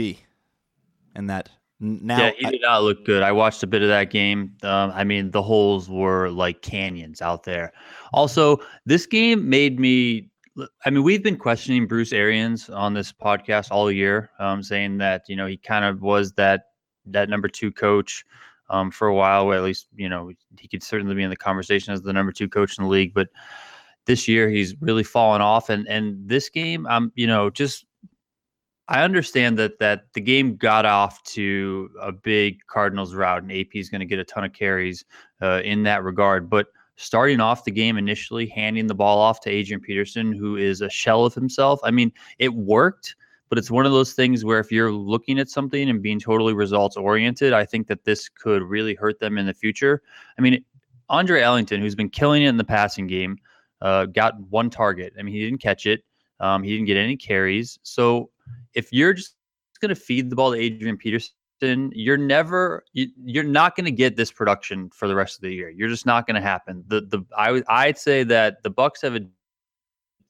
and 1.15 1.31
that 1.31 1.49
now? 1.81 2.19
yeah, 2.19 2.31
he 2.39 2.47
did 2.51 2.61
not 2.63 2.83
look 2.83 3.05
good. 3.05 3.23
I 3.23 3.33
watched 3.33 3.63
a 3.63 3.67
bit 3.67 3.83
of 3.83 3.89
that 3.89 4.11
game. 4.11 4.55
Um, 4.63 4.93
I 4.95 5.05
mean, 5.05 5.31
the 5.31 5.43
holes 5.43 5.89
were 5.89 6.29
like 6.29 6.63
canyons 6.63 7.23
out 7.23 7.45
there. 7.45 7.73
Also, 8.13 8.59
this 8.85 9.07
game 9.07 9.49
made 9.49 9.81
me 9.81 10.31
I 10.85 10.91
mean, 10.91 11.03
we've 11.03 11.23
been 11.23 11.37
questioning 11.37 11.87
Bruce 11.87 12.13
Arians 12.13 12.69
on 12.69 12.95
this 12.95 13.13
podcast 13.13 13.71
all 13.71 13.91
year, 13.91 14.31
um, 14.39 14.63
saying 14.63 14.99
that 14.99 15.23
you 15.29 15.37
know 15.37 15.47
he 15.47 15.57
kind 15.57 15.85
of 15.85 16.03
was 16.03 16.33
that 16.33 16.67
that 17.07 17.29
number 17.29 17.49
two 17.49 17.71
coach 17.71 18.25
um, 18.71 18.91
for 18.91 19.09
a 19.09 19.15
while. 19.15 19.47
Where 19.47 19.59
at 19.59 19.65
least 19.65 19.89
you 19.95 20.09
know 20.09 20.33
he 20.59 20.69
could 20.69 20.83
certainly 20.83 21.15
be 21.15 21.23
in 21.23 21.31
the 21.31 21.37
conversation 21.37 21.93
as 21.93 22.03
the 22.03 22.13
number 22.13 22.33
two 22.33 22.49
coach 22.49 22.79
in 22.79 22.85
the 22.85 22.91
league. 22.91 23.15
But 23.15 23.29
this 24.07 24.27
year 24.27 24.49
he's 24.49 24.75
really 24.81 25.05
fallen 25.05 25.41
off, 25.41 25.69
and 25.71 25.87
and 25.89 26.17
this 26.29 26.49
game, 26.49 26.87
I'm 26.87 27.13
you 27.15 27.27
know 27.27 27.51
just 27.51 27.85
I 28.89 29.03
understand 29.03 29.59
that 29.59 29.79
that 29.79 30.07
the 30.15 30.21
game 30.21 30.57
got 30.57 30.87
off 30.87 31.23
to 31.25 31.91
a 32.01 32.11
big 32.11 32.59
Cardinals 32.67 33.15
route, 33.15 33.43
and 33.43 33.53
AP 33.53 33.75
is 33.75 33.91
going 33.91 34.01
to 34.01 34.07
get 34.07 34.19
a 34.19 34.25
ton 34.25 34.45
of 34.45 34.53
carries 34.53 35.05
uh, 35.43 35.61
in 35.65 35.83
that 35.85 36.03
regard, 36.03 36.49
but 36.49 36.69
starting 37.01 37.39
off 37.39 37.63
the 37.65 37.71
game 37.71 37.97
initially, 37.97 38.47
handing 38.47 38.89
the 38.89 38.95
ball 38.95 39.21
off 39.21 39.41
to 39.41 39.49
Adrian 39.51 39.81
Peterson, 39.81 40.33
who 40.33 40.57
is 40.57 40.81
a 40.81 40.91
shell 40.91 41.25
of 41.25 41.33
himself. 41.33 41.79
I 41.85 41.93
mean, 41.93 42.13
it 42.41 42.53
worked, 42.53 43.15
but 43.49 43.57
it's 43.57 43.71
one 43.71 43.87
of 43.87 43.93
those 43.93 44.15
things 44.15 44.45
where 44.45 44.59
if 44.59 44.73
you're 44.73 44.91
looking 44.91 45.39
at 45.39 45.49
something 45.49 45.89
and 45.89 46.03
being 46.03 46.19
totally 46.19 46.55
results 46.55 46.97
oriented, 46.97 47.53
I 47.53 47.65
think 47.65 47.87
that 47.87 48.05
this 48.05 48.29
could 48.29 48.65
really 48.65 48.97
hurt 48.97 49.21
them 49.21 49.39
in 49.39 49.47
the 49.47 49.55
future. 49.55 50.03
I 50.37 50.43
mean, 50.43 50.65
Andre 51.09 51.41
Ellington, 51.41 51.81
who's 51.81 51.95
been 51.95 52.11
killing 52.11 52.43
it 52.43 52.49
in 52.49 52.57
the 52.57 52.65
passing 52.65 53.07
game, 53.07 53.39
uh, 53.81 54.07
got 54.07 54.39
one 54.51 54.69
target. 54.69 55.13
I 55.17 55.23
mean, 55.23 55.33
he 55.33 55.41
didn't 55.41 55.63
catch 55.63 55.87
it. 55.87 56.03
Um, 56.41 56.65
he 56.65 56.73
didn't 56.73 56.87
get 56.87 56.97
any 56.97 57.17
carries. 57.17 57.79
So 57.85 58.31
if 58.75 58.93
you're 58.93 59.15
just 59.15 59.37
going 59.81 59.91
to 59.91 59.95
feed 59.95 60.31
the 60.31 60.37
ball 60.37 60.51
to 60.51 60.59
Adrian 60.59 60.97
Peterson, 60.97 61.33
you're 61.61 62.17
never 62.17 62.85
you, 62.93 63.41
are 63.41 63.45
not 63.45 63.77
going 63.77 63.85
to 63.87 63.91
get 63.91 64.17
this 64.17 64.31
production 64.31 64.91
for 64.91 65.09
the 65.09 65.15
rest 65.15 65.37
of 65.37 65.43
the 65.43 65.53
year. 65.53 65.71
You're 65.71 65.89
just 65.89 66.07
not 66.07 66.27
going 66.27 66.37
to 66.37 66.41
happen. 66.41 66.85
The 66.87 67.03
the 67.03 67.25
I 67.37 67.63
I'd 67.69 67.99
say 67.99 68.25
that 68.25 68.63
the 68.63 68.71
Bucks 68.71 69.03
have 69.03 69.17
a 69.17 69.21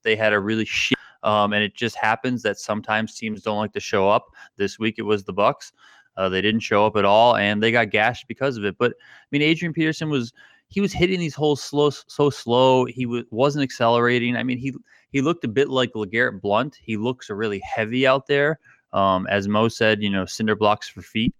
they 0.03 0.17
had 0.17 0.33
a 0.33 0.41
really 0.41 0.65
shit 0.65 0.99
um, 1.23 1.53
and 1.53 1.63
it 1.63 1.75
just 1.75 1.97
happens 1.97 2.43
that 2.43 2.59
sometimes 2.59 3.15
teams 3.15 3.43
don't 3.43 3.59
like 3.59 3.73
to 3.73 3.81
show 3.81 4.09
up. 4.09 4.27
This 4.57 4.79
week 4.79 4.97
it 4.99 5.03
was 5.03 5.25
the 5.25 5.33
Bucks. 5.33 5.73
Uh, 6.17 6.29
they 6.29 6.41
didn't 6.41 6.61
show 6.61 6.85
up 6.85 6.97
at 6.97 7.05
all, 7.05 7.37
and 7.37 7.63
they 7.63 7.71
got 7.71 7.91
gashed 7.91 8.27
because 8.27 8.57
of 8.57 8.65
it. 8.65 8.77
But 8.79 8.93
I 8.93 9.27
mean, 9.31 9.43
Adrian 9.43 9.73
Peterson 9.73 10.11
was 10.11 10.33
he 10.67 10.81
was 10.81 10.93
hitting 10.93 11.21
these 11.21 11.35
holes 11.35 11.63
slow, 11.63 11.91
so 11.91 12.29
slow. 12.29 12.85
He 12.85 13.05
w- 13.05 13.25
wasn't 13.31 13.63
accelerating. 13.63 14.37
I 14.37 14.43
mean, 14.43 14.59
he 14.59 14.75
he 15.11 15.21
looked 15.21 15.45
a 15.45 15.49
bit 15.49 15.69
like 15.69 15.93
LeGarrette 15.93 16.41
Blunt. 16.41 16.77
He 16.81 16.97
looks 16.97 17.31
really 17.31 17.61
heavy 17.61 18.07
out 18.07 18.27
there. 18.27 18.59
Um, 18.93 19.27
as 19.29 19.49
Mo 19.49 19.69
said, 19.69 20.03
you 20.03 20.11
know, 20.11 20.25
cinder 20.25 20.57
blocks 20.57 20.89
for 20.89 21.03
feet. 21.03 21.35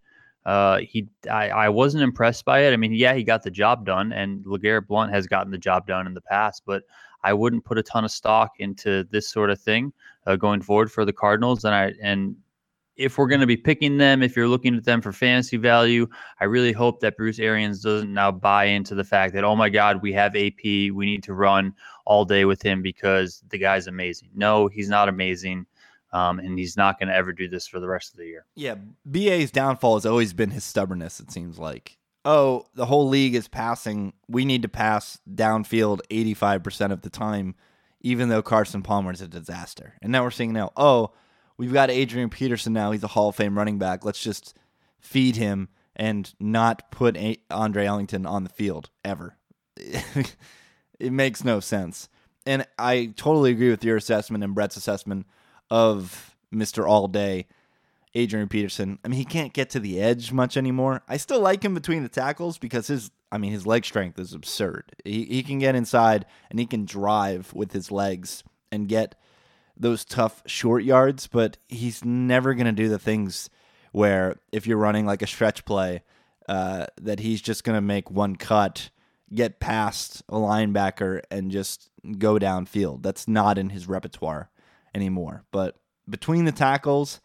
Uh, 0.45 0.79
he, 0.79 1.07
I, 1.31 1.51
I 1.51 1.69
wasn't 1.69 2.03
impressed 2.03 2.45
by 2.45 2.61
it. 2.61 2.73
I 2.73 2.77
mean, 2.77 2.95
yeah, 2.95 3.15
he 3.15 3.23
got 3.23 3.43
the 3.43 3.51
job 3.51 3.85
done, 3.85 4.13
and 4.13 4.45
LeGarrette 4.45 4.87
Blunt 4.87 5.13
has 5.13 5.27
gotten 5.27 5.51
the 5.51 5.59
job 5.59 5.87
done 5.87 6.07
in 6.07 6.15
the 6.15 6.23
past, 6.23 6.63
but 6.65 6.85
I 7.23 7.33
wouldn't 7.33 7.65
put 7.65 7.79
a 7.79 7.83
ton 7.83 8.05
of 8.05 8.11
stock 8.11 8.53
into 8.59 9.05
this 9.11 9.29
sort 9.29 9.51
of 9.51 9.61
thing 9.61 9.93
uh, 10.27 10.37
going 10.37 10.63
forward 10.63 10.91
for 10.91 11.05
the 11.05 11.13
Cardinals. 11.13 11.65
And 11.65 11.75
I, 11.75 11.93
and 12.01 12.37
if 12.97 13.17
we're 13.17 13.29
going 13.29 13.41
to 13.41 13.47
be 13.47 13.57
picking 13.57 13.97
them, 13.97 14.23
if 14.23 14.37
you're 14.37 14.49
looking 14.49 14.77
at 14.77 14.85
them 14.85 15.01
for 15.01 15.13
fantasy 15.13 15.57
value, 15.57 16.07
I 16.41 16.45
really 16.45 16.73
hope 16.73 17.01
that 17.01 17.17
Bruce 17.17 17.39
Arians 17.39 17.81
doesn't 17.81 18.13
now 18.13 18.33
buy 18.33 18.65
into 18.65 18.95
the 18.95 19.05
fact 19.05 19.35
that, 19.35 19.45
oh 19.45 19.55
my 19.55 19.69
God, 19.69 20.03
we 20.03 20.13
have 20.15 20.35
AP. 20.35 20.63
We 20.65 21.07
need 21.07 21.23
to 21.25 21.35
run 21.35 21.75
all 22.07 22.25
day 22.25 22.45
with 22.45 22.61
him 22.61 22.83
because 22.83 23.43
the 23.51 23.59
guy's 23.59 23.87
amazing. 23.87 24.31
No, 24.35 24.67
he's 24.67 24.89
not 24.89 25.09
amazing. 25.09 25.67
Um, 26.13 26.39
and 26.39 26.59
he's 26.59 26.77
not 26.77 26.99
going 26.99 27.09
to 27.09 27.15
ever 27.15 27.33
do 27.33 27.49
this 27.49 27.67
for 27.67 27.81
the 27.81 27.89
rest 27.89 28.13
of 28.13 28.19
the 28.19 28.27
year. 28.27 28.47
Yeah. 28.55 28.77
BA's 29.05 29.51
downfall 29.51 29.97
has 29.97 30.07
always 30.07 30.33
been 30.33 30.51
his 30.51 30.65
stubbornness, 30.65 31.21
it 31.21 31.31
seems 31.31 31.59
like. 31.59 31.99
Oh, 32.25 32.65
the 32.75 32.87
whole 32.87 33.09
league 33.09 33.35
is 33.35 33.49
passing. 33.49 34.13
We 34.29 34.45
need 34.45 34.63
to 34.63 34.69
pass 34.69 35.19
downfield 35.33 36.01
85% 36.11 36.93
of 36.93 37.03
the 37.03 37.11
time, 37.11 37.55
even 38.01 38.29
though 38.29 38.43
Carson 38.43 38.83
Palmer 38.83 39.13
is 39.13 39.21
a 39.21 39.29
disaster. 39.29 39.95
And 40.03 40.11
now 40.13 40.23
we're 40.23 40.31
seeing 40.31 40.53
now, 40.53 40.73
oh, 40.77 41.13
we've 41.57 41.73
got 41.73 41.91
Adrian 41.91 42.31
Peterson 42.31 42.73
now. 42.73 42.91
He's 42.91 43.05
a 43.05 43.09
Hall 43.09 43.29
of 43.29 43.37
Fame 43.37 43.57
running 43.57 43.79
back. 43.79 44.05
Let's 44.05 44.23
just 44.23 44.57
feed 45.01 45.37
him 45.37 45.69
and 45.95 46.33
not 46.41 46.91
put 46.91 47.19
Andre 47.51 47.87
Ellington 47.87 48.25
on 48.25 48.45
the 48.45 48.51
field 48.51 48.91
ever. 49.05 49.37
it 49.77 50.37
makes 51.13 51.45
no 51.45 51.61
sense. 51.61 52.09
And 52.47 52.67
I 52.79 53.13
totally 53.17 53.51
agree 53.51 53.71
with 53.71 53.85
your 53.85 53.97
assessment 53.97 54.43
and 54.43 54.55
Brett's 54.55 54.77
assessment 54.77 55.27
of 55.71 56.37
Mr. 56.53 56.89
All 56.89 57.09
Day, 57.09 57.47
Adrian 58.15 58.49
Peterson. 58.49 58.99
I 59.05 59.09
mean, 59.09 59.19
he 59.19 59.25
can't 59.25 59.53
get 59.53 59.71
to 59.71 59.81
the 59.81 60.01
edge 60.01 60.33
much 60.33 60.57
anymore. 60.57 61.03
I 61.09 61.17
still 61.17 61.41
like 61.41 61.65
him 61.65 61.75
between 61.75 62.03
the 62.03 62.09
tackles 62.09 62.59
because 62.59 62.87
his 62.87 63.11
I 63.31 63.37
mean, 63.37 63.53
his 63.53 63.67
leg 63.67 63.85
strength 63.85 64.19
is 64.19 64.33
absurd. 64.33 64.93
He 65.05 65.25
he 65.25 65.43
can 65.43 65.59
get 65.59 65.75
inside 65.75 66.27
and 66.51 66.59
he 66.59 66.67
can 66.67 66.85
drive 66.85 67.53
with 67.55 67.73
his 67.73 67.91
legs 67.91 68.43
and 68.73 68.89
get 68.89 69.15
those 69.77 70.05
tough 70.05 70.43
short 70.47 70.83
yards, 70.83 71.27
but 71.27 71.59
he's 71.69 72.05
never 72.05 72.55
going 72.55 72.67
to 72.67 72.73
do 72.73 72.89
the 72.89 72.99
things 72.99 73.49
where 73.93 74.37
if 74.51 74.67
you're 74.67 74.77
running 74.77 75.07
like 75.07 75.23
a 75.23 75.27
stretch 75.27 75.65
play, 75.65 76.03
uh, 76.49 76.87
that 77.01 77.21
he's 77.21 77.41
just 77.41 77.63
going 77.63 77.77
to 77.77 77.81
make 77.81 78.11
one 78.11 78.35
cut, 78.35 78.91
get 79.33 79.61
past 79.61 80.23
a 80.29 80.35
linebacker, 80.35 81.23
and 81.31 81.51
just 81.51 81.91
go 82.19 82.39
downfield. 82.39 83.03
That's 83.03 83.29
not 83.29 83.57
in 83.57 83.71
his 83.71 83.87
repertoire 83.87 84.51
anymore. 84.99 85.45
But 85.53 85.77
between 86.09 86.45
the 86.45 86.53
tackles, 86.53 87.21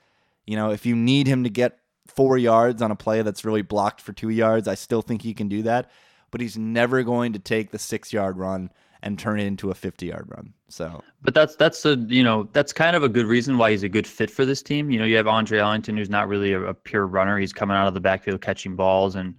you 0.45 0.55
know, 0.55 0.71
if 0.71 0.85
you 0.85 0.95
need 0.95 1.27
him 1.27 1.43
to 1.43 1.49
get 1.49 1.79
four 2.07 2.37
yards 2.37 2.81
on 2.81 2.91
a 2.91 2.95
play 2.95 3.21
that's 3.21 3.45
really 3.45 3.61
blocked 3.63 4.01
for 4.01 4.13
two 4.13 4.29
yards, 4.29 4.67
I 4.67 4.75
still 4.75 5.01
think 5.01 5.21
he 5.21 5.33
can 5.33 5.47
do 5.47 5.63
that. 5.63 5.89
But 6.31 6.41
he's 6.41 6.57
never 6.57 7.03
going 7.03 7.33
to 7.33 7.39
take 7.39 7.71
the 7.71 7.79
six 7.79 8.13
yard 8.13 8.37
run 8.37 8.71
and 9.03 9.19
turn 9.19 9.39
it 9.39 9.45
into 9.45 9.69
a 9.69 9.75
50 9.75 10.05
yard 10.05 10.27
run. 10.29 10.53
So, 10.69 11.03
but 11.21 11.33
that's 11.33 11.55
that's 11.55 11.85
a 11.85 11.95
you 12.07 12.23
know 12.23 12.49
that's 12.53 12.73
kind 12.73 12.95
of 12.95 13.03
a 13.03 13.09
good 13.09 13.25
reason 13.25 13.57
why 13.57 13.71
he's 13.71 13.83
a 13.83 13.89
good 13.89 14.07
fit 14.07 14.31
for 14.31 14.45
this 14.45 14.63
team. 14.63 14.89
You 14.89 14.99
know, 14.99 15.05
you 15.05 15.17
have 15.17 15.27
Andre 15.27 15.59
Ellington, 15.59 15.97
who's 15.97 16.09
not 16.09 16.27
really 16.27 16.53
a, 16.53 16.61
a 16.61 16.73
pure 16.73 17.05
runner. 17.05 17.37
He's 17.37 17.53
coming 17.53 17.77
out 17.77 17.87
of 17.87 17.93
the 17.93 17.99
backfield 17.99 18.41
catching 18.41 18.75
balls 18.75 19.15
and 19.15 19.35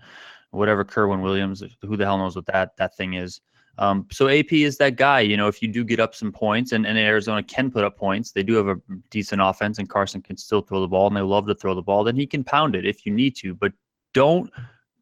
whatever 0.51 0.85
Kerwynn 0.85 1.23
Williams, 1.23 1.63
who 1.83 1.97
the 1.97 2.05
hell 2.05 2.19
knows 2.19 2.37
what 2.37 2.47
that 2.47 2.77
that 2.77 2.97
thing 2.97 3.15
is. 3.15 3.41
Um, 3.79 4.07
so 4.11 4.29
AP 4.29 4.53
is 4.53 4.79
that 4.79 4.97
guy. 4.97 5.21
You 5.21 5.37
know, 5.37 5.49
if 5.49 5.61
you 5.61 5.69
do 5.69 5.85
get 5.85 6.01
up 6.01 6.15
some 6.15 6.33
points, 6.33 6.73
and, 6.73 6.87
and 6.87 6.97
Arizona 6.99 7.43
can 7.43 7.71
put 7.71 7.85
up 7.85 7.97
points, 7.97 8.33
they 8.33 8.43
do 8.43 8.55
have 8.55 8.69
a 8.69 8.77
decent 9.11 9.43
offense, 9.43 9.79
and 9.79 9.89
Carson 9.89 10.23
can 10.23 10.37
still 10.37 10.61
throw 10.61 10.81
the 10.81 10.89
ball, 10.89 11.07
and 11.07 11.17
they 11.17 11.21
love 11.21 11.47
to 11.47 11.55
throw 11.55 11.75
the 11.75 11.83
ball. 11.83 12.05
Then 12.05 12.17
he 12.17 12.27
can 12.27 12.45
pound 12.45 12.77
it 12.77 12.87
if 12.87 13.05
you 13.05 13.13
need 13.13 13.37
to, 13.37 13.55
but 13.55 13.73
don't 14.13 14.51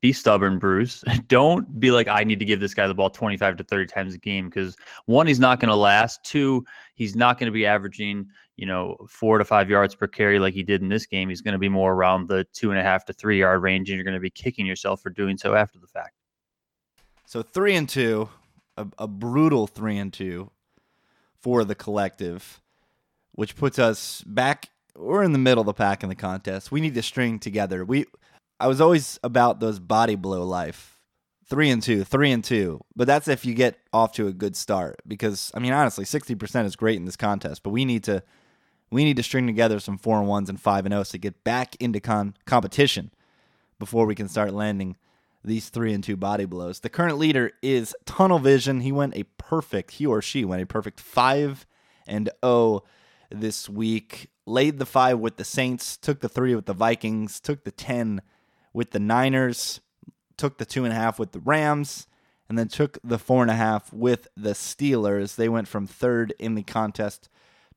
be 0.02 0.12
stubborn, 0.12 0.58
Bruce. 0.58 1.02
Don't 1.28 1.78
be 1.78 1.92
like, 1.92 2.08
I 2.08 2.24
need 2.24 2.40
to 2.40 2.44
give 2.44 2.58
this 2.58 2.74
guy 2.74 2.88
the 2.88 2.94
ball 2.94 3.08
25 3.08 3.56
to 3.56 3.64
30 3.64 3.86
times 3.86 4.14
a 4.14 4.18
game 4.18 4.48
because 4.48 4.76
one, 5.06 5.28
he's 5.28 5.38
not 5.38 5.60
going 5.60 5.68
to 5.68 5.76
last. 5.76 6.24
Two, 6.24 6.64
he's 6.96 7.14
not 7.14 7.38
going 7.38 7.46
to 7.46 7.52
be 7.52 7.64
averaging, 7.64 8.26
you 8.56 8.66
know, 8.66 8.96
four 9.08 9.38
to 9.38 9.44
five 9.44 9.70
yards 9.70 9.94
per 9.94 10.08
carry 10.08 10.40
like 10.40 10.54
he 10.54 10.64
did 10.64 10.82
in 10.82 10.88
this 10.88 11.06
game. 11.06 11.28
He's 11.28 11.40
going 11.40 11.52
to 11.52 11.58
be 11.58 11.68
more 11.68 11.92
around 11.92 12.28
the 12.28 12.44
two 12.52 12.70
and 12.70 12.80
a 12.80 12.82
half 12.82 13.04
to 13.06 13.12
three 13.12 13.38
yard 13.38 13.62
range, 13.62 13.90
and 13.90 13.96
you're 13.96 14.04
going 14.04 14.14
to 14.14 14.20
be 14.20 14.28
kicking 14.28 14.66
yourself 14.66 15.00
for 15.00 15.10
doing 15.10 15.38
so 15.38 15.54
after 15.54 15.78
the 15.78 15.86
fact. 15.86 16.14
So 17.24 17.40
three 17.40 17.76
and 17.76 17.88
two, 17.88 18.28
a, 18.82 19.04
a 19.04 19.08
brutal 19.08 19.66
three 19.66 19.98
and 19.98 20.12
two 20.12 20.50
for 21.40 21.64
the 21.64 21.74
collective, 21.74 22.60
which 23.32 23.56
puts 23.56 23.78
us 23.78 24.22
back. 24.26 24.68
We're 24.94 25.22
in 25.22 25.32
the 25.32 25.38
middle 25.38 25.62
of 25.62 25.66
the 25.66 25.74
pack 25.74 26.02
in 26.02 26.08
the 26.08 26.14
contest. 26.14 26.70
We 26.70 26.80
need 26.80 26.94
to 26.94 27.02
string 27.02 27.38
together. 27.38 27.84
We 27.84 28.06
I 28.60 28.68
was 28.68 28.80
always 28.80 29.18
about 29.24 29.60
those 29.60 29.78
body 29.78 30.14
blow 30.14 30.44
life. 30.44 31.00
Three 31.48 31.70
and 31.70 31.82
two, 31.82 32.04
three 32.04 32.30
and 32.30 32.42
two. 32.42 32.80
But 32.94 33.06
that's 33.06 33.28
if 33.28 33.44
you 33.44 33.54
get 33.54 33.78
off 33.92 34.12
to 34.12 34.26
a 34.26 34.32
good 34.32 34.56
start. 34.56 35.00
Because 35.06 35.50
I 35.54 35.58
mean, 35.58 35.72
honestly, 35.72 36.04
sixty 36.04 36.34
percent 36.34 36.66
is 36.66 36.76
great 36.76 36.96
in 36.96 37.04
this 37.04 37.16
contest. 37.16 37.62
But 37.62 37.70
we 37.70 37.84
need 37.84 38.04
to 38.04 38.22
we 38.90 39.04
need 39.04 39.16
to 39.16 39.22
string 39.22 39.46
together 39.46 39.80
some 39.80 39.98
four 39.98 40.18
and 40.18 40.28
ones 40.28 40.48
and 40.48 40.60
five 40.60 40.84
and 40.84 40.94
oh 40.94 41.00
O's 41.00 41.08
to 41.10 41.18
get 41.18 41.42
back 41.44 41.74
into 41.80 41.98
con- 41.98 42.36
competition 42.44 43.10
before 43.78 44.06
we 44.06 44.14
can 44.14 44.28
start 44.28 44.52
landing 44.52 44.96
these 45.44 45.68
three 45.68 45.92
and 45.92 46.04
two 46.04 46.16
body 46.16 46.44
blows. 46.44 46.80
The 46.80 46.88
current 46.88 47.18
leader 47.18 47.52
is 47.62 47.94
Tunnel 48.04 48.38
Vision. 48.38 48.80
He 48.80 48.92
went 48.92 49.16
a 49.16 49.24
perfect, 49.38 49.92
he 49.92 50.06
or 50.06 50.22
she 50.22 50.44
went 50.44 50.62
a 50.62 50.66
perfect 50.66 51.00
five 51.00 51.66
and 52.06 52.30
O 52.42 52.82
this 53.30 53.68
week. 53.68 54.28
Laid 54.46 54.78
the 54.78 54.86
five 54.86 55.18
with 55.18 55.36
the 55.36 55.44
Saints, 55.44 55.96
took 55.96 56.20
the 56.20 56.28
three 56.28 56.54
with 56.54 56.66
the 56.66 56.74
Vikings, 56.74 57.40
took 57.40 57.64
the 57.64 57.70
ten 57.70 58.22
with 58.72 58.90
the 58.90 58.98
Niners, 58.98 59.80
took 60.36 60.58
the 60.58 60.64
two 60.64 60.84
and 60.84 60.92
a 60.92 60.96
half 60.96 61.18
with 61.18 61.32
the 61.32 61.40
Rams, 61.40 62.06
and 62.48 62.58
then 62.58 62.68
took 62.68 62.98
the 63.04 63.18
four 63.18 63.42
and 63.42 63.50
a 63.50 63.54
half 63.54 63.92
with 63.92 64.28
the 64.36 64.50
Steelers. 64.50 65.36
They 65.36 65.48
went 65.48 65.68
from 65.68 65.86
third 65.86 66.34
in 66.38 66.54
the 66.54 66.64
contest 66.64 67.28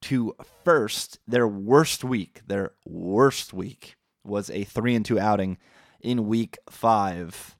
to 0.01 0.35
first. 0.63 1.19
Their 1.27 1.47
worst 1.47 2.03
week, 2.03 2.41
their 2.47 2.71
worst 2.85 3.53
week 3.53 3.95
was 4.23 4.49
a 4.49 4.63
three 4.63 4.95
and 4.95 5.05
two 5.05 5.19
outing 5.19 5.57
in 6.05 6.27
week 6.27 6.57
five. 6.69 7.57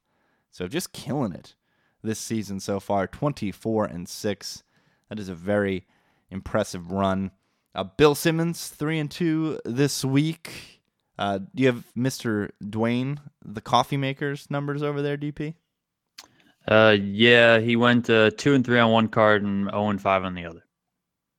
So 0.52 0.68
just 0.68 0.94
killing 0.94 1.34
it 1.34 1.56
this 2.04 2.20
season 2.20 2.60
so 2.60 2.80
far 2.80 3.08
24 3.08 3.86
and 3.86 4.08
6. 4.08 4.64
That 5.10 5.20
is 5.20 5.28
a 5.28 5.36
very 5.36 5.86
impressive 6.30 6.92
run. 6.92 7.32
Uh, 7.74 7.84
Bill 7.84 8.16
Simmons, 8.16 8.70
3 8.70 9.00
and 9.00 9.12
2 9.12 9.60
this 9.66 10.06
week. 10.06 10.82
Uh, 11.18 11.40
do 11.40 11.64
you 11.64 11.68
have 11.68 11.84
Mr. 11.98 12.52
Dwayne, 12.64 13.18
the 13.44 13.62
coffee 13.62 13.98
maker's 13.98 14.50
numbers 14.50 14.84
over 14.84 15.02
there, 15.02 15.18
DP? 15.18 15.56
Uh, 16.68 16.96
yeah, 17.00 17.60
he 17.60 17.76
went 17.76 18.10
uh, 18.10 18.32
two 18.32 18.54
and 18.54 18.66
three 18.66 18.80
on 18.80 18.92
one 18.92 19.08
card 19.08 19.44
and 19.44 19.70
zero 19.70 19.90
and 19.90 20.02
five 20.02 20.24
on 20.24 20.34
the 20.34 20.46
other. 20.46 20.64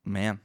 Man, 0.05 0.39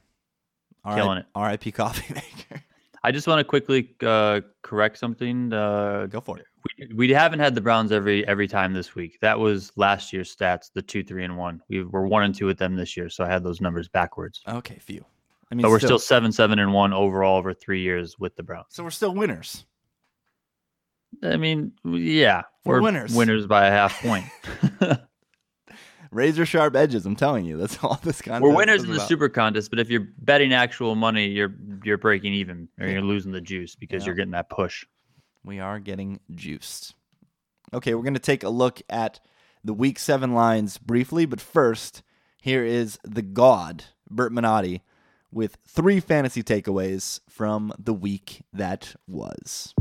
killing 0.84 1.18
it. 1.18 1.26
R.I.P. 1.36 1.70
Coffee 1.70 2.12
Maker. 2.14 2.62
I 3.02 3.12
just 3.12 3.26
want 3.26 3.38
to 3.38 3.44
quickly 3.44 3.94
uh, 4.02 4.40
correct 4.62 4.98
something. 4.98 5.52
Uh, 5.52 6.06
Go 6.10 6.20
for 6.20 6.38
it. 6.38 6.46
We, 6.78 6.94
we 6.94 7.10
haven't 7.12 7.40
had 7.40 7.54
the 7.54 7.60
Browns 7.60 7.92
every 7.92 8.26
every 8.26 8.48
time 8.48 8.72
this 8.72 8.94
week. 8.94 9.18
That 9.20 9.38
was 9.38 9.72
last 9.76 10.12
year's 10.12 10.34
stats, 10.34 10.70
the 10.72 10.82
two, 10.82 11.02
three, 11.02 11.24
and 11.24 11.36
one. 11.36 11.60
We 11.68 11.82
were 11.82 12.06
one 12.06 12.24
and 12.24 12.34
two 12.34 12.46
with 12.46 12.58
them 12.58 12.76
this 12.76 12.96
year, 12.96 13.08
so 13.08 13.24
I 13.24 13.28
had 13.28 13.42
those 13.42 13.60
numbers 13.60 13.88
backwards. 13.88 14.42
Okay, 14.46 14.78
phew. 14.78 15.04
I 15.50 15.54
mean, 15.54 15.62
but 15.62 15.70
we're 15.70 15.78
still, 15.78 15.88
still 15.90 15.98
seven, 15.98 16.32
seven, 16.32 16.58
and 16.58 16.72
one 16.72 16.92
overall 16.92 17.36
over 17.36 17.52
three 17.52 17.82
years 17.82 18.18
with 18.18 18.36
the 18.36 18.42
Browns. 18.42 18.68
So 18.70 18.82
we're 18.82 18.90
still 18.90 19.14
winners. 19.14 19.66
I 21.22 21.36
mean, 21.36 21.72
yeah, 21.84 22.42
we're, 22.64 22.76
we're 22.76 22.82
winners. 22.82 23.14
Winners 23.14 23.46
by 23.46 23.66
a 23.66 23.70
half 23.70 24.00
point. 24.00 24.24
Razor 26.10 26.46
sharp 26.46 26.76
edges. 26.76 27.06
I'm 27.06 27.16
telling 27.16 27.44
you, 27.44 27.56
that's 27.56 27.82
all 27.82 27.98
this 28.02 28.20
contest. 28.20 28.42
We're 28.42 28.54
winners 28.54 28.82
in 28.82 28.90
the 28.90 28.96
about. 28.96 29.08
super 29.08 29.28
contest, 29.28 29.70
but 29.70 29.78
if 29.78 29.90
you're 29.90 30.08
betting 30.18 30.52
actual 30.52 30.94
money, 30.94 31.26
you're 31.26 31.54
you're 31.84 31.98
breaking 31.98 32.34
even, 32.34 32.68
or 32.78 32.86
you're 32.86 33.02
losing 33.02 33.32
the 33.32 33.40
juice 33.40 33.74
because 33.74 34.02
yeah. 34.02 34.06
you're 34.06 34.14
getting 34.14 34.32
that 34.32 34.48
push. 34.48 34.84
We 35.44 35.58
are 35.58 35.80
getting 35.80 36.20
juiced. 36.32 36.94
Okay, 37.74 37.94
we're 37.94 38.02
going 38.02 38.14
to 38.14 38.20
take 38.20 38.44
a 38.44 38.48
look 38.48 38.80
at 38.88 39.18
the 39.64 39.72
week 39.72 39.98
seven 39.98 40.34
lines 40.34 40.78
briefly, 40.78 41.26
but 41.26 41.40
first, 41.40 42.04
here 42.40 42.64
is 42.64 42.96
the 43.02 43.22
God, 43.22 43.86
Bert 44.08 44.32
Minotti, 44.32 44.82
with 45.32 45.58
three 45.66 45.98
fantasy 45.98 46.44
takeaways 46.44 47.18
from 47.28 47.72
the 47.76 47.92
week 47.92 48.42
that 48.52 48.94
was. 49.08 49.74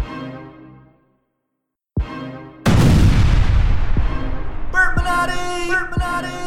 Bert 4.71 4.95
Minotti! 4.95 5.69
Bert 5.69 5.91
Minotti! 5.91 6.41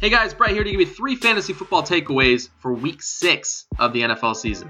Hey 0.00 0.10
guys, 0.10 0.34
Brett 0.34 0.50
here 0.50 0.64
to 0.64 0.70
give 0.70 0.80
you 0.80 0.86
three 0.86 1.14
fantasy 1.14 1.52
football 1.52 1.84
takeaways 1.84 2.48
for 2.58 2.72
week 2.72 3.02
six 3.02 3.66
of 3.78 3.92
the 3.92 4.00
NFL 4.02 4.34
season. 4.34 4.68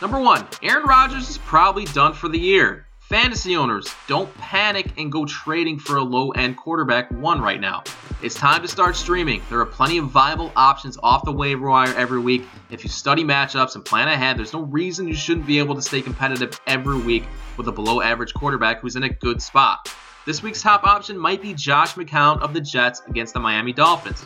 Number 0.00 0.18
one, 0.18 0.46
Aaron 0.62 0.86
Rodgers 0.86 1.28
is 1.28 1.36
probably 1.36 1.84
done 1.84 2.14
for 2.14 2.28
the 2.28 2.38
year. 2.38 2.86
Fantasy 3.00 3.54
owners, 3.54 3.86
don't 4.06 4.32
panic 4.38 4.86
and 4.96 5.12
go 5.12 5.26
trading 5.26 5.78
for 5.78 5.96
a 5.96 6.02
low 6.02 6.30
end 6.30 6.56
quarterback 6.56 7.10
one 7.10 7.42
right 7.42 7.60
now. 7.60 7.82
It's 8.22 8.34
time 8.34 8.62
to 8.62 8.68
start 8.68 8.96
streaming. 8.96 9.42
There 9.50 9.60
are 9.60 9.66
plenty 9.66 9.98
of 9.98 10.06
viable 10.06 10.52
options 10.56 10.96
off 11.02 11.24
the 11.24 11.32
waiver 11.32 11.68
wire 11.68 11.92
every 11.96 12.18
week. 12.18 12.46
If 12.70 12.82
you 12.82 12.88
study 12.88 13.24
matchups 13.24 13.74
and 13.74 13.84
plan 13.84 14.08
ahead, 14.08 14.38
there's 14.38 14.54
no 14.54 14.62
reason 14.62 15.06
you 15.06 15.14
shouldn't 15.14 15.46
be 15.46 15.58
able 15.58 15.74
to 15.74 15.82
stay 15.82 16.00
competitive 16.00 16.58
every 16.66 16.98
week 16.98 17.24
with 17.58 17.68
a 17.68 17.72
below 17.72 18.00
average 18.00 18.32
quarterback 18.32 18.80
who's 18.80 18.96
in 18.96 19.02
a 19.02 19.08
good 19.10 19.42
spot. 19.42 19.92
This 20.24 20.42
week's 20.42 20.62
top 20.62 20.84
option 20.84 21.18
might 21.18 21.42
be 21.42 21.52
Josh 21.52 21.94
McCown 21.96 22.40
of 22.40 22.54
the 22.54 22.60
Jets 22.60 23.02
against 23.06 23.34
the 23.34 23.40
Miami 23.40 23.74
Dolphins. 23.74 24.24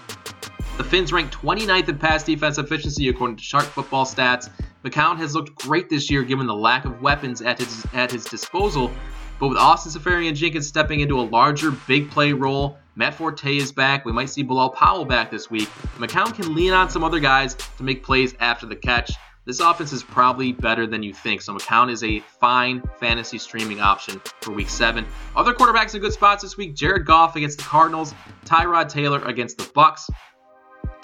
The 0.77 0.83
Finns 0.83 1.13
rank 1.13 1.31
29th 1.31 1.89
in 1.89 1.99
pass 1.99 2.25
defense 2.25 2.59
efficiency 2.59 3.09
according 3.09 3.37
to 3.37 3.45
Sharp 3.45 3.65
Football 3.65 4.05
Stats. 4.05 4.51
McCown 4.85 5.17
has 5.19 5.33
looked 5.33 5.55
great 5.55 5.89
this 5.89 6.11
year 6.11 6.25
given 6.25 6.49
the 6.49 6.55
lack 6.55 6.85
of 6.85 7.01
weapons 7.01 7.41
at 7.41 7.61
his 7.61 7.87
at 7.93 8.11
his 8.11 8.25
disposal, 8.25 8.91
but 9.39 9.47
with 9.47 9.57
Austin 9.57 9.93
Seferian-Jenkins 9.93 10.67
stepping 10.67 10.99
into 10.99 11.21
a 11.21 11.23
larger 11.23 11.71
big 11.71 12.11
play 12.11 12.33
role, 12.33 12.77
Matt 12.97 13.15
Forte 13.15 13.57
is 13.57 13.71
back. 13.71 14.05
We 14.05 14.11
might 14.11 14.31
see 14.31 14.43
Bilal 14.43 14.71
Powell 14.71 15.05
back 15.05 15.31
this 15.31 15.49
week. 15.49 15.69
McCown 15.97 16.35
can 16.35 16.57
lean 16.57 16.73
on 16.73 16.91
some 16.91 17.05
other 17.05 17.21
guys 17.21 17.55
to 17.55 17.85
make 17.85 18.03
plays 18.03 18.35
after 18.41 18.67
the 18.67 18.77
catch. 18.77 19.13
This 19.45 19.61
offense 19.61 19.93
is 19.93 20.03
probably 20.03 20.51
better 20.53 20.89
than 20.89 21.05
you 21.05 21.15
think, 21.15 21.41
so 21.43 21.55
McCown 21.55 21.89
is 21.89 22.03
a 22.03 22.19
fine 22.41 22.83
fantasy 22.99 23.39
streaming 23.39 23.81
option 23.81 24.21
for 24.41 24.51
week 24.51 24.69
seven. 24.69 25.07
Other 25.37 25.55
quarterbacks 25.55 25.95
in 25.95 26.01
good 26.01 26.13
spots 26.13 26.43
this 26.43 26.57
week: 26.57 26.75
Jared 26.75 27.07
Goff 27.07 27.37
against 27.37 27.59
the 27.59 27.65
Cardinals, 27.65 28.13
Tyrod 28.45 28.89
Taylor 28.89 29.23
against 29.25 29.57
the 29.59 29.71
Bucks. 29.73 30.11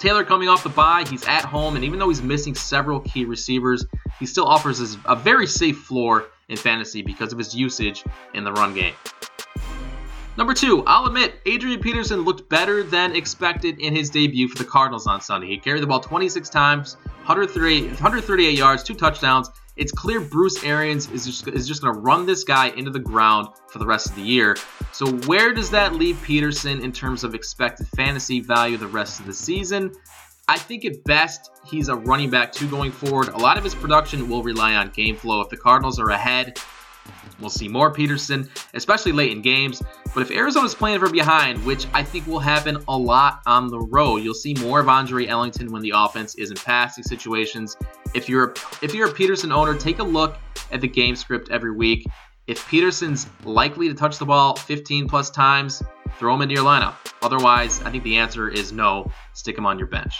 Taylor 0.01 0.23
coming 0.23 0.49
off 0.49 0.63
the 0.63 0.69
bye, 0.69 1.05
he's 1.07 1.27
at 1.27 1.45
home, 1.45 1.75
and 1.75 1.85
even 1.85 1.99
though 1.99 2.09
he's 2.09 2.23
missing 2.23 2.55
several 2.55 3.01
key 3.01 3.23
receivers, 3.23 3.85
he 4.17 4.25
still 4.25 4.45
offers 4.47 4.97
a 5.05 5.15
very 5.15 5.45
safe 5.45 5.77
floor 5.77 6.25
in 6.49 6.57
fantasy 6.57 7.03
because 7.03 7.31
of 7.31 7.37
his 7.37 7.53
usage 7.53 8.03
in 8.33 8.43
the 8.43 8.51
run 8.51 8.73
game. 8.73 8.95
Number 10.37 10.55
two, 10.55 10.83
I'll 10.87 11.05
admit, 11.05 11.35
Adrian 11.45 11.79
Peterson 11.79 12.21
looked 12.21 12.49
better 12.49 12.81
than 12.81 13.15
expected 13.15 13.79
in 13.79 13.95
his 13.95 14.09
debut 14.09 14.47
for 14.47 14.57
the 14.57 14.67
Cardinals 14.67 15.05
on 15.05 15.21
Sunday. 15.21 15.45
He 15.45 15.57
carried 15.59 15.83
the 15.83 15.87
ball 15.87 15.99
26 15.99 16.49
times, 16.49 16.97
138 17.27 18.57
yards, 18.57 18.81
two 18.81 18.95
touchdowns. 18.95 19.51
It's 19.77 19.91
clear 19.91 20.19
Bruce 20.19 20.63
Arians 20.63 21.09
is 21.11 21.25
just, 21.25 21.47
is 21.47 21.67
just 21.67 21.81
going 21.81 21.93
to 21.93 21.99
run 22.01 22.25
this 22.25 22.43
guy 22.43 22.69
into 22.69 22.91
the 22.91 22.99
ground 22.99 23.47
for 23.69 23.79
the 23.79 23.85
rest 23.85 24.09
of 24.09 24.15
the 24.15 24.21
year. 24.21 24.57
So, 24.91 25.11
where 25.25 25.53
does 25.53 25.69
that 25.71 25.95
leave 25.95 26.21
Peterson 26.21 26.83
in 26.83 26.91
terms 26.91 27.23
of 27.23 27.33
expected 27.33 27.87
fantasy 27.95 28.41
value 28.41 28.77
the 28.77 28.87
rest 28.87 29.19
of 29.21 29.25
the 29.25 29.33
season? 29.33 29.93
I 30.47 30.57
think 30.57 30.83
at 30.83 31.03
best 31.05 31.51
he's 31.65 31.87
a 31.87 31.95
running 31.95 32.29
back 32.29 32.51
two 32.51 32.69
going 32.69 32.91
forward. 32.91 33.29
A 33.29 33.37
lot 33.37 33.57
of 33.57 33.63
his 33.63 33.73
production 33.73 34.27
will 34.29 34.43
rely 34.43 34.75
on 34.75 34.89
game 34.89 35.15
flow. 35.15 35.39
If 35.39 35.49
the 35.49 35.57
Cardinals 35.57 35.99
are 35.99 36.09
ahead, 36.09 36.59
we'll 37.41 37.49
see 37.49 37.67
more 37.67 37.91
Peterson, 37.91 38.49
especially 38.73 39.11
late 39.11 39.31
in 39.31 39.41
games. 39.41 39.81
But 40.13 40.21
if 40.21 40.31
Arizona's 40.31 40.75
playing 40.75 40.99
from 40.99 41.11
behind, 41.11 41.63
which 41.65 41.87
I 41.93 42.03
think 42.03 42.27
will 42.27 42.39
happen 42.39 42.77
a 42.87 42.97
lot 42.97 43.41
on 43.45 43.67
the 43.67 43.79
road, 43.79 44.17
you'll 44.17 44.33
see 44.33 44.53
more 44.55 44.79
of 44.79 44.87
Andre 44.87 45.27
Ellington 45.27 45.71
when 45.71 45.81
the 45.81 45.93
offense 45.95 46.35
is 46.35 46.51
in 46.51 46.57
passing 46.57 47.03
situations. 47.03 47.75
If 48.13 48.29
you're 48.29 48.51
a, 48.51 48.53
if 48.81 48.93
you're 48.93 49.09
a 49.09 49.13
Peterson 49.13 49.51
owner, 49.51 49.75
take 49.75 49.99
a 49.99 50.03
look 50.03 50.37
at 50.71 50.81
the 50.81 50.87
game 50.87 51.15
script 51.15 51.49
every 51.51 51.71
week. 51.71 52.05
If 52.47 52.67
Peterson's 52.67 53.27
likely 53.43 53.87
to 53.87 53.93
touch 53.93 54.17
the 54.17 54.25
ball 54.25 54.55
15 54.55 55.07
plus 55.07 55.29
times, 55.29 55.81
throw 56.17 56.33
him 56.35 56.41
into 56.41 56.55
your 56.55 56.65
lineup. 56.65 56.95
Otherwise, 57.21 57.81
I 57.83 57.91
think 57.91 58.03
the 58.03 58.17
answer 58.17 58.49
is 58.49 58.71
no. 58.71 59.11
Stick 59.33 59.57
him 59.57 59.65
on 59.65 59.77
your 59.77 59.87
bench. 59.87 60.15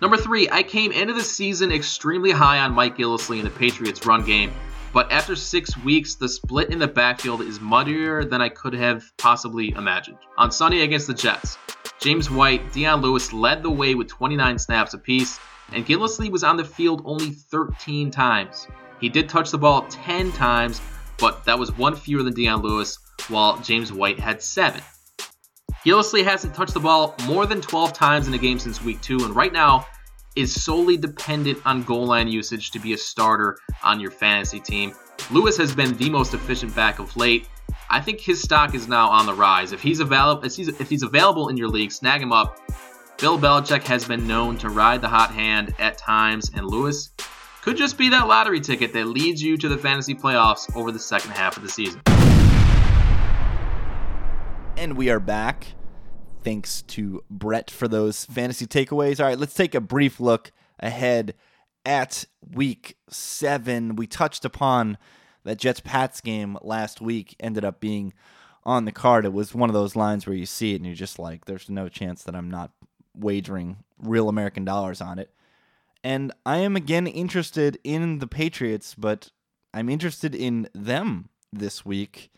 Number 0.00 0.16
three, 0.16 0.48
I 0.50 0.62
came 0.62 0.92
into 0.92 1.14
the 1.14 1.22
season 1.22 1.72
extremely 1.72 2.30
high 2.30 2.58
on 2.58 2.72
Mike 2.72 2.96
Gillislee 2.96 3.38
in 3.38 3.44
the 3.44 3.50
Patriots 3.50 4.04
run 4.04 4.24
game. 4.24 4.52
But 4.94 5.10
after 5.10 5.34
six 5.34 5.76
weeks, 5.76 6.14
the 6.14 6.28
split 6.28 6.70
in 6.70 6.78
the 6.78 6.86
backfield 6.86 7.40
is 7.40 7.60
muddier 7.60 8.24
than 8.24 8.40
I 8.40 8.48
could 8.48 8.74
have 8.74 9.02
possibly 9.18 9.70
imagined. 9.70 10.18
On 10.38 10.52
Sunday 10.52 10.82
against 10.82 11.08
the 11.08 11.14
Jets, 11.14 11.58
James 12.00 12.30
White, 12.30 12.72
Dion 12.72 13.00
Lewis 13.00 13.32
led 13.32 13.64
the 13.64 13.70
way 13.70 13.96
with 13.96 14.06
29 14.06 14.56
snaps 14.56 14.94
apiece, 14.94 15.40
and 15.72 15.84
Gillislee 15.84 16.30
was 16.30 16.44
on 16.44 16.56
the 16.56 16.64
field 16.64 17.02
only 17.04 17.30
13 17.30 18.12
times. 18.12 18.68
He 19.00 19.08
did 19.08 19.28
touch 19.28 19.50
the 19.50 19.58
ball 19.58 19.84
10 19.90 20.30
times, 20.30 20.80
but 21.18 21.44
that 21.44 21.58
was 21.58 21.76
one 21.76 21.96
fewer 21.96 22.22
than 22.22 22.34
Dion 22.34 22.62
Lewis, 22.62 22.96
while 23.26 23.58
James 23.58 23.92
White 23.92 24.20
had 24.20 24.40
seven. 24.40 24.80
Gillislee 25.84 26.22
hasn't 26.22 26.54
touched 26.54 26.72
the 26.72 26.78
ball 26.78 27.16
more 27.26 27.46
than 27.46 27.60
12 27.60 27.92
times 27.92 28.28
in 28.28 28.34
a 28.34 28.38
game 28.38 28.60
since 28.60 28.80
week 28.80 29.00
two, 29.00 29.18
and 29.24 29.34
right 29.34 29.52
now 29.52 29.88
is 30.36 30.64
solely 30.64 30.96
dependent 30.96 31.58
on 31.64 31.82
goal 31.84 32.06
line 32.06 32.28
usage 32.28 32.70
to 32.72 32.78
be 32.78 32.92
a 32.92 32.98
starter 32.98 33.58
on 33.82 34.00
your 34.00 34.10
fantasy 34.10 34.58
team. 34.58 34.92
Lewis 35.30 35.56
has 35.56 35.74
been 35.74 35.96
the 35.96 36.10
most 36.10 36.34
efficient 36.34 36.74
back 36.74 36.98
of 36.98 37.16
late. 37.16 37.48
I 37.88 38.00
think 38.00 38.20
his 38.20 38.42
stock 38.42 38.74
is 38.74 38.88
now 38.88 39.08
on 39.08 39.26
the 39.26 39.34
rise. 39.34 39.72
If 39.72 39.80
he's 39.80 40.00
available, 40.00 40.44
if 40.44 40.88
he's, 40.88 41.02
available 41.02 41.48
in 41.48 41.56
your 41.56 41.68
league, 41.68 41.92
snag 41.92 42.20
him 42.20 42.32
up. 42.32 42.58
Bill 43.18 43.38
Belichick 43.38 43.84
has 43.84 44.04
been 44.04 44.26
known 44.26 44.58
to 44.58 44.70
ride 44.70 45.00
the 45.00 45.08
hot 45.08 45.30
hand 45.30 45.72
at 45.78 45.98
times, 45.98 46.50
and 46.54 46.66
Lewis 46.66 47.10
could 47.62 47.76
just 47.76 47.96
be 47.96 48.08
that 48.08 48.26
lottery 48.26 48.60
ticket 48.60 48.92
that 48.92 49.06
leads 49.06 49.40
you 49.40 49.56
to 49.56 49.68
the 49.68 49.78
fantasy 49.78 50.14
playoffs 50.14 50.74
over 50.76 50.90
the 50.90 50.98
second 50.98 51.30
half 51.30 51.56
of 51.56 51.62
the 51.62 51.68
season. 51.68 52.00
And 54.76 54.96
we 54.96 55.10
are 55.10 55.20
back. 55.20 55.74
Thanks 56.44 56.82
to 56.82 57.24
Brett 57.30 57.70
for 57.70 57.88
those 57.88 58.26
fantasy 58.26 58.66
takeaways. 58.66 59.18
All 59.18 59.26
right, 59.26 59.38
let's 59.38 59.54
take 59.54 59.74
a 59.74 59.80
brief 59.80 60.20
look 60.20 60.52
ahead 60.78 61.34
at 61.86 62.26
week 62.52 62.98
seven. 63.08 63.96
We 63.96 64.06
touched 64.06 64.44
upon 64.44 64.98
that 65.44 65.58
Jets 65.58 65.80
Pats 65.80 66.20
game 66.20 66.58
last 66.60 67.00
week, 67.00 67.34
ended 67.40 67.64
up 67.64 67.80
being 67.80 68.12
on 68.64 68.84
the 68.84 68.92
card. 68.92 69.24
It 69.24 69.32
was 69.32 69.54
one 69.54 69.70
of 69.70 69.74
those 69.74 69.96
lines 69.96 70.26
where 70.26 70.36
you 70.36 70.44
see 70.44 70.72
it 70.72 70.76
and 70.76 70.86
you're 70.86 70.94
just 70.94 71.18
like, 71.18 71.46
there's 71.46 71.70
no 71.70 71.88
chance 71.88 72.22
that 72.24 72.34
I'm 72.34 72.50
not 72.50 72.72
wagering 73.16 73.78
real 73.98 74.28
American 74.28 74.66
dollars 74.66 75.00
on 75.00 75.18
it. 75.18 75.30
And 76.02 76.30
I 76.44 76.58
am 76.58 76.76
again 76.76 77.06
interested 77.06 77.78
in 77.84 78.18
the 78.18 78.26
Patriots, 78.26 78.94
but 78.94 79.30
I'm 79.72 79.88
interested 79.88 80.34
in 80.34 80.68
them 80.74 81.30
this 81.52 81.86
week. 81.86 82.30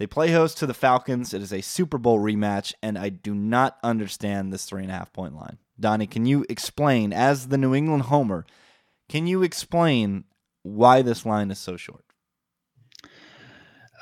They 0.00 0.06
play 0.06 0.32
host 0.32 0.56
to 0.56 0.66
the 0.66 0.72
Falcons. 0.72 1.34
It 1.34 1.42
is 1.42 1.52
a 1.52 1.60
Super 1.60 1.98
Bowl 1.98 2.18
rematch, 2.18 2.72
and 2.82 2.96
I 2.96 3.10
do 3.10 3.34
not 3.34 3.76
understand 3.82 4.50
this 4.50 4.64
three 4.64 4.80
and 4.80 4.90
a 4.90 4.94
half 4.94 5.12
point 5.12 5.36
line. 5.36 5.58
Donnie, 5.78 6.06
can 6.06 6.24
you 6.24 6.46
explain, 6.48 7.12
as 7.12 7.48
the 7.48 7.58
New 7.58 7.74
England 7.74 8.04
homer, 8.04 8.46
can 9.10 9.26
you 9.26 9.42
explain 9.42 10.24
why 10.62 11.02
this 11.02 11.26
line 11.26 11.50
is 11.50 11.58
so 11.58 11.76
short? 11.76 12.02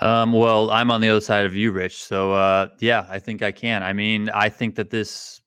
Um, 0.01 0.33
well, 0.33 0.71
I'm 0.71 0.93
on 0.93 1.01
the 1.01 1.09
other 1.09 1.21
side 1.21 1.47
of 1.47 1.57
you, 1.57 1.73
Rich. 1.73 2.01
So, 2.05 2.33
uh, 2.33 2.69
yeah, 2.79 3.05
I 3.11 3.19
think 3.19 3.43
I 3.43 3.51
can. 3.51 3.83
I 3.83 3.93
mean, 3.93 4.31
I 4.31 4.51
think 4.51 4.77
that 4.77 4.91
this 4.91 5.43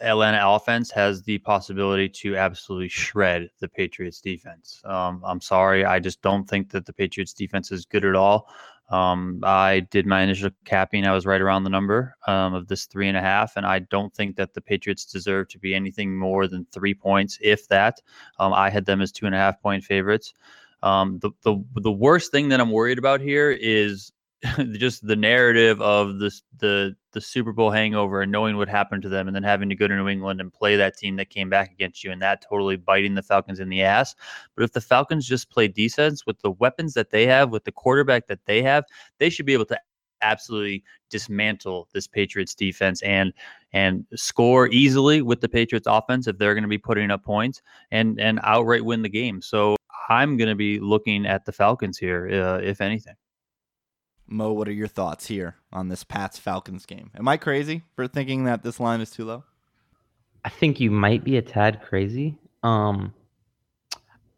Atlanta 0.00 0.40
offense 0.44 0.90
has 0.90 1.22
the 1.22 1.38
possibility 1.38 2.08
to 2.08 2.36
absolutely 2.36 2.88
shred 2.88 3.50
the 3.60 3.68
Patriots 3.68 4.20
defense. 4.20 4.82
Um, 4.84 5.22
I'm 5.24 5.40
sorry. 5.40 5.84
I 5.84 6.00
just 6.00 6.22
don't 6.22 6.50
think 6.50 6.70
that 6.72 6.86
the 6.86 6.92
Patriots 6.92 7.32
defense 7.32 7.70
is 7.70 7.84
good 7.84 8.04
at 8.04 8.16
all. 8.16 8.48
Um, 8.92 9.40
I 9.42 9.80
did 9.80 10.06
my 10.06 10.20
initial 10.20 10.50
capping. 10.66 11.06
I 11.06 11.12
was 11.12 11.24
right 11.24 11.40
around 11.40 11.64
the 11.64 11.70
number 11.70 12.14
um, 12.26 12.52
of 12.52 12.68
this 12.68 12.84
three 12.84 13.08
and 13.08 13.16
a 13.16 13.22
half, 13.22 13.56
and 13.56 13.64
I 13.64 13.78
don't 13.78 14.14
think 14.14 14.36
that 14.36 14.52
the 14.52 14.60
Patriots 14.60 15.06
deserve 15.06 15.48
to 15.48 15.58
be 15.58 15.74
anything 15.74 16.14
more 16.16 16.46
than 16.46 16.66
three 16.72 16.92
points, 16.92 17.38
if 17.40 17.66
that. 17.68 18.02
Um, 18.38 18.52
I 18.52 18.68
had 18.68 18.84
them 18.84 19.00
as 19.00 19.10
two 19.10 19.24
and 19.24 19.34
a 19.34 19.38
half 19.38 19.60
point 19.62 19.82
favorites. 19.82 20.34
Um, 20.82 21.18
the 21.20 21.30
the 21.42 21.56
the 21.76 21.92
worst 21.92 22.32
thing 22.32 22.50
that 22.50 22.60
I'm 22.60 22.70
worried 22.70 22.98
about 22.98 23.20
here 23.22 23.50
is 23.50 24.12
just 24.72 25.06
the 25.06 25.14
narrative 25.14 25.80
of 25.80 26.18
this 26.18 26.42
the 26.58 26.96
the 27.12 27.20
Super 27.20 27.52
Bowl 27.52 27.70
hangover 27.70 28.22
and 28.22 28.32
knowing 28.32 28.56
what 28.56 28.68
happened 28.68 29.02
to 29.02 29.08
them, 29.08 29.28
and 29.28 29.34
then 29.34 29.42
having 29.42 29.68
to 29.68 29.76
go 29.76 29.86
to 29.86 29.94
New 29.94 30.08
England 30.08 30.40
and 30.40 30.52
play 30.52 30.74
that 30.76 30.96
team 30.96 31.16
that 31.16 31.30
came 31.30 31.48
back 31.48 31.70
against 31.72 32.02
you, 32.02 32.10
and 32.10 32.20
that 32.22 32.42
totally 32.48 32.76
biting 32.76 33.14
the 33.14 33.22
Falcons 33.22 33.60
in 33.60 33.68
the 33.68 33.82
ass. 33.82 34.14
But 34.56 34.64
if 34.64 34.72
the 34.72 34.80
Falcons 34.80 35.26
just 35.26 35.50
play 35.50 35.68
defense 35.68 36.26
with 36.26 36.40
the 36.40 36.50
weapons 36.50 36.94
that 36.94 37.10
they 37.10 37.26
have, 37.26 37.50
with 37.50 37.64
the 37.64 37.72
quarterback 37.72 38.26
that 38.26 38.44
they 38.46 38.62
have, 38.62 38.84
they 39.18 39.30
should 39.30 39.46
be 39.46 39.52
able 39.52 39.66
to 39.66 39.78
absolutely 40.22 40.82
dismantle 41.10 41.88
this 41.92 42.06
Patriots 42.06 42.54
defense 42.54 43.02
and 43.02 43.32
and 43.72 44.06
score 44.14 44.68
easily 44.68 45.22
with 45.22 45.40
the 45.40 45.48
Patriots 45.48 45.86
offense 45.88 46.26
if 46.26 46.38
they're 46.38 46.54
going 46.54 46.62
to 46.62 46.68
be 46.68 46.78
putting 46.78 47.10
up 47.10 47.24
points 47.24 47.62
and 47.92 48.18
and 48.20 48.40
outright 48.42 48.84
win 48.84 49.02
the 49.02 49.08
game. 49.08 49.40
So 49.40 49.76
I'm 50.08 50.36
going 50.36 50.48
to 50.48 50.56
be 50.56 50.80
looking 50.80 51.26
at 51.26 51.44
the 51.44 51.52
Falcons 51.52 51.96
here, 51.96 52.28
uh, 52.28 52.58
if 52.58 52.80
anything. 52.80 53.14
Mo, 54.32 54.52
what 54.52 54.66
are 54.66 54.72
your 54.72 54.88
thoughts 54.88 55.26
here 55.26 55.56
on 55.72 55.88
this 55.88 56.04
Pats 56.04 56.38
Falcons 56.38 56.86
game? 56.86 57.10
Am 57.14 57.28
I 57.28 57.36
crazy 57.36 57.82
for 57.94 58.08
thinking 58.08 58.44
that 58.44 58.62
this 58.62 58.80
line 58.80 59.02
is 59.02 59.10
too 59.10 59.26
low? 59.26 59.44
I 60.44 60.48
think 60.48 60.80
you 60.80 60.90
might 60.90 61.22
be 61.22 61.36
a 61.36 61.42
tad 61.42 61.82
crazy. 61.82 62.38
Um, 62.62 63.12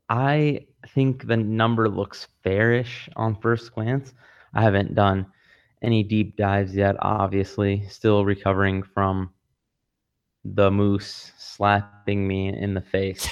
I 0.08 0.66
think 0.88 1.26
the 1.26 1.36
number 1.36 1.88
looks 1.88 2.26
fairish 2.42 3.08
on 3.14 3.40
first 3.40 3.72
glance. 3.72 4.12
I 4.52 4.62
haven't 4.62 4.96
done 4.96 5.26
any 5.80 6.02
deep 6.02 6.36
dives 6.36 6.74
yet, 6.74 6.96
obviously. 6.98 7.86
Still 7.88 8.24
recovering 8.24 8.82
from 8.82 9.30
the 10.44 10.70
moose 10.70 11.32
slapping 11.38 12.26
me 12.26 12.48
in 12.48 12.74
the 12.74 12.82
face 12.82 13.28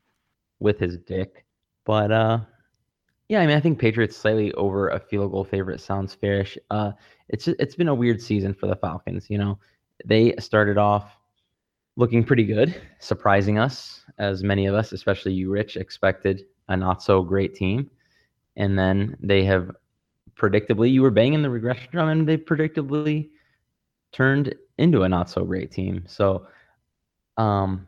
with 0.60 0.78
his 0.78 0.98
dick. 0.98 1.46
But 1.84 2.12
uh 2.12 2.40
yeah, 3.28 3.40
I 3.40 3.46
mean, 3.46 3.56
I 3.56 3.60
think 3.60 3.78
Patriots 3.78 4.16
slightly 4.16 4.52
over 4.54 4.88
a 4.88 5.00
field 5.00 5.32
goal 5.32 5.44
favorite 5.44 5.80
sounds 5.80 6.14
fairish. 6.14 6.58
Uh, 6.70 6.92
it's 7.28 7.48
it's 7.48 7.74
been 7.74 7.88
a 7.88 7.94
weird 7.94 8.20
season 8.20 8.52
for 8.52 8.66
the 8.66 8.76
Falcons. 8.76 9.30
You 9.30 9.38
know, 9.38 9.58
they 10.04 10.34
started 10.38 10.76
off 10.76 11.16
looking 11.96 12.24
pretty 12.24 12.44
good, 12.44 12.80
surprising 12.98 13.58
us, 13.58 14.04
as 14.18 14.42
many 14.42 14.66
of 14.66 14.74
us, 14.74 14.92
especially 14.92 15.32
you, 15.32 15.50
Rich, 15.50 15.76
expected 15.76 16.44
a 16.68 16.76
not 16.76 17.02
so 17.02 17.22
great 17.22 17.54
team, 17.54 17.90
and 18.56 18.78
then 18.78 19.16
they 19.20 19.44
have 19.44 19.70
predictably 20.36 20.90
you 20.90 21.00
were 21.00 21.10
banging 21.10 21.42
the 21.42 21.50
regression 21.50 21.88
drum, 21.92 22.08
and 22.10 22.28
they 22.28 22.36
predictably 22.36 23.30
turned 24.12 24.54
into 24.78 25.02
a 25.02 25.08
not 25.08 25.30
so 25.30 25.44
great 25.44 25.70
team. 25.70 26.04
So, 26.06 26.46
um, 27.38 27.86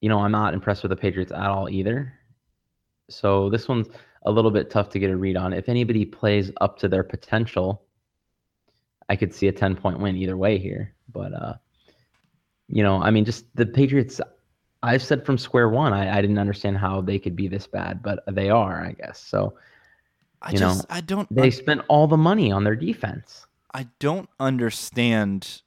you 0.00 0.08
know, 0.08 0.20
I'm 0.20 0.32
not 0.32 0.54
impressed 0.54 0.82
with 0.82 0.90
the 0.90 0.96
Patriots 0.96 1.32
at 1.32 1.46
all 1.46 1.68
either. 1.68 2.12
So 3.10 3.50
this 3.50 3.68
one's 3.68 3.88
a 4.24 4.30
little 4.30 4.50
bit 4.50 4.70
tough 4.70 4.90
to 4.90 4.98
get 4.98 5.10
a 5.10 5.16
read 5.16 5.36
on. 5.36 5.52
If 5.52 5.68
anybody 5.68 6.04
plays 6.04 6.50
up 6.60 6.78
to 6.78 6.88
their 6.88 7.04
potential, 7.04 7.82
I 9.08 9.16
could 9.16 9.34
see 9.34 9.48
a 9.48 9.52
10 9.52 9.76
point 9.76 9.98
win 9.98 10.16
either 10.16 10.36
way 10.36 10.58
here. 10.58 10.94
But, 11.12 11.34
uh, 11.34 11.54
you 12.68 12.82
know, 12.82 13.02
I 13.02 13.10
mean, 13.10 13.24
just 13.24 13.44
the 13.54 13.66
Patriots, 13.66 14.20
I've 14.82 15.02
said 15.02 15.26
from 15.26 15.38
square 15.38 15.68
one, 15.68 15.92
I, 15.92 16.18
I 16.18 16.20
didn't 16.20 16.38
understand 16.38 16.78
how 16.78 17.00
they 17.00 17.18
could 17.18 17.36
be 17.36 17.48
this 17.48 17.66
bad, 17.66 18.02
but 18.02 18.24
they 18.30 18.50
are, 18.50 18.84
I 18.84 18.92
guess. 18.92 19.20
So, 19.20 19.54
I 20.40 20.52
you 20.52 20.58
just 20.58 20.80
know, 20.80 20.94
I 20.94 21.00
don't 21.00 21.34
they 21.34 21.50
spent 21.50 21.82
all 21.88 22.06
the 22.06 22.18
money 22.18 22.52
on 22.52 22.64
their 22.64 22.76
defense. 22.76 23.46
I 23.72 23.88
don't 23.98 24.28
understand 24.38 25.62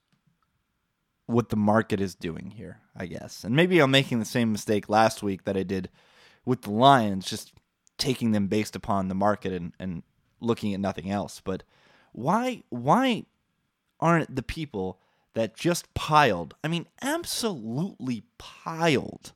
what 1.25 1.49
the 1.49 1.55
market 1.55 1.99
is 1.99 2.15
doing 2.15 2.51
here, 2.51 2.79
I 2.95 3.07
guess. 3.07 3.43
And 3.43 3.55
maybe 3.55 3.79
I'm 3.79 3.91
making 3.91 4.19
the 4.19 4.25
same 4.25 4.51
mistake 4.51 4.87
last 4.87 5.21
week 5.21 5.43
that 5.43 5.57
I 5.57 5.63
did 5.63 5.89
with 6.45 6.61
the 6.61 6.71
Lions, 6.71 7.25
just 7.25 7.53
taking 7.97 8.31
them 8.31 8.47
based 8.47 8.75
upon 8.75 9.07
the 9.07 9.15
market 9.15 9.53
and, 9.53 9.73
and 9.79 10.03
looking 10.39 10.73
at 10.73 10.79
nothing 10.79 11.09
else. 11.09 11.41
But 11.43 11.63
why 12.11 12.63
why 12.69 13.25
aren't 13.99 14.35
the 14.35 14.43
people 14.43 14.99
that 15.33 15.55
just 15.55 15.93
piled, 15.93 16.55
I 16.63 16.67
mean 16.67 16.87
absolutely 17.01 18.23
piled 18.39 19.33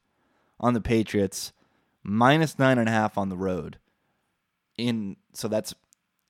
on 0.59 0.74
the 0.74 0.82
Patriots, 0.82 1.53
minus 2.01 2.57
nine 2.57 2.80
and 2.80 2.89
a 2.89 2.91
half 2.91 3.18
on 3.18 3.30
the 3.30 3.38
road. 3.38 3.78
In 4.78 5.18
so 5.34 5.47
that's 5.47 5.76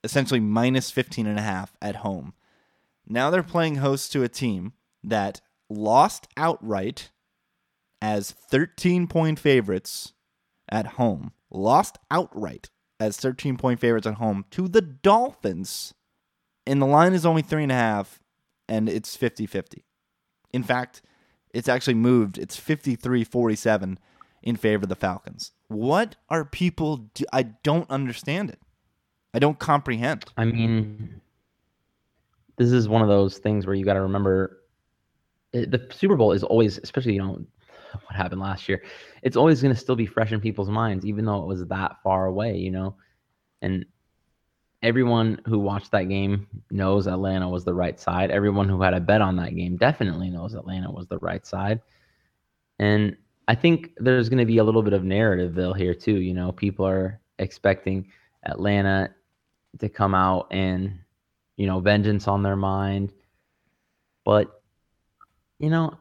essentially 0.03 0.39
minus 0.39 0.91
15 0.91 1.25
and 1.27 1.39
a 1.39 1.43
half 1.43 1.73
at 1.81 1.97
home. 1.97 2.33
Now 3.07 3.29
they're 3.29 3.43
playing 3.43 3.75
host 3.75 4.11
to 4.11 4.23
a 4.23 4.29
team 4.29 4.73
that 5.03 5.41
lost 5.69 6.27
outright 6.35 7.11
as 8.01 8.31
13 8.31 9.07
point 9.07 9.39
favorites 9.39 10.13
at 10.69 10.87
home. 10.87 11.31
Lost 11.51 11.97
outright 12.09 12.69
as 12.99 13.17
13 13.17 13.57
point 13.57 13.79
favorites 13.79 14.07
at 14.07 14.15
home 14.15 14.45
to 14.51 14.67
the 14.67 14.81
Dolphins. 14.81 15.93
And 16.65 16.81
the 16.81 16.85
line 16.85 17.13
is 17.13 17.25
only 17.25 17.41
three 17.41 17.63
and 17.63 17.71
a 17.71 17.75
half, 17.75 18.19
and 18.69 18.87
it's 18.87 19.15
50 19.15 19.45
50. 19.45 19.83
In 20.53 20.63
fact, 20.63 21.01
it's 21.53 21.67
actually 21.67 21.95
moved. 21.95 22.37
It's 22.37 22.55
53 22.55 23.23
47 23.23 23.99
in 24.43 24.55
favor 24.55 24.83
of 24.83 24.89
the 24.89 24.95
Falcons. 24.95 25.51
What 25.67 26.15
are 26.29 26.45
people 26.45 27.09
do? 27.13 27.25
I 27.33 27.43
don't 27.43 27.89
understand 27.89 28.49
it. 28.49 28.59
I 29.33 29.39
don't 29.39 29.59
comprehend. 29.59 30.25
I 30.37 30.45
mean, 30.45 31.21
this 32.57 32.71
is 32.71 32.87
one 32.87 33.01
of 33.01 33.07
those 33.07 33.37
things 33.37 33.65
where 33.65 33.75
you 33.75 33.85
got 33.85 33.93
to 33.93 34.01
remember 34.01 34.61
it, 35.53 35.71
the 35.71 35.87
Super 35.91 36.15
Bowl 36.15 36.31
is 36.31 36.43
always, 36.43 36.77
especially, 36.79 37.13
you 37.13 37.19
know, 37.19 37.43
what 38.05 38.15
happened 38.15 38.41
last 38.41 38.67
year, 38.67 38.83
it's 39.21 39.37
always 39.37 39.61
going 39.61 39.73
to 39.73 39.79
still 39.79 39.95
be 39.95 40.05
fresh 40.05 40.31
in 40.31 40.41
people's 40.41 40.69
minds, 40.69 41.05
even 41.05 41.25
though 41.25 41.41
it 41.41 41.47
was 41.47 41.65
that 41.67 41.97
far 42.03 42.25
away, 42.25 42.57
you 42.57 42.71
know? 42.71 42.95
And 43.61 43.85
everyone 44.81 45.41
who 45.45 45.59
watched 45.59 45.91
that 45.91 46.09
game 46.09 46.47
knows 46.71 47.07
Atlanta 47.07 47.47
was 47.47 47.63
the 47.63 47.73
right 47.73 47.99
side. 47.99 48.31
Everyone 48.31 48.67
who 48.67 48.81
had 48.81 48.93
a 48.93 48.99
bet 48.99 49.21
on 49.21 49.35
that 49.37 49.55
game 49.55 49.77
definitely 49.77 50.29
knows 50.29 50.53
Atlanta 50.53 50.91
was 50.91 51.07
the 51.07 51.19
right 51.19 51.45
side. 51.45 51.81
And 52.79 53.15
I 53.47 53.55
think 53.55 53.91
there's 53.97 54.29
going 54.29 54.39
to 54.39 54.45
be 54.45 54.57
a 54.57 54.63
little 54.63 54.81
bit 54.81 54.93
of 54.93 55.03
narrativeville 55.03 55.77
here 55.77 55.93
too. 55.93 56.19
You 56.19 56.33
know, 56.33 56.51
people 56.51 56.85
are 56.87 57.19
expecting 57.37 58.07
Atlanta 58.43 59.13
to 59.79 59.89
come 59.89 60.15
out 60.15 60.47
and, 60.51 60.99
you 61.57 61.67
know, 61.67 61.79
vengeance 61.79 62.27
on 62.27 62.43
their 62.43 62.55
mind. 62.55 63.13
But, 64.25 64.61
you 65.59 65.69
know, 65.69 65.97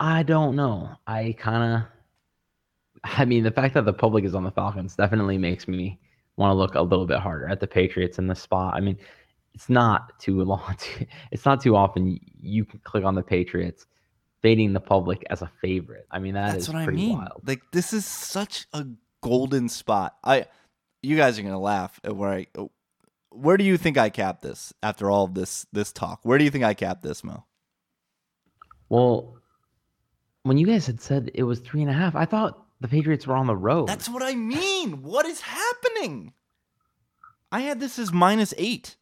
I 0.00 0.22
don't 0.22 0.56
know. 0.56 0.96
I 1.06 1.36
kind 1.38 1.74
of, 1.74 1.82
I 3.04 3.26
mean, 3.26 3.44
the 3.44 3.50
fact 3.50 3.74
that 3.74 3.84
the 3.84 3.92
public 3.92 4.24
is 4.24 4.34
on 4.34 4.44
the 4.44 4.50
Falcons 4.50 4.96
definitely 4.96 5.36
makes 5.36 5.68
me 5.68 6.00
want 6.36 6.50
to 6.50 6.54
look 6.54 6.74
a 6.74 6.80
little 6.80 7.06
bit 7.06 7.18
harder 7.18 7.46
at 7.48 7.60
the 7.60 7.66
Patriots 7.66 8.18
in 8.18 8.26
the 8.26 8.34
spot. 8.34 8.74
I 8.74 8.80
mean, 8.80 8.96
it's 9.54 9.68
not 9.68 10.18
too 10.18 10.42
long. 10.42 10.74
To, 10.78 11.06
it's 11.30 11.44
not 11.44 11.60
too 11.60 11.76
often 11.76 12.18
you 12.40 12.64
can 12.64 12.80
click 12.80 13.04
on 13.04 13.14
the 13.14 13.22
Patriots, 13.22 13.86
fading 14.40 14.72
the 14.72 14.80
public 14.80 15.22
as 15.28 15.42
a 15.42 15.50
favorite. 15.60 16.06
I 16.10 16.18
mean, 16.18 16.32
that 16.32 16.52
That's 16.52 16.68
is 16.68 16.72
what 16.72 16.78
I 16.78 16.86
mean. 16.86 17.18
wild. 17.18 17.42
Like 17.46 17.60
this 17.72 17.92
is 17.92 18.06
such 18.06 18.66
a 18.72 18.86
golden 19.20 19.68
spot. 19.68 20.16
I, 20.24 20.46
you 21.02 21.16
guys 21.16 21.38
are 21.38 21.42
gonna 21.42 21.60
laugh 21.60 22.00
at 22.04 22.16
where 22.16 22.30
I. 22.30 22.46
Oh, 22.56 22.70
where 23.32 23.56
do 23.56 23.64
you 23.64 23.76
think 23.76 23.96
I 23.96 24.10
cap 24.10 24.40
this 24.40 24.72
after 24.82 25.10
all 25.10 25.24
of 25.24 25.34
this 25.34 25.66
this 25.72 25.92
talk? 25.92 26.20
Where 26.22 26.38
do 26.38 26.44
you 26.44 26.50
think 26.50 26.64
I 26.64 26.74
cap 26.74 27.02
this, 27.02 27.22
Mo? 27.22 27.44
Well, 28.88 29.39
when 30.42 30.56
you 30.58 30.66
guys 30.66 30.86
had 30.86 31.00
said 31.00 31.30
it 31.34 31.42
was 31.44 31.60
three 31.60 31.82
and 31.82 31.90
a 31.90 31.94
half, 31.94 32.14
I 32.14 32.24
thought 32.24 32.64
the 32.80 32.88
Patriots 32.88 33.26
were 33.26 33.36
on 33.36 33.46
the 33.46 33.56
road. 33.56 33.88
That's 33.88 34.08
what 34.08 34.22
I 34.22 34.34
mean. 34.34 35.02
What 35.02 35.26
is 35.26 35.40
happening? 35.40 36.32
I 37.52 37.60
had 37.60 37.80
this 37.80 37.98
as 37.98 38.12
minus 38.12 38.54
eight. 38.56 38.96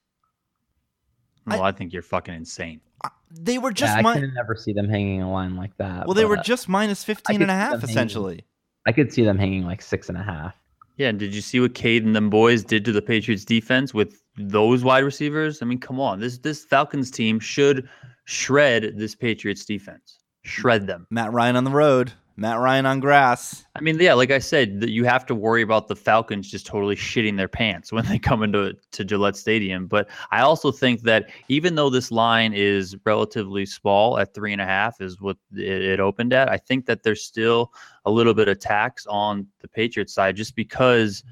Well, 1.47 1.63
I, 1.63 1.73
think 1.73 1.93
you're 1.93 2.03
fucking 2.03 2.35
insane. 2.35 2.81
Uh, 3.03 3.09
They 3.31 3.57
were 3.59 3.71
yeah, 3.71 3.75
just 3.75 3.97
I 3.97 4.03
mi- 4.03 4.21
can 4.21 4.35
never 4.35 4.55
see 4.55 4.73
them 4.73 4.89
hanging 4.89 5.23
a 5.23 5.31
line 5.33 5.57
like 5.57 5.75
that. 5.79 6.07
well, 6.07 6.15
they 6.15 6.27
were 6.27 6.37
just 6.37 6.69
minus 6.69 7.05
15 7.05 7.41
and 7.41 7.51
a 7.51 7.55
half 7.55 7.73
them 7.73 7.81
hanging. 7.81 7.91
essentially. 7.91 8.45
I 8.87 8.93
could 8.93 9.13
see 9.13 9.25
them 9.25 9.39
hanging 9.39 9.65
like 9.65 9.81
six 9.81 10.09
and 10.09 10.19
a 10.19 10.23
half. 10.23 10.55
Yeah, 10.97 11.09
and 11.09 11.19
did 11.19 11.35
you 11.35 11.41
see 11.41 11.61
what 11.61 11.75
Cade 11.75 12.05
and 12.05 12.15
them 12.17 12.29
boys 12.29 12.65
did 12.65 12.85
to 12.85 12.93
the 12.93 13.01
Patriots 13.01 13.45
defense 13.45 13.95
with 13.95 14.21
those 14.37 14.83
wide 14.85 15.05
receivers? 15.05 15.63
I 15.63 15.65
mean, 15.65 15.79
come 15.79 16.01
on. 16.01 16.21
This 16.21 16.39
this 16.39 16.65
Falcons 16.65 17.11
team 17.11 17.39
should 17.39 17.89
shred 18.25 18.95
this 18.97 19.15
Patriots 19.15 19.65
defense. 19.65 20.18
Shred 20.49 20.87
them. 20.87 21.07
Matt 21.11 21.33
Ryan 21.33 21.57
on 21.57 21.65
the 21.65 21.71
road. 21.71 22.13
Matt 22.37 22.61
Ryan 22.61 22.87
on 22.87 23.01
grass. 23.01 23.65
I 23.75 23.81
mean, 23.81 23.99
yeah, 23.99 24.15
like 24.15 24.31
I 24.31 24.39
said, 24.39 24.85
you 24.89 25.05
have 25.05 25.27
to 25.27 25.35
worry 25.35 25.61
about 25.61 25.89
the 25.89 25.97
Falcons 25.97 26.49
just 26.49 26.67
totally 26.67 26.95
shitting 26.95 27.37
their 27.37 27.49
pants 27.49 27.91
when 27.93 28.05
they 28.07 28.17
come 28.19 28.45
into 28.45 28.77
to 28.93 29.05
Gillette 29.05 29.35
Stadium. 29.37 29.89
But 29.89 30.09
I 30.31 30.41
also 30.43 30.71
think 30.71 31.03
that 31.03 31.31
even 31.49 31.75
though 31.75 31.91
this 31.91 32.13
line 32.13 32.53
is 32.55 32.97
relatively 33.05 33.67
small 33.67 34.19
at 34.21 34.35
three 34.35 34.53
and 34.53 34.61
a 34.63 34.65
half, 34.67 35.01
is 35.01 35.21
what 35.21 35.37
it, 35.53 35.83
it 35.83 35.99
opened 36.01 36.33
at, 36.33 36.49
I 36.49 36.59
think 36.59 36.87
that 36.87 37.03
there's 37.03 37.25
still 37.25 37.73
a 38.05 38.11
little 38.11 38.35
bit 38.35 38.47
of 38.47 38.61
tax 38.61 39.05
on 39.09 39.49
the 39.61 39.67
Patriots 39.69 40.15
side 40.15 40.37
just 40.37 40.55
because 40.55 41.25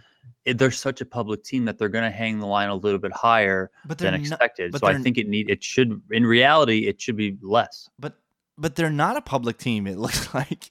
they're 0.45 0.73
such 0.73 1.01
a 1.01 1.07
public 1.07 1.45
team 1.45 1.64
that 1.67 1.79
they're 1.79 1.89
going 1.89 2.05
to 2.05 2.17
hang 2.17 2.41
the 2.41 2.47
line 2.47 2.69
a 2.69 2.75
little 2.75 2.99
bit 2.99 3.12
higher 3.12 3.71
But 3.85 3.99
than 3.99 4.12
not, 4.12 4.21
expected. 4.21 4.73
but 4.73 4.81
so 4.81 4.89
I 4.89 4.99
think 4.99 5.19
it 5.19 5.29
need 5.29 5.51
it 5.51 5.62
should 5.62 6.01
in 6.11 6.25
reality 6.27 6.87
it 6.89 7.01
should 7.01 7.17
be 7.17 7.37
less. 7.43 7.89
but 7.99 8.14
but 8.59 8.75
they're 8.77 8.91
not 8.91 9.17
a 9.17 9.21
public 9.23 9.59
team. 9.59 9.87
It 9.87 9.99
looks 9.99 10.33
like 10.35 10.71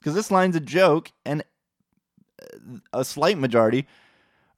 because 0.00 0.14
this 0.14 0.30
line's 0.30 0.56
a 0.56 0.60
joke, 0.60 1.12
and 1.24 1.42
uh, 2.42 2.78
a 2.92 3.04
slight 3.04 3.38
majority 3.38 3.86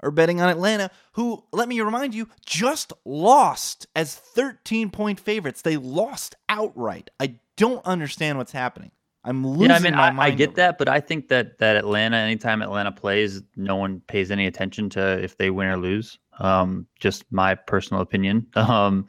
are 0.00 0.10
betting 0.12 0.40
on 0.40 0.48
Atlanta, 0.48 0.90
who 1.12 1.42
let 1.52 1.68
me 1.68 1.80
remind 1.80 2.14
you 2.14 2.28
just 2.46 2.92
lost 3.04 3.86
as 3.96 4.14
13 4.14 4.90
point 4.90 5.18
favorites. 5.18 5.62
They 5.62 5.76
lost 5.76 6.36
outright. 6.48 7.10
I 7.18 7.36
don't 7.56 7.84
understand 7.84 8.38
what's 8.38 8.52
happening. 8.52 8.92
I'm 9.24 9.44
losing 9.44 9.70
Yeah, 9.70 9.76
I 9.76 9.80
mean, 9.80 9.94
my 9.96 10.10
I, 10.10 10.26
I 10.26 10.30
get 10.30 10.50
over 10.50 10.52
it. 10.52 10.56
that, 10.56 10.78
but 10.78 10.88
I 10.88 11.00
think 11.00 11.28
that 11.28 11.58
that 11.58 11.76
Atlanta, 11.76 12.16
anytime 12.16 12.62
Atlanta 12.62 12.92
plays, 12.92 13.42
no 13.56 13.74
one 13.76 14.00
pays 14.06 14.30
any 14.30 14.46
attention 14.46 14.88
to 14.90 15.22
if 15.22 15.36
they 15.36 15.50
win 15.50 15.66
or 15.68 15.76
lose. 15.76 16.18
Um, 16.38 16.86
just 17.00 17.24
my 17.32 17.54
personal 17.56 18.00
opinion. 18.00 18.46
Um, 18.56 19.06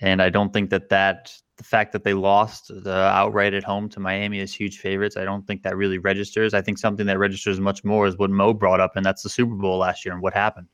and 0.00 0.22
I 0.22 0.30
don't 0.30 0.52
think 0.52 0.70
that 0.70 0.88
that 0.90 1.32
the 1.56 1.64
fact 1.64 1.92
that 1.92 2.04
they 2.04 2.14
lost 2.14 2.68
the 2.68 2.94
outright 2.94 3.52
at 3.52 3.64
home 3.64 3.88
to 3.88 4.00
Miami 4.00 4.40
as 4.40 4.54
huge 4.54 4.78
favorites, 4.78 5.16
I 5.16 5.24
don't 5.24 5.44
think 5.46 5.64
that 5.64 5.76
really 5.76 5.98
registers. 5.98 6.54
I 6.54 6.62
think 6.62 6.78
something 6.78 7.06
that 7.06 7.18
registers 7.18 7.58
much 7.58 7.84
more 7.84 8.06
is 8.06 8.16
what 8.16 8.30
Mo 8.30 8.54
brought 8.54 8.80
up, 8.80 8.94
and 8.96 9.04
that's 9.04 9.22
the 9.22 9.28
Super 9.28 9.54
Bowl 9.54 9.78
last 9.78 10.04
year 10.04 10.14
and 10.14 10.22
what 10.22 10.34
happened. 10.34 10.68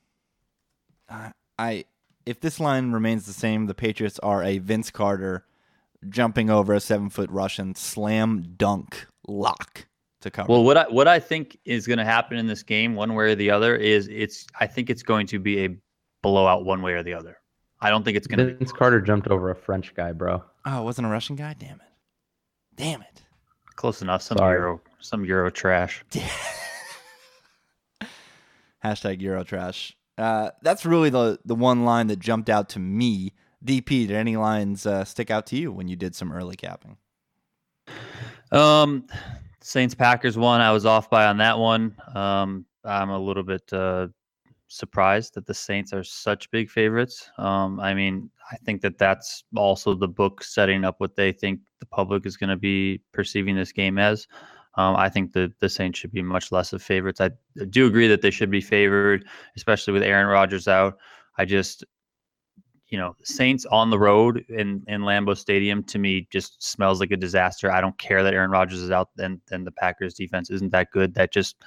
Uh, 1.09 1.31
I 1.59 1.85
if 2.27 2.41
this 2.41 2.61
line 2.61 2.93
remains 2.93 3.27
the 3.27 3.33
same, 3.33 3.67
the 3.67 3.75
Patriots 3.75 4.19
are 4.21 4.43
a 4.43 4.59
Vince 4.59 4.91
Carter 4.91 5.45
jumping 6.09 6.51
over 6.51 6.75
a 6.75 6.81
seven 6.81 7.11
foot 7.11 7.31
Russian 7.31 7.75
slam 7.75 8.55
dunk 8.57 9.07
lock 9.27 9.87
to 10.21 10.31
cover. 10.31 10.51
Well, 10.51 10.65
what 10.65 10.77
I 10.77 10.85
what 10.89 11.09
I 11.09 11.19
think 11.19 11.59
is 11.65 11.87
going 11.87 11.99
to 11.99 12.05
happen 12.05 12.37
in 12.37 12.47
this 12.47 12.63
game, 12.63 12.95
one 12.95 13.15
way 13.15 13.33
or 13.33 13.35
the 13.35 13.51
other, 13.51 13.77
is 13.77 14.09
it's 14.09 14.47
I 14.59 14.67
think 14.67 14.91
it's 14.91 15.03
going 15.03 15.27
to 15.29 15.39
be 15.39 15.65
a 15.65 15.77
blowout 16.23 16.65
one 16.65 16.83
way 16.83 16.93
or 16.93 17.03
the 17.03 17.15
other. 17.15 17.39
I 17.85 17.91
don't 17.91 18.03
think 18.05 18.17
it's 18.17 18.27
going 18.27 18.39
to 18.39 18.47
be 18.47 18.53
Vince 18.55 18.73
Carter 18.73 19.01
jumped 19.01 19.29
over 19.29 19.51
a 19.51 19.55
French 19.55 19.95
guy, 19.95 20.13
bro. 20.13 20.43
oh, 20.65 20.81
it 20.81 20.85
wasn't 20.85 21.07
a 21.07 21.11
Russian 21.11 21.37
guy. 21.37 21.55
Damn 21.59 21.77
it! 21.77 21.93
Damn 22.77 23.03
it! 23.03 23.25
close 23.77 24.03
enough. 24.03 24.23
Some 24.23 24.39
Sorry. 24.39 24.59
euro, 24.59 24.81
some 25.01 25.25
euro 25.25 25.51
trash. 25.51 26.05
Hashtag 28.85 29.21
Eurotrash. 29.21 29.93
Uh, 30.17 30.51
that's 30.63 30.87
really 30.87 31.11
the 31.11 31.39
the 31.45 31.55
one 31.55 31.85
line 31.85 32.07
that 32.09 32.19
jumped 32.19 32.49
out 32.49 32.69
to 32.71 32.79
me. 32.79 33.33
DP, 33.65 34.07
did 34.07 34.13
any 34.13 34.37
lines 34.37 34.87
uh, 34.87 35.05
stick 35.05 35.31
out 35.31 35.47
to 35.47 35.57
you 35.57 35.73
when 35.73 35.89
you 35.89 35.97
did 35.97 36.15
some 36.15 36.33
early 36.33 36.55
capping? 36.57 36.99
Um, 38.53 39.07
Saints 39.63 39.95
Packers 39.95 40.37
one. 40.37 40.61
I 40.61 40.71
was 40.71 40.85
off 40.85 41.09
by 41.09 41.27
on 41.27 41.39
that 41.39 41.59
one. 41.59 41.97
Um, 42.15 42.67
I'm 42.85 43.09
a 43.11 43.19
little 43.19 43.43
bit 43.43 43.71
uh, 43.73 44.09
surprised 44.75 45.35
that 45.35 45.47
the 45.47 45.55
Saints 45.55 45.93
are 45.93 46.05
such 46.05 46.51
big 46.51 46.69
favorites. 46.71 47.31
Um, 47.39 47.81
I 47.81 47.95
mean, 47.95 48.31
I 48.51 48.57
think 48.57 48.83
that 48.83 48.99
that's 48.99 49.45
also 49.57 49.95
the 49.95 50.09
book 50.09 50.43
setting 50.43 50.85
up 50.85 50.97
what 50.99 51.17
they 51.17 51.33
think 51.33 51.61
the 51.81 51.87
public 51.87 52.27
is 52.27 52.37
going 52.37 52.51
to 52.51 52.57
be 52.57 53.01
perceiving 53.13 53.57
this 53.57 53.73
game 53.73 53.99
as. 53.99 54.27
Um, 54.77 54.97
I 54.97 55.09
think 55.09 55.33
the 55.33 55.53
the 55.61 55.69
Saints 55.69 55.99
should 55.99 56.13
be 56.13 56.23
much 56.23 56.51
less 56.51 56.73
of 56.73 56.83
favorites. 56.83 57.21
I 57.21 57.31
do 57.71 57.87
agree 57.87 58.09
that 58.09 58.23
they 58.23 58.33
should 58.33 58.51
be 58.51 58.61
favored, 58.61 59.25
especially 59.57 59.93
with 59.93 60.03
Aaron 60.03 60.27
Rodgers 60.27 60.67
out. 60.67 60.99
I 61.39 61.45
just, 61.45 61.85
you 62.89 62.99
know, 62.99 63.15
Saints 63.23 63.67
on 63.67 63.91
the 63.91 63.99
road 63.99 64.45
in 64.49 64.83
in 64.89 65.03
Lambeau 65.03 65.37
Stadium 65.37 65.85
to 65.85 65.99
me 66.01 66.27
just 66.33 66.61
smells 66.61 66.99
like 66.99 67.13
a 67.13 67.17
disaster. 67.17 67.71
I 67.71 67.81
don't 67.81 67.97
care 67.99 68.25
that 68.25 68.35
Aaron 68.35 68.51
Rodgers 68.51 68.81
is 68.81 68.91
out, 68.91 69.11
and 69.19 69.41
then 69.47 69.63
the 69.63 69.71
Packers 69.71 70.15
defense 70.15 70.51
isn't 70.51 70.73
that 70.73 70.91
good. 70.91 71.15
That 71.15 71.33
just 71.33 71.63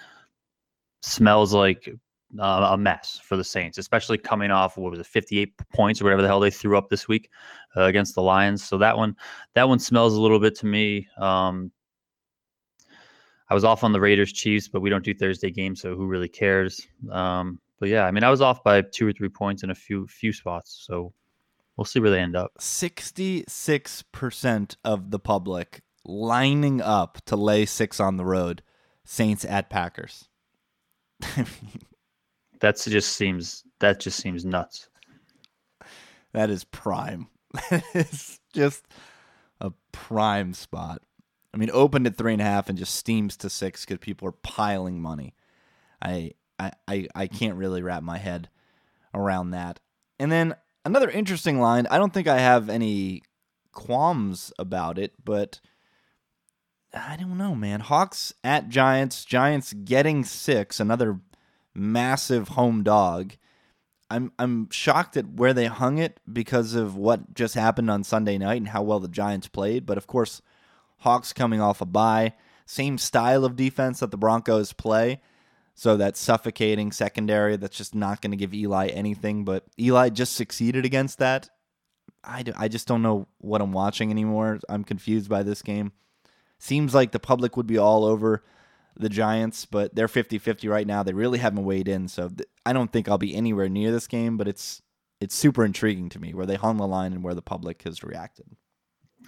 smells 1.01 1.53
like 1.53 1.89
uh, 2.39 2.69
a 2.71 2.78
mess 2.78 3.19
for 3.23 3.38
the 3.38 3.43
Saints, 3.43 3.78
especially 3.78 4.17
coming 4.17 4.51
off 4.51 4.78
what 4.78 4.91
was 4.91 4.99
it, 4.99 5.05
58 5.05 5.53
points 5.73 6.01
or 6.01 6.05
whatever 6.05 6.21
the 6.21 6.28
hell 6.28 6.39
they 6.39 6.51
threw 6.51 6.78
up 6.78 6.89
this 6.89 7.07
week 7.07 7.30
uh, 7.75 7.84
against 7.84 8.15
the 8.15 8.21
Lions. 8.21 8.63
So 8.63 8.78
that 8.78 8.97
one, 8.97 9.15
that 9.53 9.67
one 9.67 9.80
smells 9.80 10.15
a 10.15 10.21
little 10.21 10.39
bit 10.39 10.55
to 10.59 10.65
me. 10.65 11.07
Um, 11.17 11.71
I 13.49 13.53
was 13.53 13.63
off 13.63 13.84
on 13.84 13.93
the 13.93 13.99
Raiders 13.99 14.34
Chiefs, 14.34 14.67
but 14.67 14.82
we 14.82 14.89
don't 14.89 15.05
do 15.05 15.13
Thursday 15.13 15.51
games, 15.51 15.82
so 15.82 15.95
who 15.95 16.05
really 16.05 16.28
cares? 16.28 16.86
Um, 17.09 17.59
but 17.80 17.89
yeah, 17.89 18.05
I 18.05 18.11
mean, 18.11 18.23
I 18.23 18.30
was 18.30 18.41
off 18.41 18.63
by 18.63 18.82
two 18.82 19.07
or 19.07 19.13
three 19.13 19.30
points 19.30 19.63
in 19.63 19.69
a 19.69 19.75
few 19.75 20.07
few 20.07 20.34
spots, 20.34 20.84
so 20.86 21.13
we'll 21.78 21.86
see 21.86 21.99
where 21.99 22.09
they 22.09 22.19
end 22.19 22.36
up. 22.36 22.51
Sixty-six 22.59 24.03
percent 24.11 24.75
of 24.84 25.11
the 25.11 25.19
public 25.19 25.82
lining 26.03 26.82
up 26.82 27.19
to 27.25 27.36
lay 27.36 27.65
six 27.65 27.99
on 27.99 28.17
the 28.17 28.25
road. 28.25 28.63
Saints 29.05 29.45
at 29.45 29.69
Packers. 29.69 30.28
That 32.59 32.77
just 32.77 33.13
seems 33.13 33.63
that 33.79 33.99
just 33.99 34.19
seems 34.19 34.45
nuts. 34.45 34.89
That 36.33 36.49
is 36.49 36.63
prime. 36.63 37.27
it's 37.71 38.39
just 38.53 38.85
a 39.61 39.71
prime 39.91 40.53
spot. 40.53 41.01
I 41.53 41.57
mean, 41.57 41.69
opened 41.71 42.07
at 42.07 42.17
three 42.17 42.33
and 42.33 42.41
a 42.41 42.45
half 42.45 42.69
and 42.69 42.77
just 42.77 42.95
steams 42.95 43.37
to 43.37 43.49
six 43.49 43.85
because 43.85 43.99
people 43.99 44.27
are 44.27 44.33
piling 44.33 45.01
money. 45.01 45.33
I, 46.01 46.31
I 46.59 46.71
I 46.87 47.07
I 47.15 47.27
can't 47.27 47.55
really 47.55 47.81
wrap 47.81 48.03
my 48.03 48.17
head 48.17 48.49
around 49.13 49.51
that. 49.51 49.79
And 50.19 50.31
then 50.31 50.55
another 50.85 51.09
interesting 51.09 51.59
line. 51.59 51.87
I 51.87 51.97
don't 51.97 52.13
think 52.13 52.27
I 52.27 52.39
have 52.39 52.69
any 52.69 53.23
qualms 53.71 54.51
about 54.59 54.97
it, 54.97 55.13
but 55.23 55.59
I 56.93 57.15
don't 57.17 57.37
know, 57.37 57.55
man. 57.55 57.81
Hawks 57.81 58.33
at 58.43 58.69
Giants. 58.69 59.25
Giants 59.25 59.73
getting 59.73 60.23
six. 60.23 60.79
Another 60.79 61.19
massive 61.78 62.49
home 62.49 62.84
dog. 62.84 63.34
I'm 64.09 64.32
I'm 64.39 64.69
shocked 64.71 65.17
at 65.17 65.34
where 65.34 65.53
they 65.53 65.65
hung 65.65 65.97
it 65.97 66.19
because 66.32 66.73
of 66.73 66.95
what 66.95 67.34
just 67.34 67.55
happened 67.55 67.91
on 67.91 68.03
Sunday 68.03 68.38
night 68.38 68.57
and 68.57 68.69
how 68.69 68.82
well 68.82 68.99
the 68.99 69.07
Giants 69.07 69.47
played. 69.47 69.86
But 69.86 69.97
of 69.97 70.07
course, 70.07 70.41
Hawks 70.99 71.34
coming 71.34 71.61
off 71.61 71.82
a 71.82 71.86
bye, 71.86 72.34
same 72.65 72.97
style 72.97 73.45
of 73.45 73.55
defense 73.55 73.99
that 73.99 74.11
the 74.11 74.17
Broncos 74.17 74.73
play. 74.73 75.21
So 75.75 75.95
that 75.97 76.17
suffocating 76.17 76.91
secondary 76.91 77.55
that's 77.55 77.78
just 77.78 77.93
not 77.93 78.19
going 78.19 78.32
to 78.32 78.38
give 78.38 78.53
Eli 78.53 78.88
anything. 78.88 79.45
But 79.45 79.65
Eli 79.80 80.09
just 80.09 80.36
succeeded 80.36 80.86
against 80.86 81.19
that. 81.19 81.49
I, 82.23 82.41
do, 82.41 82.51
I 82.57 82.67
just 82.67 82.88
don't 82.88 83.03
know 83.03 83.28
what 83.38 83.61
I'm 83.61 83.71
watching 83.71 84.09
anymore. 84.09 84.59
I'm 84.67 84.84
confused 84.84 85.30
by 85.30 85.43
this 85.43 85.61
game. 85.61 85.91
Seems 86.57 86.95
like 86.95 87.11
the 87.11 87.19
public 87.19 87.55
would 87.55 87.67
be 87.67 87.78
all 87.78 88.05
over 88.05 88.43
the 88.99 89.09
Giants, 89.09 89.65
but 89.65 89.95
they're 89.95 90.07
50 90.07 90.39
50 90.39 90.67
right 90.67 90.87
now. 90.87 91.03
They 91.03 91.13
really 91.13 91.39
haven't 91.39 91.65
weighed 91.65 91.87
in. 91.87 92.07
So 92.07 92.29
th- 92.29 92.49
I 92.65 92.73
don't 92.73 92.91
think 92.91 93.07
I'll 93.07 93.17
be 93.17 93.35
anywhere 93.35 93.69
near 93.69 93.91
this 93.91 94.07
game, 94.07 94.37
but 94.37 94.47
it's 94.47 94.81
it's 95.19 95.35
super 95.35 95.65
intriguing 95.65 96.09
to 96.09 96.19
me 96.19 96.33
where 96.33 96.45
they 96.45 96.55
hung 96.55 96.77
the 96.77 96.87
line 96.87 97.13
and 97.13 97.23
where 97.23 97.33
the 97.33 97.41
public 97.41 97.81
has 97.83 98.03
reacted. 98.03 98.45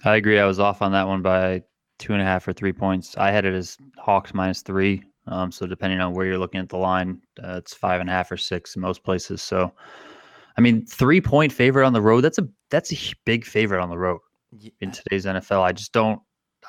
I 0.04 0.16
agree. 0.16 0.38
I 0.38 0.44
was 0.46 0.60
off 0.60 0.82
on 0.82 0.92
that 0.92 1.06
one 1.06 1.22
by 1.22 1.62
two 1.98 2.12
and 2.12 2.22
a 2.22 2.24
half 2.24 2.46
or 2.46 2.52
three 2.52 2.72
points. 2.72 3.16
I 3.16 3.30
had 3.30 3.44
it 3.44 3.54
as 3.54 3.76
Hawks 3.98 4.32
minus 4.32 4.62
three. 4.62 5.02
Um, 5.26 5.52
so 5.52 5.66
depending 5.66 6.00
on 6.00 6.14
where 6.14 6.26
you're 6.26 6.38
looking 6.38 6.60
at 6.60 6.68
the 6.68 6.78
line, 6.78 7.20
uh, 7.42 7.56
it's 7.58 7.74
five 7.74 8.00
and 8.00 8.08
a 8.08 8.12
half 8.12 8.32
or 8.32 8.36
six 8.36 8.74
in 8.74 8.82
most 8.82 9.04
places. 9.04 9.42
So, 9.42 9.72
I 10.56 10.60
mean, 10.60 10.86
three 10.86 11.20
point 11.20 11.52
favorite 11.52 11.86
on 11.86 11.92
the 11.92 12.00
road. 12.00 12.22
That's 12.22 12.38
a 12.38 12.48
that's 12.70 12.92
a 12.92 12.96
big 13.24 13.44
favorite 13.44 13.82
on 13.82 13.90
the 13.90 13.98
road 13.98 14.20
yeah. 14.58 14.70
in 14.80 14.90
today's 14.90 15.26
NFL. 15.26 15.62
I 15.62 15.72
just 15.72 15.92
don't 15.92 16.20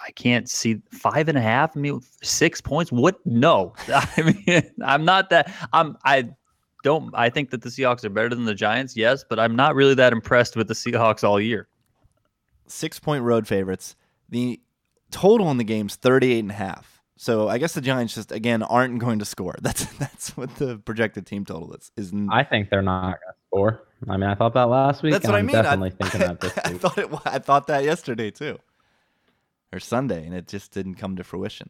I 0.06 0.12
can't 0.12 0.50
see 0.50 0.82
five 0.92 1.28
and 1.30 1.38
a 1.38 1.42
half. 1.42 1.76
I 1.76 1.80
mean, 1.80 2.02
six 2.22 2.62
points. 2.62 2.92
What? 2.92 3.20
No. 3.26 3.74
I 3.88 4.36
mean, 4.46 4.64
I'm 4.84 5.06
not 5.06 5.30
that. 5.30 5.54
I'm. 5.74 5.98
I 6.06 6.30
don't. 6.84 7.14
I 7.16 7.30
think 7.30 7.52
that 7.52 7.62
the 7.62 7.70
Seahawks 7.70 8.04
are 8.04 8.10
better 8.10 8.30
than 8.30 8.46
the 8.46 8.56
Giants. 8.56 8.96
Yes, 8.96 9.24
but 9.28 9.39
I'm 9.39 9.56
not 9.56 9.76
really 9.76 9.94
that 9.96 10.14
impressed 10.14 10.56
with 10.56 10.68
the 10.68 10.74
Seahawks 10.74 11.24
all 11.24 11.39
year. 11.39 11.68
Six 12.68 13.00
point 13.00 13.24
road 13.24 13.48
favorites. 13.48 13.96
The 14.30 14.60
total 15.12 15.52
in 15.52 15.58
the 15.58 15.64
game's 15.64 15.96
38 15.96 16.39
and 16.39 16.52
a 16.52 16.56
half. 16.56 17.02
So 17.18 17.50
I 17.50 17.60
guess 17.60 17.74
the 17.74 17.82
Giants 17.82 18.16
just 18.16 18.32
again 18.32 18.64
aren't 18.64 18.98
going 18.98 19.20
to 19.20 19.26
score. 19.26 19.56
That's 19.62 19.86
that's 19.98 20.36
what 20.36 20.56
the 20.56 20.78
projected 20.78 21.28
team 21.28 21.46
total 21.46 21.74
is. 21.74 21.92
Is 21.96 22.14
I 22.30 22.44
think 22.44 22.70
they're 22.70 22.82
not 22.82 23.04
going 23.04 23.14
to 23.14 23.39
score. 23.48 23.84
I 24.10 24.18
mean, 24.18 24.30
I 24.30 24.34
thought 24.34 24.56
that 24.56 24.64
last 24.64 25.04
week. 25.04 25.14
That's 25.14 25.28
what 25.28 25.36
I'm 25.36 25.48
I 25.50 25.54
mean. 25.54 25.64
Definitely 25.64 25.92
I, 26.02 26.04
thinking 26.04 26.20
that 26.22 26.42
this 26.42 26.56
week. 26.56 26.66
I 26.66 26.74
thought 26.78 26.98
it. 26.98 27.10
I 27.26 27.39
thought 27.39 27.68
that 27.68 27.84
yesterday 27.84 28.32
too 28.32 28.58
or 29.74 29.80
Sunday, 29.80 30.26
and 30.26 30.36
it 30.36 30.48
just 30.48 30.72
didn't 30.72 30.96
come 30.96 31.16
to 31.16 31.24
fruition. 31.24 31.70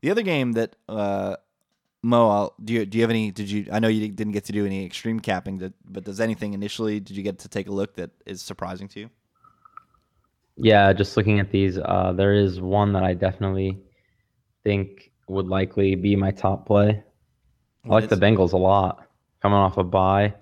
The 0.00 0.10
other 0.10 0.22
game 0.22 0.52
that 0.52 0.76
uh, 0.88 1.36
Mo, 2.02 2.28
I'll, 2.28 2.54
do 2.62 2.72
you 2.72 2.84
do 2.84 2.98
you 2.98 3.02
have 3.02 3.10
any? 3.10 3.30
Did 3.30 3.48
you? 3.50 3.66
I 3.70 3.78
know 3.78 3.88
you 3.88 4.08
didn't 4.08 4.32
get 4.32 4.44
to 4.46 4.52
do 4.52 4.66
any 4.66 4.84
extreme 4.84 5.20
capping, 5.20 5.72
but 5.84 6.04
does 6.04 6.20
anything 6.20 6.52
initially? 6.52 6.98
Did 6.98 7.16
you 7.16 7.22
get 7.22 7.38
to 7.40 7.48
take 7.48 7.68
a 7.68 7.72
look 7.72 7.94
that 7.94 8.10
is 8.26 8.42
surprising 8.42 8.88
to 8.88 9.00
you? 9.00 9.10
Yeah, 10.56 10.92
just 10.92 11.16
looking 11.16 11.40
at 11.40 11.50
these, 11.50 11.78
uh, 11.78 12.12
there 12.14 12.34
is 12.34 12.60
one 12.60 12.92
that 12.92 13.02
I 13.02 13.14
definitely 13.14 13.78
think 14.64 15.10
would 15.28 15.46
likely 15.46 15.94
be 15.94 16.14
my 16.14 16.30
top 16.30 16.66
play. 16.66 17.02
I 17.84 17.88
like 17.88 18.08
the 18.08 18.16
Bengals 18.16 18.52
a 18.52 18.58
lot, 18.58 19.06
coming 19.40 19.56
off 19.56 19.78
a 19.78 19.84
bye. 19.84 20.34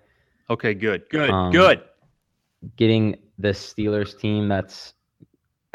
Okay, 0.48 0.74
good, 0.74 1.08
good, 1.10 1.30
um, 1.30 1.52
good. 1.52 1.82
Getting 2.76 3.18
this 3.38 3.72
Steelers 3.72 4.18
team 4.18 4.48
that's 4.48 4.94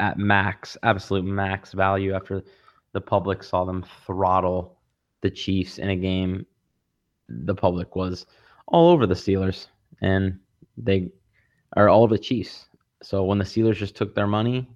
at 0.00 0.18
max, 0.18 0.76
absolute 0.82 1.24
max 1.24 1.72
value 1.72 2.14
after 2.14 2.44
the 2.92 3.00
public 3.00 3.42
saw 3.42 3.64
them 3.64 3.84
throttle 4.06 4.78
the 5.22 5.30
Chiefs 5.30 5.78
in 5.78 5.90
a 5.90 5.96
game. 5.96 6.46
The 7.28 7.54
public 7.54 7.96
was 7.96 8.26
all 8.66 8.90
over 8.90 9.06
the 9.06 9.14
Steelers 9.14 9.66
and 10.00 10.38
they 10.76 11.10
are 11.76 11.88
all 11.88 12.06
the 12.06 12.18
Chiefs. 12.18 12.66
So 13.02 13.24
when 13.24 13.38
the 13.38 13.44
Steelers 13.44 13.76
just 13.76 13.96
took 13.96 14.14
their 14.14 14.26
money, 14.26 14.68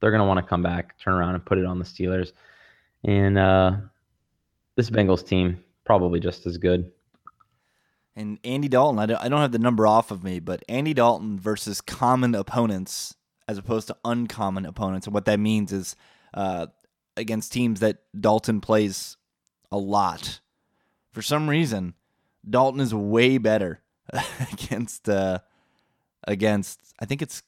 they're 0.00 0.10
going 0.10 0.20
to 0.20 0.26
want 0.26 0.38
to 0.38 0.48
come 0.48 0.62
back, 0.62 0.98
turn 0.98 1.14
around 1.14 1.34
and 1.34 1.44
put 1.44 1.58
it 1.58 1.64
on 1.64 1.78
the 1.78 1.84
Steelers. 1.84 2.32
And 3.04 3.38
uh, 3.38 3.76
this 4.76 4.90
Bengals 4.90 5.26
team, 5.26 5.62
probably 5.84 6.20
just 6.20 6.46
as 6.46 6.58
good. 6.58 6.90
And 8.14 8.38
Andy 8.42 8.68
Dalton, 8.68 8.98
I 8.98 9.06
don't, 9.06 9.22
I 9.22 9.28
don't 9.28 9.40
have 9.40 9.52
the 9.52 9.58
number 9.58 9.86
off 9.86 10.10
of 10.10 10.24
me, 10.24 10.40
but 10.40 10.64
Andy 10.68 10.92
Dalton 10.92 11.38
versus 11.38 11.80
common 11.80 12.34
opponents 12.34 13.14
as 13.48 13.58
opposed 13.58 13.88
to 13.88 13.96
uncommon 14.04 14.66
opponents. 14.66 15.06
And 15.06 15.14
what 15.14 15.24
that 15.24 15.40
means 15.40 15.72
is 15.72 15.96
uh, 16.34 16.66
against 17.16 17.52
teams 17.52 17.80
that 17.80 17.98
Dalton 18.18 18.60
plays 18.60 19.16
a 19.72 19.78
lot. 19.78 20.40
For 21.12 21.22
some 21.22 21.48
reason, 21.48 21.94
Dalton 22.48 22.80
is 22.80 22.94
way 22.94 23.38
better 23.38 23.80
against 24.52 25.08
uh, 25.08 25.38
against. 26.24 26.78
I 27.00 27.06
think 27.06 27.22
it's 27.22 27.42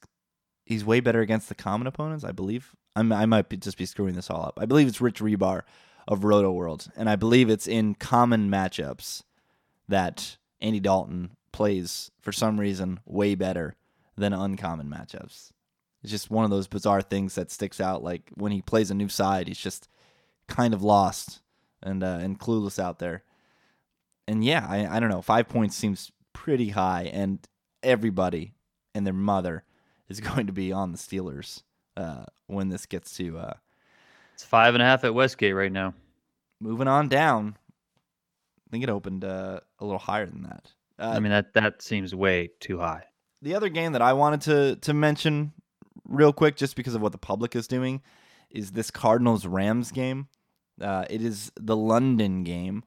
he's 0.65 0.83
way 0.83 0.99
better 0.99 1.21
against 1.21 1.47
the 1.47 1.55
common 1.55 1.87
opponents. 1.87 2.23
I 2.23 2.31
believe. 2.31 2.75
I'm, 2.93 3.13
I 3.13 3.25
might 3.25 3.47
be, 3.47 3.55
just 3.55 3.77
be 3.77 3.85
screwing 3.85 4.15
this 4.15 4.29
all 4.29 4.43
up. 4.47 4.59
I 4.59 4.65
believe 4.65 4.85
it's 4.85 4.99
Rich 4.99 5.21
Hribar 5.21 5.61
of 6.09 6.21
Rotoworld, 6.21 6.89
and 6.97 7.09
I 7.09 7.15
believe 7.15 7.49
it's 7.49 7.67
in 7.67 7.95
common 7.95 8.49
matchups 8.49 9.23
that 9.87 10.35
Andy 10.59 10.81
Dalton 10.81 11.37
plays 11.53 12.11
for 12.19 12.33
some 12.33 12.59
reason 12.59 12.99
way 13.05 13.35
better 13.35 13.75
than 14.17 14.33
uncommon 14.33 14.87
matchups. 14.87 15.51
It's 16.01 16.11
just 16.11 16.31
one 16.31 16.45
of 16.45 16.51
those 16.51 16.67
bizarre 16.67 17.01
things 17.01 17.35
that 17.35 17.51
sticks 17.51 17.79
out. 17.79 18.03
Like 18.03 18.29
when 18.35 18.51
he 18.51 18.61
plays 18.61 18.91
a 18.91 18.95
new 18.95 19.09
side, 19.09 19.47
he's 19.47 19.57
just 19.57 19.87
kind 20.47 20.73
of 20.73 20.81
lost 20.83 21.41
and 21.83 22.03
uh, 22.03 22.19
and 22.21 22.39
clueless 22.39 22.79
out 22.79 22.99
there. 22.99 23.23
And 24.27 24.43
yeah, 24.43 24.65
I, 24.67 24.97
I 24.97 24.99
don't 24.99 25.09
know. 25.09 25.21
Five 25.21 25.47
points 25.47 25.75
seems 25.75 26.11
pretty 26.33 26.69
high, 26.69 27.09
and 27.13 27.39
everybody 27.83 28.53
and 28.95 29.05
their 29.05 29.13
mother 29.13 29.63
is 30.09 30.19
going 30.21 30.47
to 30.47 30.53
be 30.53 30.71
on 30.71 30.91
the 30.91 30.97
Steelers 30.97 31.63
uh, 31.97 32.25
when 32.47 32.69
this 32.69 32.85
gets 32.85 33.15
to. 33.17 33.37
Uh, 33.37 33.53
it's 34.33 34.43
five 34.43 34.73
and 34.73 34.81
a 34.81 34.85
half 34.85 35.03
at 35.03 35.13
Westgate 35.13 35.55
right 35.55 35.71
now. 35.71 35.93
Moving 36.59 36.87
on 36.87 37.09
down, 37.09 37.57
I 38.67 38.69
think 38.71 38.83
it 38.83 38.89
opened 38.89 39.23
uh, 39.23 39.59
a 39.79 39.85
little 39.85 39.99
higher 39.99 40.25
than 40.25 40.43
that. 40.43 40.71
I 40.97 41.19
mean 41.19 41.31
that 41.31 41.53
that 41.53 41.81
seems 41.81 42.13
way 42.13 42.51
too 42.59 42.77
high. 42.77 43.03
The 43.41 43.55
other 43.55 43.69
game 43.69 43.93
that 43.93 44.03
I 44.03 44.13
wanted 44.13 44.41
to 44.41 44.75
to 44.77 44.93
mention 44.93 45.51
real 46.07 46.33
quick, 46.33 46.55
just 46.55 46.75
because 46.75 46.95
of 46.95 47.01
what 47.01 47.11
the 47.11 47.17
public 47.17 47.55
is 47.55 47.67
doing, 47.67 48.01
is 48.49 48.71
this 48.71 48.91
Cardinals 48.91 49.45
Rams 49.45 49.91
game. 49.91 50.27
Uh, 50.79 51.05
it 51.09 51.21
is 51.21 51.51
the 51.59 51.77
London 51.77 52.43
game. 52.43 52.83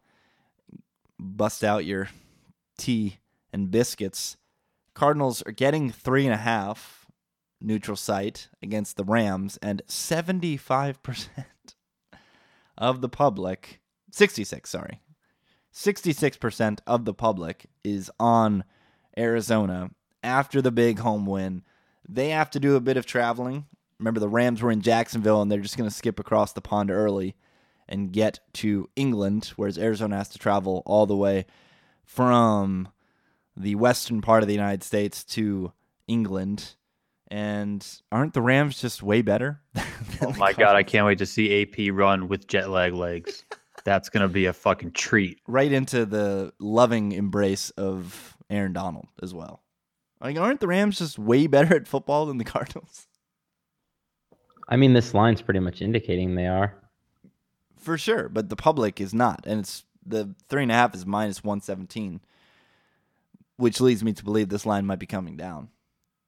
Bust 1.19 1.63
out 1.63 1.85
your 1.85 2.09
tea 2.77 3.19
and 3.53 3.71
biscuits. 3.71 4.37
Cardinals 4.95 5.43
are 5.43 5.53
getting 5.53 5.91
three 5.91 6.25
and 6.25 6.35
a 6.35 6.39
half 6.39 7.05
neutral 7.65 7.97
site 7.97 8.49
against 8.63 8.97
the 8.97 9.05
Rams, 9.05 9.59
and 9.63 9.83
75% 9.89 11.29
of 12.79 13.01
the 13.01 13.09
public, 13.09 13.81
66, 14.13 14.69
sorry. 14.69 15.01
66% 15.73 16.79
of 16.87 17.05
the 17.05 17.15
public 17.15 17.67
is 17.83 18.11
on 18.21 18.65
Arizona 19.19 19.91
after 20.23 20.63
the 20.63 20.71
big 20.71 21.01
home 21.01 21.27
win. 21.27 21.63
They 22.09 22.31
have 22.31 22.51
to 22.51 22.61
do 22.61 22.77
a 22.77 22.81
bit 22.81 22.97
of 22.97 23.07
traveling. 23.07 23.67
Remember, 23.99 24.21
the 24.21 24.29
Rams 24.29 24.61
were 24.61 24.71
in 24.71 24.83
Jacksonville 24.83 25.41
and 25.41 25.51
they're 25.51 25.61
just 25.61 25.77
going 25.77 25.89
to 25.89 25.95
skip 25.95 26.19
across 26.19 26.53
the 26.53 26.61
pond 26.61 26.91
early 26.91 27.37
and 27.89 28.13
get 28.13 28.41
to 28.55 28.89
England, 28.97 29.53
whereas 29.57 29.79
Arizona 29.79 30.17
has 30.17 30.29
to 30.31 30.39
travel 30.39 30.83
all 30.87 31.07
the 31.07 31.17
way 31.17 31.47
from 32.05 32.89
the 33.57 33.75
western 33.75 34.21
part 34.21 34.43
of 34.43 34.49
the 34.49 34.55
United 34.55 34.83
States 34.83 35.25
to 35.25 35.73
England. 36.07 36.75
And 37.29 37.87
aren't 38.13 38.35
the 38.35 38.43
Rams 38.43 38.81
just 38.81 39.03
way 39.03 39.23
better? 39.23 39.61
oh 40.23 40.35
my 40.37 40.53
god, 40.53 40.77
I 40.77 40.83
can't 40.83 41.07
wait 41.07 41.19
to 41.19 41.27
see 41.27 41.63
AP 41.63 41.93
run 41.93 42.29
with 42.29 42.47
jet 42.47 42.71
lag 42.71 42.93
legs. 42.93 43.45
That's 43.85 44.09
gonna 44.09 44.29
be 44.29 44.47
a 44.47 44.53
fucking 44.53 44.93
treat. 44.93 45.41
Right 45.47 45.73
into 45.73 46.07
the 46.07 46.53
loving 46.59 47.13
embrace 47.13 47.71
of 47.71 48.37
Aaron 48.49 48.73
Donald 48.73 49.09
as 49.23 49.35
well. 49.35 49.64
Like, 50.21 50.39
aren't 50.39 50.61
the 50.61 50.67
Rams 50.67 50.99
just 50.99 51.19
way 51.19 51.47
better 51.47 51.77
at 51.77 51.87
football 51.87 52.27
than 52.27 52.39
the 52.39 52.45
Cardinals? 52.45 53.07
I 54.69 54.77
mean, 54.77 54.95
this 54.95 55.13
line's 55.13 55.43
pretty 55.43 55.61
much 55.61 55.83
indicating 55.83 56.35
they 56.35 56.47
are. 56.47 56.75
For 57.77 57.99
sure, 57.99 58.31
but 58.31 58.49
the 58.49 58.57
public 58.57 58.99
is 59.01 59.13
not, 59.13 59.45
and 59.47 59.61
it's 59.61 59.85
the 60.07 60.35
three 60.49 60.63
and 60.63 60.73
a 60.73 60.75
half 60.75 60.95
is 60.95 61.05
minus 61.05 61.45
one 61.45 61.61
seventeen, 61.61 62.21
which 63.57 63.79
leads 63.81 64.03
me 64.03 64.15
to 64.15 64.25
believe 64.25 64.49
this 64.49 64.65
line 64.65 64.87
might 64.87 64.99
be 64.99 65.07
coming 65.07 65.37
down. 65.37 65.69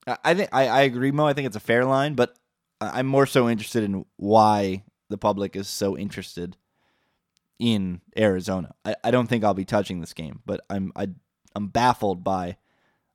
I, 0.07 0.19
I 0.23 0.35
think 0.35 0.51
I, 0.53 0.69
I 0.69 0.81
agree, 0.83 1.13
Mo. 1.13 1.27
I 1.27 1.33
think 1.33 1.47
it's 1.47 1.57
a 1.57 1.61
fair 1.61 1.87
line, 1.87 2.15
but 2.15 2.37
I'm 2.79 3.07
more 3.07 3.25
so 3.25 3.49
interested 3.49 3.85
in 3.85 4.05
why 4.17 4.85
the 5.09 5.17
public 5.17 5.57
is 5.57 5.67
so 5.67 5.97
interested 5.97 6.59
in 7.59 8.03
Arizona. 8.19 8.75
I, 8.85 8.97
I 9.03 9.11
don't 9.11 9.29
think 9.29 9.43
I'll 9.43 9.55
be 9.55 9.65
touching 9.65 10.01
this 10.03 10.13
game, 10.13 10.43
but 10.45 10.61
I'm 10.69 10.93
I, 10.95 11.09
I'm 11.55 11.69
baffled 11.69 12.23
by 12.23 12.59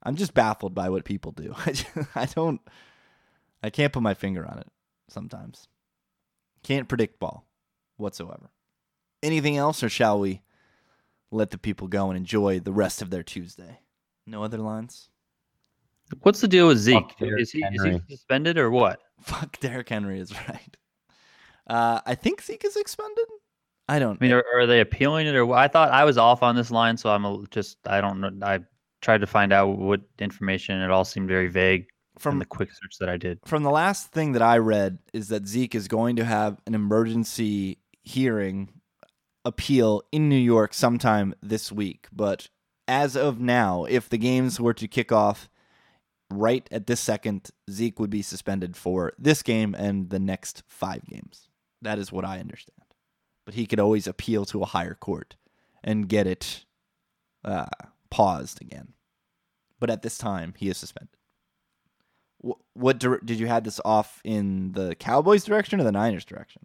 I'm 0.03 0.15
just 0.15 0.33
baffled 0.33 0.73
by 0.73 0.89
what 0.89 1.05
people 1.05 1.31
do. 1.31 1.53
I, 1.65 1.71
just, 1.71 1.87
I 2.15 2.25
don't 2.25 2.61
I 3.63 3.69
can't 3.69 3.93
put 3.93 4.03
my 4.03 4.13
finger 4.13 4.45
on 4.45 4.59
it 4.59 4.67
sometimes. 5.09 5.67
Can't 6.63 6.87
predict 6.87 7.19
ball 7.19 7.45
whatsoever. 7.97 8.49
Anything 9.23 9.57
else 9.57 9.83
or 9.83 9.89
shall 9.89 10.19
we 10.19 10.41
let 11.31 11.51
the 11.51 11.57
people 11.57 11.87
go 11.87 12.09
and 12.09 12.17
enjoy 12.17 12.59
the 12.59 12.73
rest 12.73 13.01
of 13.01 13.09
their 13.09 13.23
Tuesday? 13.23 13.79
No 14.25 14.43
other 14.43 14.57
lines? 14.57 15.09
What's 16.21 16.41
the 16.41 16.47
deal 16.47 16.67
with 16.67 16.77
Zeke? 16.77 17.15
Is 17.19 17.51
he, 17.51 17.59
is 17.59 17.83
he 17.83 18.01
suspended 18.09 18.57
or 18.57 18.69
what? 18.69 18.99
Fuck 19.21 19.59
Derrick 19.59 19.89
Henry 19.89 20.19
is 20.19 20.33
right. 20.49 20.77
Uh, 21.67 22.01
I 22.05 22.15
think 22.15 22.41
Zeke 22.41 22.65
is 22.65 22.73
suspended. 22.73 23.25
I 23.87 23.99
don't. 23.99 24.17
I 24.21 24.23
mean, 24.23 24.33
are, 24.33 24.43
are 24.55 24.67
they 24.67 24.81
appealing 24.81 25.27
it 25.27 25.35
or 25.35 25.45
what? 25.45 25.59
I 25.59 25.67
thought 25.67 25.91
I 25.91 26.03
was 26.03 26.17
off 26.17 26.43
on 26.43 26.55
this 26.55 26.71
line, 26.71 26.97
so 26.97 27.09
I'm 27.09 27.25
a, 27.25 27.43
just 27.49 27.77
I 27.85 28.01
don't 28.01 28.19
know. 28.19 28.31
I 28.45 28.59
tried 29.01 29.21
to 29.21 29.27
find 29.27 29.51
out 29.51 29.77
what 29.77 30.01
information. 30.19 30.81
It 30.81 30.91
all 30.91 31.05
seemed 31.05 31.27
very 31.27 31.47
vague 31.47 31.87
from 32.19 32.39
the 32.39 32.45
quick 32.45 32.69
search 32.71 32.97
that 32.99 33.09
I 33.09 33.17
did. 33.17 33.39
from 33.45 33.63
the 33.63 33.71
last 33.71 34.11
thing 34.11 34.33
that 34.33 34.41
I 34.41 34.57
read 34.57 34.99
is 35.13 35.29
that 35.29 35.47
Zeke 35.47 35.75
is 35.75 35.87
going 35.87 36.15
to 36.17 36.25
have 36.25 36.61
an 36.67 36.75
emergency 36.75 37.79
hearing 38.03 38.69
appeal 39.43 40.03
in 40.11 40.29
New 40.29 40.35
York 40.35 40.73
sometime 40.73 41.33
this 41.41 41.71
week. 41.71 42.07
But 42.11 42.49
as 42.87 43.15
of 43.15 43.39
now, 43.39 43.85
if 43.85 44.09
the 44.09 44.17
games 44.17 44.59
were 44.59 44.73
to 44.73 44.87
kick 44.87 45.11
off 45.11 45.49
right 46.29 46.67
at 46.71 46.87
this 46.87 46.99
second, 46.99 47.49
Zeke 47.69 47.99
would 47.99 48.09
be 48.09 48.21
suspended 48.21 48.75
for 48.75 49.13
this 49.17 49.41
game 49.41 49.75
and 49.77 50.09
the 50.09 50.19
next 50.19 50.63
five 50.67 51.05
games. 51.07 51.47
That 51.81 51.97
is 51.97 52.11
what 52.11 52.25
I 52.25 52.39
understand. 52.39 52.77
But 53.45 53.55
he 53.55 53.65
could 53.65 53.79
always 53.79 54.05
appeal 54.05 54.45
to 54.45 54.61
a 54.61 54.67
higher 54.67 54.93
court 54.93 55.35
and 55.83 56.07
get 56.07 56.27
it 56.27 56.65
uh, 57.43 57.65
paused 58.11 58.61
again. 58.61 58.93
But 59.79 59.89
at 59.89 60.03
this 60.03 60.17
time, 60.19 60.53
he 60.57 60.69
is 60.69 60.77
suspended. 60.77 61.17
Wh- 62.45 62.59
What 62.73 62.99
dir- 62.99 63.21
did 63.25 63.39
you 63.39 63.47
have 63.47 63.63
this 63.63 63.81
off 63.83 64.21
in 64.23 64.73
the 64.73 64.93
Cowboys 64.95 65.43
direction 65.43 65.79
or 65.79 65.83
the 65.83 65.91
Niners 65.91 66.25
direction? 66.25 66.63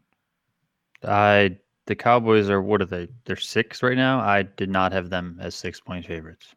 I 1.02 1.56
the 1.86 1.94
Cowboys 1.94 2.50
are 2.50 2.60
what 2.60 2.82
are 2.82 2.86
they? 2.86 3.08
They're 3.24 3.36
six 3.36 3.82
right 3.82 3.96
now. 3.96 4.20
I 4.20 4.42
did 4.42 4.68
not 4.70 4.92
have 4.92 5.08
them 5.08 5.38
as 5.40 5.54
six 5.54 5.80
point 5.80 6.04
favorites. 6.04 6.54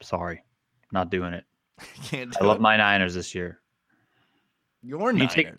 Sorry, 0.00 0.42
not 0.92 1.10
doing 1.10 1.34
it. 1.34 1.44
Can't 2.04 2.36
I 2.40 2.44
love 2.44 2.60
my 2.60 2.76
Niners 2.76 3.14
this 3.14 3.34
year. 3.34 3.60
your 4.82 5.12
You 5.12 5.18
Niners. 5.18 5.34
take- 5.34 5.52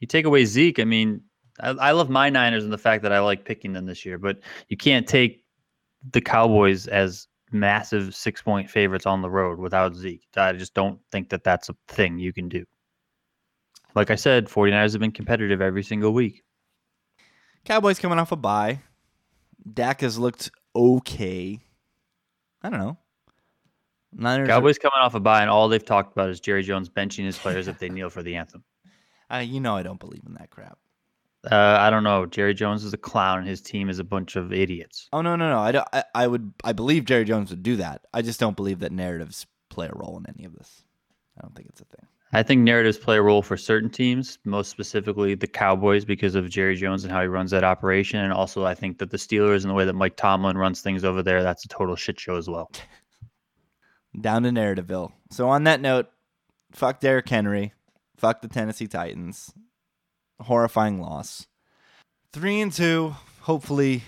You 0.00 0.06
take 0.06 0.24
away 0.24 0.44
Zeke, 0.44 0.78
I 0.80 0.84
mean, 0.84 1.20
I, 1.60 1.70
I 1.70 1.90
love 1.92 2.08
my 2.10 2.30
Niners 2.30 2.64
and 2.64 2.72
the 2.72 2.78
fact 2.78 3.02
that 3.02 3.12
I 3.12 3.18
like 3.20 3.44
picking 3.44 3.72
them 3.72 3.86
this 3.86 4.04
year, 4.04 4.18
but 4.18 4.40
you 4.68 4.76
can't 4.76 5.06
take 5.06 5.44
the 6.12 6.20
Cowboys 6.20 6.86
as 6.86 7.26
massive 7.52 8.14
six 8.14 8.42
point 8.42 8.68
favorites 8.70 9.06
on 9.06 9.22
the 9.22 9.30
road 9.30 9.58
without 9.58 9.94
Zeke. 9.94 10.26
I 10.36 10.52
just 10.52 10.74
don't 10.74 11.00
think 11.12 11.28
that 11.30 11.44
that's 11.44 11.68
a 11.68 11.76
thing 11.88 12.18
you 12.18 12.32
can 12.32 12.48
do. 12.48 12.64
Like 13.94 14.10
I 14.10 14.14
said, 14.14 14.46
49ers 14.46 14.92
have 14.92 15.00
been 15.00 15.12
competitive 15.12 15.60
every 15.62 15.82
single 15.82 16.12
week. 16.12 16.42
Cowboys 17.64 17.98
coming 17.98 18.18
off 18.18 18.30
a 18.30 18.36
bye. 18.36 18.80
Dak 19.72 20.02
has 20.02 20.18
looked 20.18 20.50
okay. 20.74 21.58
I 22.62 22.70
don't 22.70 22.78
know. 22.78 22.98
Niners. 24.12 24.48
are- 24.48 24.52
Cowboys 24.52 24.78
coming 24.78 24.98
off 25.00 25.14
a 25.14 25.20
bye, 25.20 25.40
and 25.40 25.50
all 25.50 25.68
they've 25.68 25.84
talked 25.84 26.12
about 26.12 26.28
is 26.30 26.40
Jerry 26.40 26.62
Jones 26.62 26.88
benching 26.88 27.24
his 27.24 27.38
players 27.38 27.68
if 27.68 27.78
they 27.78 27.88
kneel 27.88 28.10
for 28.10 28.22
the 28.22 28.36
anthem. 28.36 28.64
uh, 29.32 29.38
you 29.38 29.60
know 29.60 29.74
I 29.76 29.82
don't 29.82 30.00
believe 30.00 30.22
in 30.26 30.34
that 30.34 30.50
crap. 30.50 30.78
Uh, 31.50 31.78
I 31.80 31.90
don't 31.90 32.02
know. 32.02 32.26
Jerry 32.26 32.54
Jones 32.54 32.84
is 32.84 32.92
a 32.92 32.98
clown, 32.98 33.38
and 33.38 33.48
his 33.48 33.60
team 33.60 33.88
is 33.88 33.98
a 33.98 34.04
bunch 34.04 34.36
of 34.36 34.52
idiots. 34.52 35.08
Oh 35.12 35.22
no 35.22 35.36
no 35.36 35.48
no! 35.48 35.58
I, 35.58 35.72
don't, 35.72 35.88
I 35.92 36.04
I 36.14 36.26
would 36.26 36.52
I 36.64 36.72
believe 36.72 37.04
Jerry 37.04 37.24
Jones 37.24 37.50
would 37.50 37.62
do 37.62 37.76
that. 37.76 38.02
I 38.12 38.22
just 38.22 38.40
don't 38.40 38.56
believe 38.56 38.80
that 38.80 38.92
narratives 38.92 39.46
play 39.68 39.86
a 39.86 39.92
role 39.94 40.16
in 40.18 40.26
any 40.34 40.44
of 40.44 40.54
this. 40.54 40.82
I 41.38 41.42
don't 41.42 41.54
think 41.54 41.68
it's 41.68 41.80
a 41.80 41.84
thing. 41.84 42.06
I 42.32 42.42
think 42.42 42.62
narratives 42.62 42.98
play 42.98 43.16
a 43.16 43.22
role 43.22 43.40
for 43.40 43.56
certain 43.56 43.88
teams, 43.88 44.38
most 44.44 44.70
specifically 44.70 45.34
the 45.34 45.46
Cowboys, 45.46 46.04
because 46.04 46.34
of 46.34 46.50
Jerry 46.50 46.74
Jones 46.74 47.04
and 47.04 47.12
how 47.12 47.22
he 47.22 47.28
runs 47.28 47.52
that 47.52 47.62
operation. 47.64 48.18
And 48.20 48.32
also, 48.32 48.64
I 48.64 48.74
think 48.74 48.98
that 48.98 49.10
the 49.10 49.16
Steelers 49.16 49.62
and 49.62 49.70
the 49.70 49.74
way 49.74 49.84
that 49.84 49.94
Mike 49.94 50.16
Tomlin 50.16 50.58
runs 50.58 50.80
things 50.80 51.04
over 51.04 51.22
there, 51.22 51.42
that's 51.42 51.64
a 51.64 51.68
total 51.68 51.94
shit 51.94 52.18
show 52.18 52.36
as 52.36 52.48
well. 52.48 52.70
Down 54.20 54.42
to 54.42 54.50
Narrativeville. 54.50 55.12
So 55.30 55.48
on 55.48 55.64
that 55.64 55.80
note, 55.80 56.10
fuck 56.72 57.00
Derrick 57.00 57.28
Henry, 57.28 57.72
fuck 58.16 58.42
the 58.42 58.48
Tennessee 58.48 58.88
Titans. 58.88 59.52
Horrifying 60.40 61.00
loss. 61.00 61.46
Three 62.32 62.60
and 62.60 62.72
two. 62.72 63.16
Hopefully, 63.42 64.02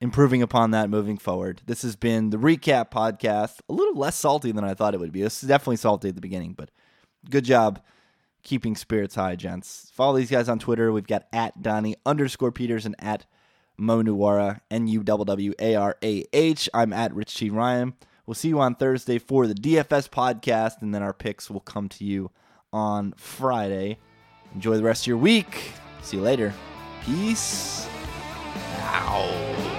improving 0.00 0.42
upon 0.42 0.72
that 0.72 0.90
moving 0.90 1.16
forward. 1.16 1.62
This 1.66 1.82
has 1.82 1.96
been 1.96 2.30
the 2.30 2.36
recap 2.36 2.90
podcast. 2.90 3.60
A 3.68 3.72
little 3.72 3.94
less 3.94 4.16
salty 4.16 4.52
than 4.52 4.64
I 4.64 4.74
thought 4.74 4.94
it 4.94 5.00
would 5.00 5.12
be. 5.12 5.22
This 5.22 5.42
is 5.42 5.48
definitely 5.48 5.76
salty 5.76 6.08
at 6.08 6.14
the 6.14 6.20
beginning, 6.20 6.52
but 6.52 6.70
good 7.30 7.44
job 7.44 7.80
keeping 8.44 8.76
spirits 8.76 9.14
high, 9.14 9.34
gents. 9.34 9.90
Follow 9.94 10.16
these 10.16 10.30
guys 10.30 10.48
on 10.48 10.58
Twitter. 10.58 10.92
We've 10.92 11.06
got 11.06 11.26
at 11.32 11.62
Donnie 11.62 11.96
underscore 12.06 12.52
Peters 12.52 12.86
and 12.86 12.94
at 12.98 13.26
Mo 13.76 14.02
Nuwara, 14.02 14.60
N 14.70 14.86
U 14.86 15.02
W 15.02 15.24
W 15.24 15.54
A 15.58 15.74
R 15.74 15.96
A 16.02 16.24
H. 16.32 16.68
I'm 16.72 16.92
at 16.92 17.12
Rich 17.14 17.34
T. 17.34 17.50
Ryan. 17.50 17.94
We'll 18.26 18.34
see 18.34 18.48
you 18.48 18.60
on 18.60 18.76
Thursday 18.76 19.18
for 19.18 19.46
the 19.46 19.54
DFS 19.54 20.08
podcast, 20.08 20.80
and 20.80 20.94
then 20.94 21.02
our 21.02 21.12
picks 21.12 21.50
will 21.50 21.60
come 21.60 21.88
to 21.90 22.04
you 22.04 22.30
on 22.72 23.12
Friday. 23.16 23.98
Enjoy 24.54 24.76
the 24.76 24.82
rest 24.82 25.02
of 25.02 25.06
your 25.08 25.16
week. 25.18 25.72
See 26.02 26.16
you 26.16 26.22
later. 26.22 26.52
Peace 27.04 27.88
out. 28.80 29.73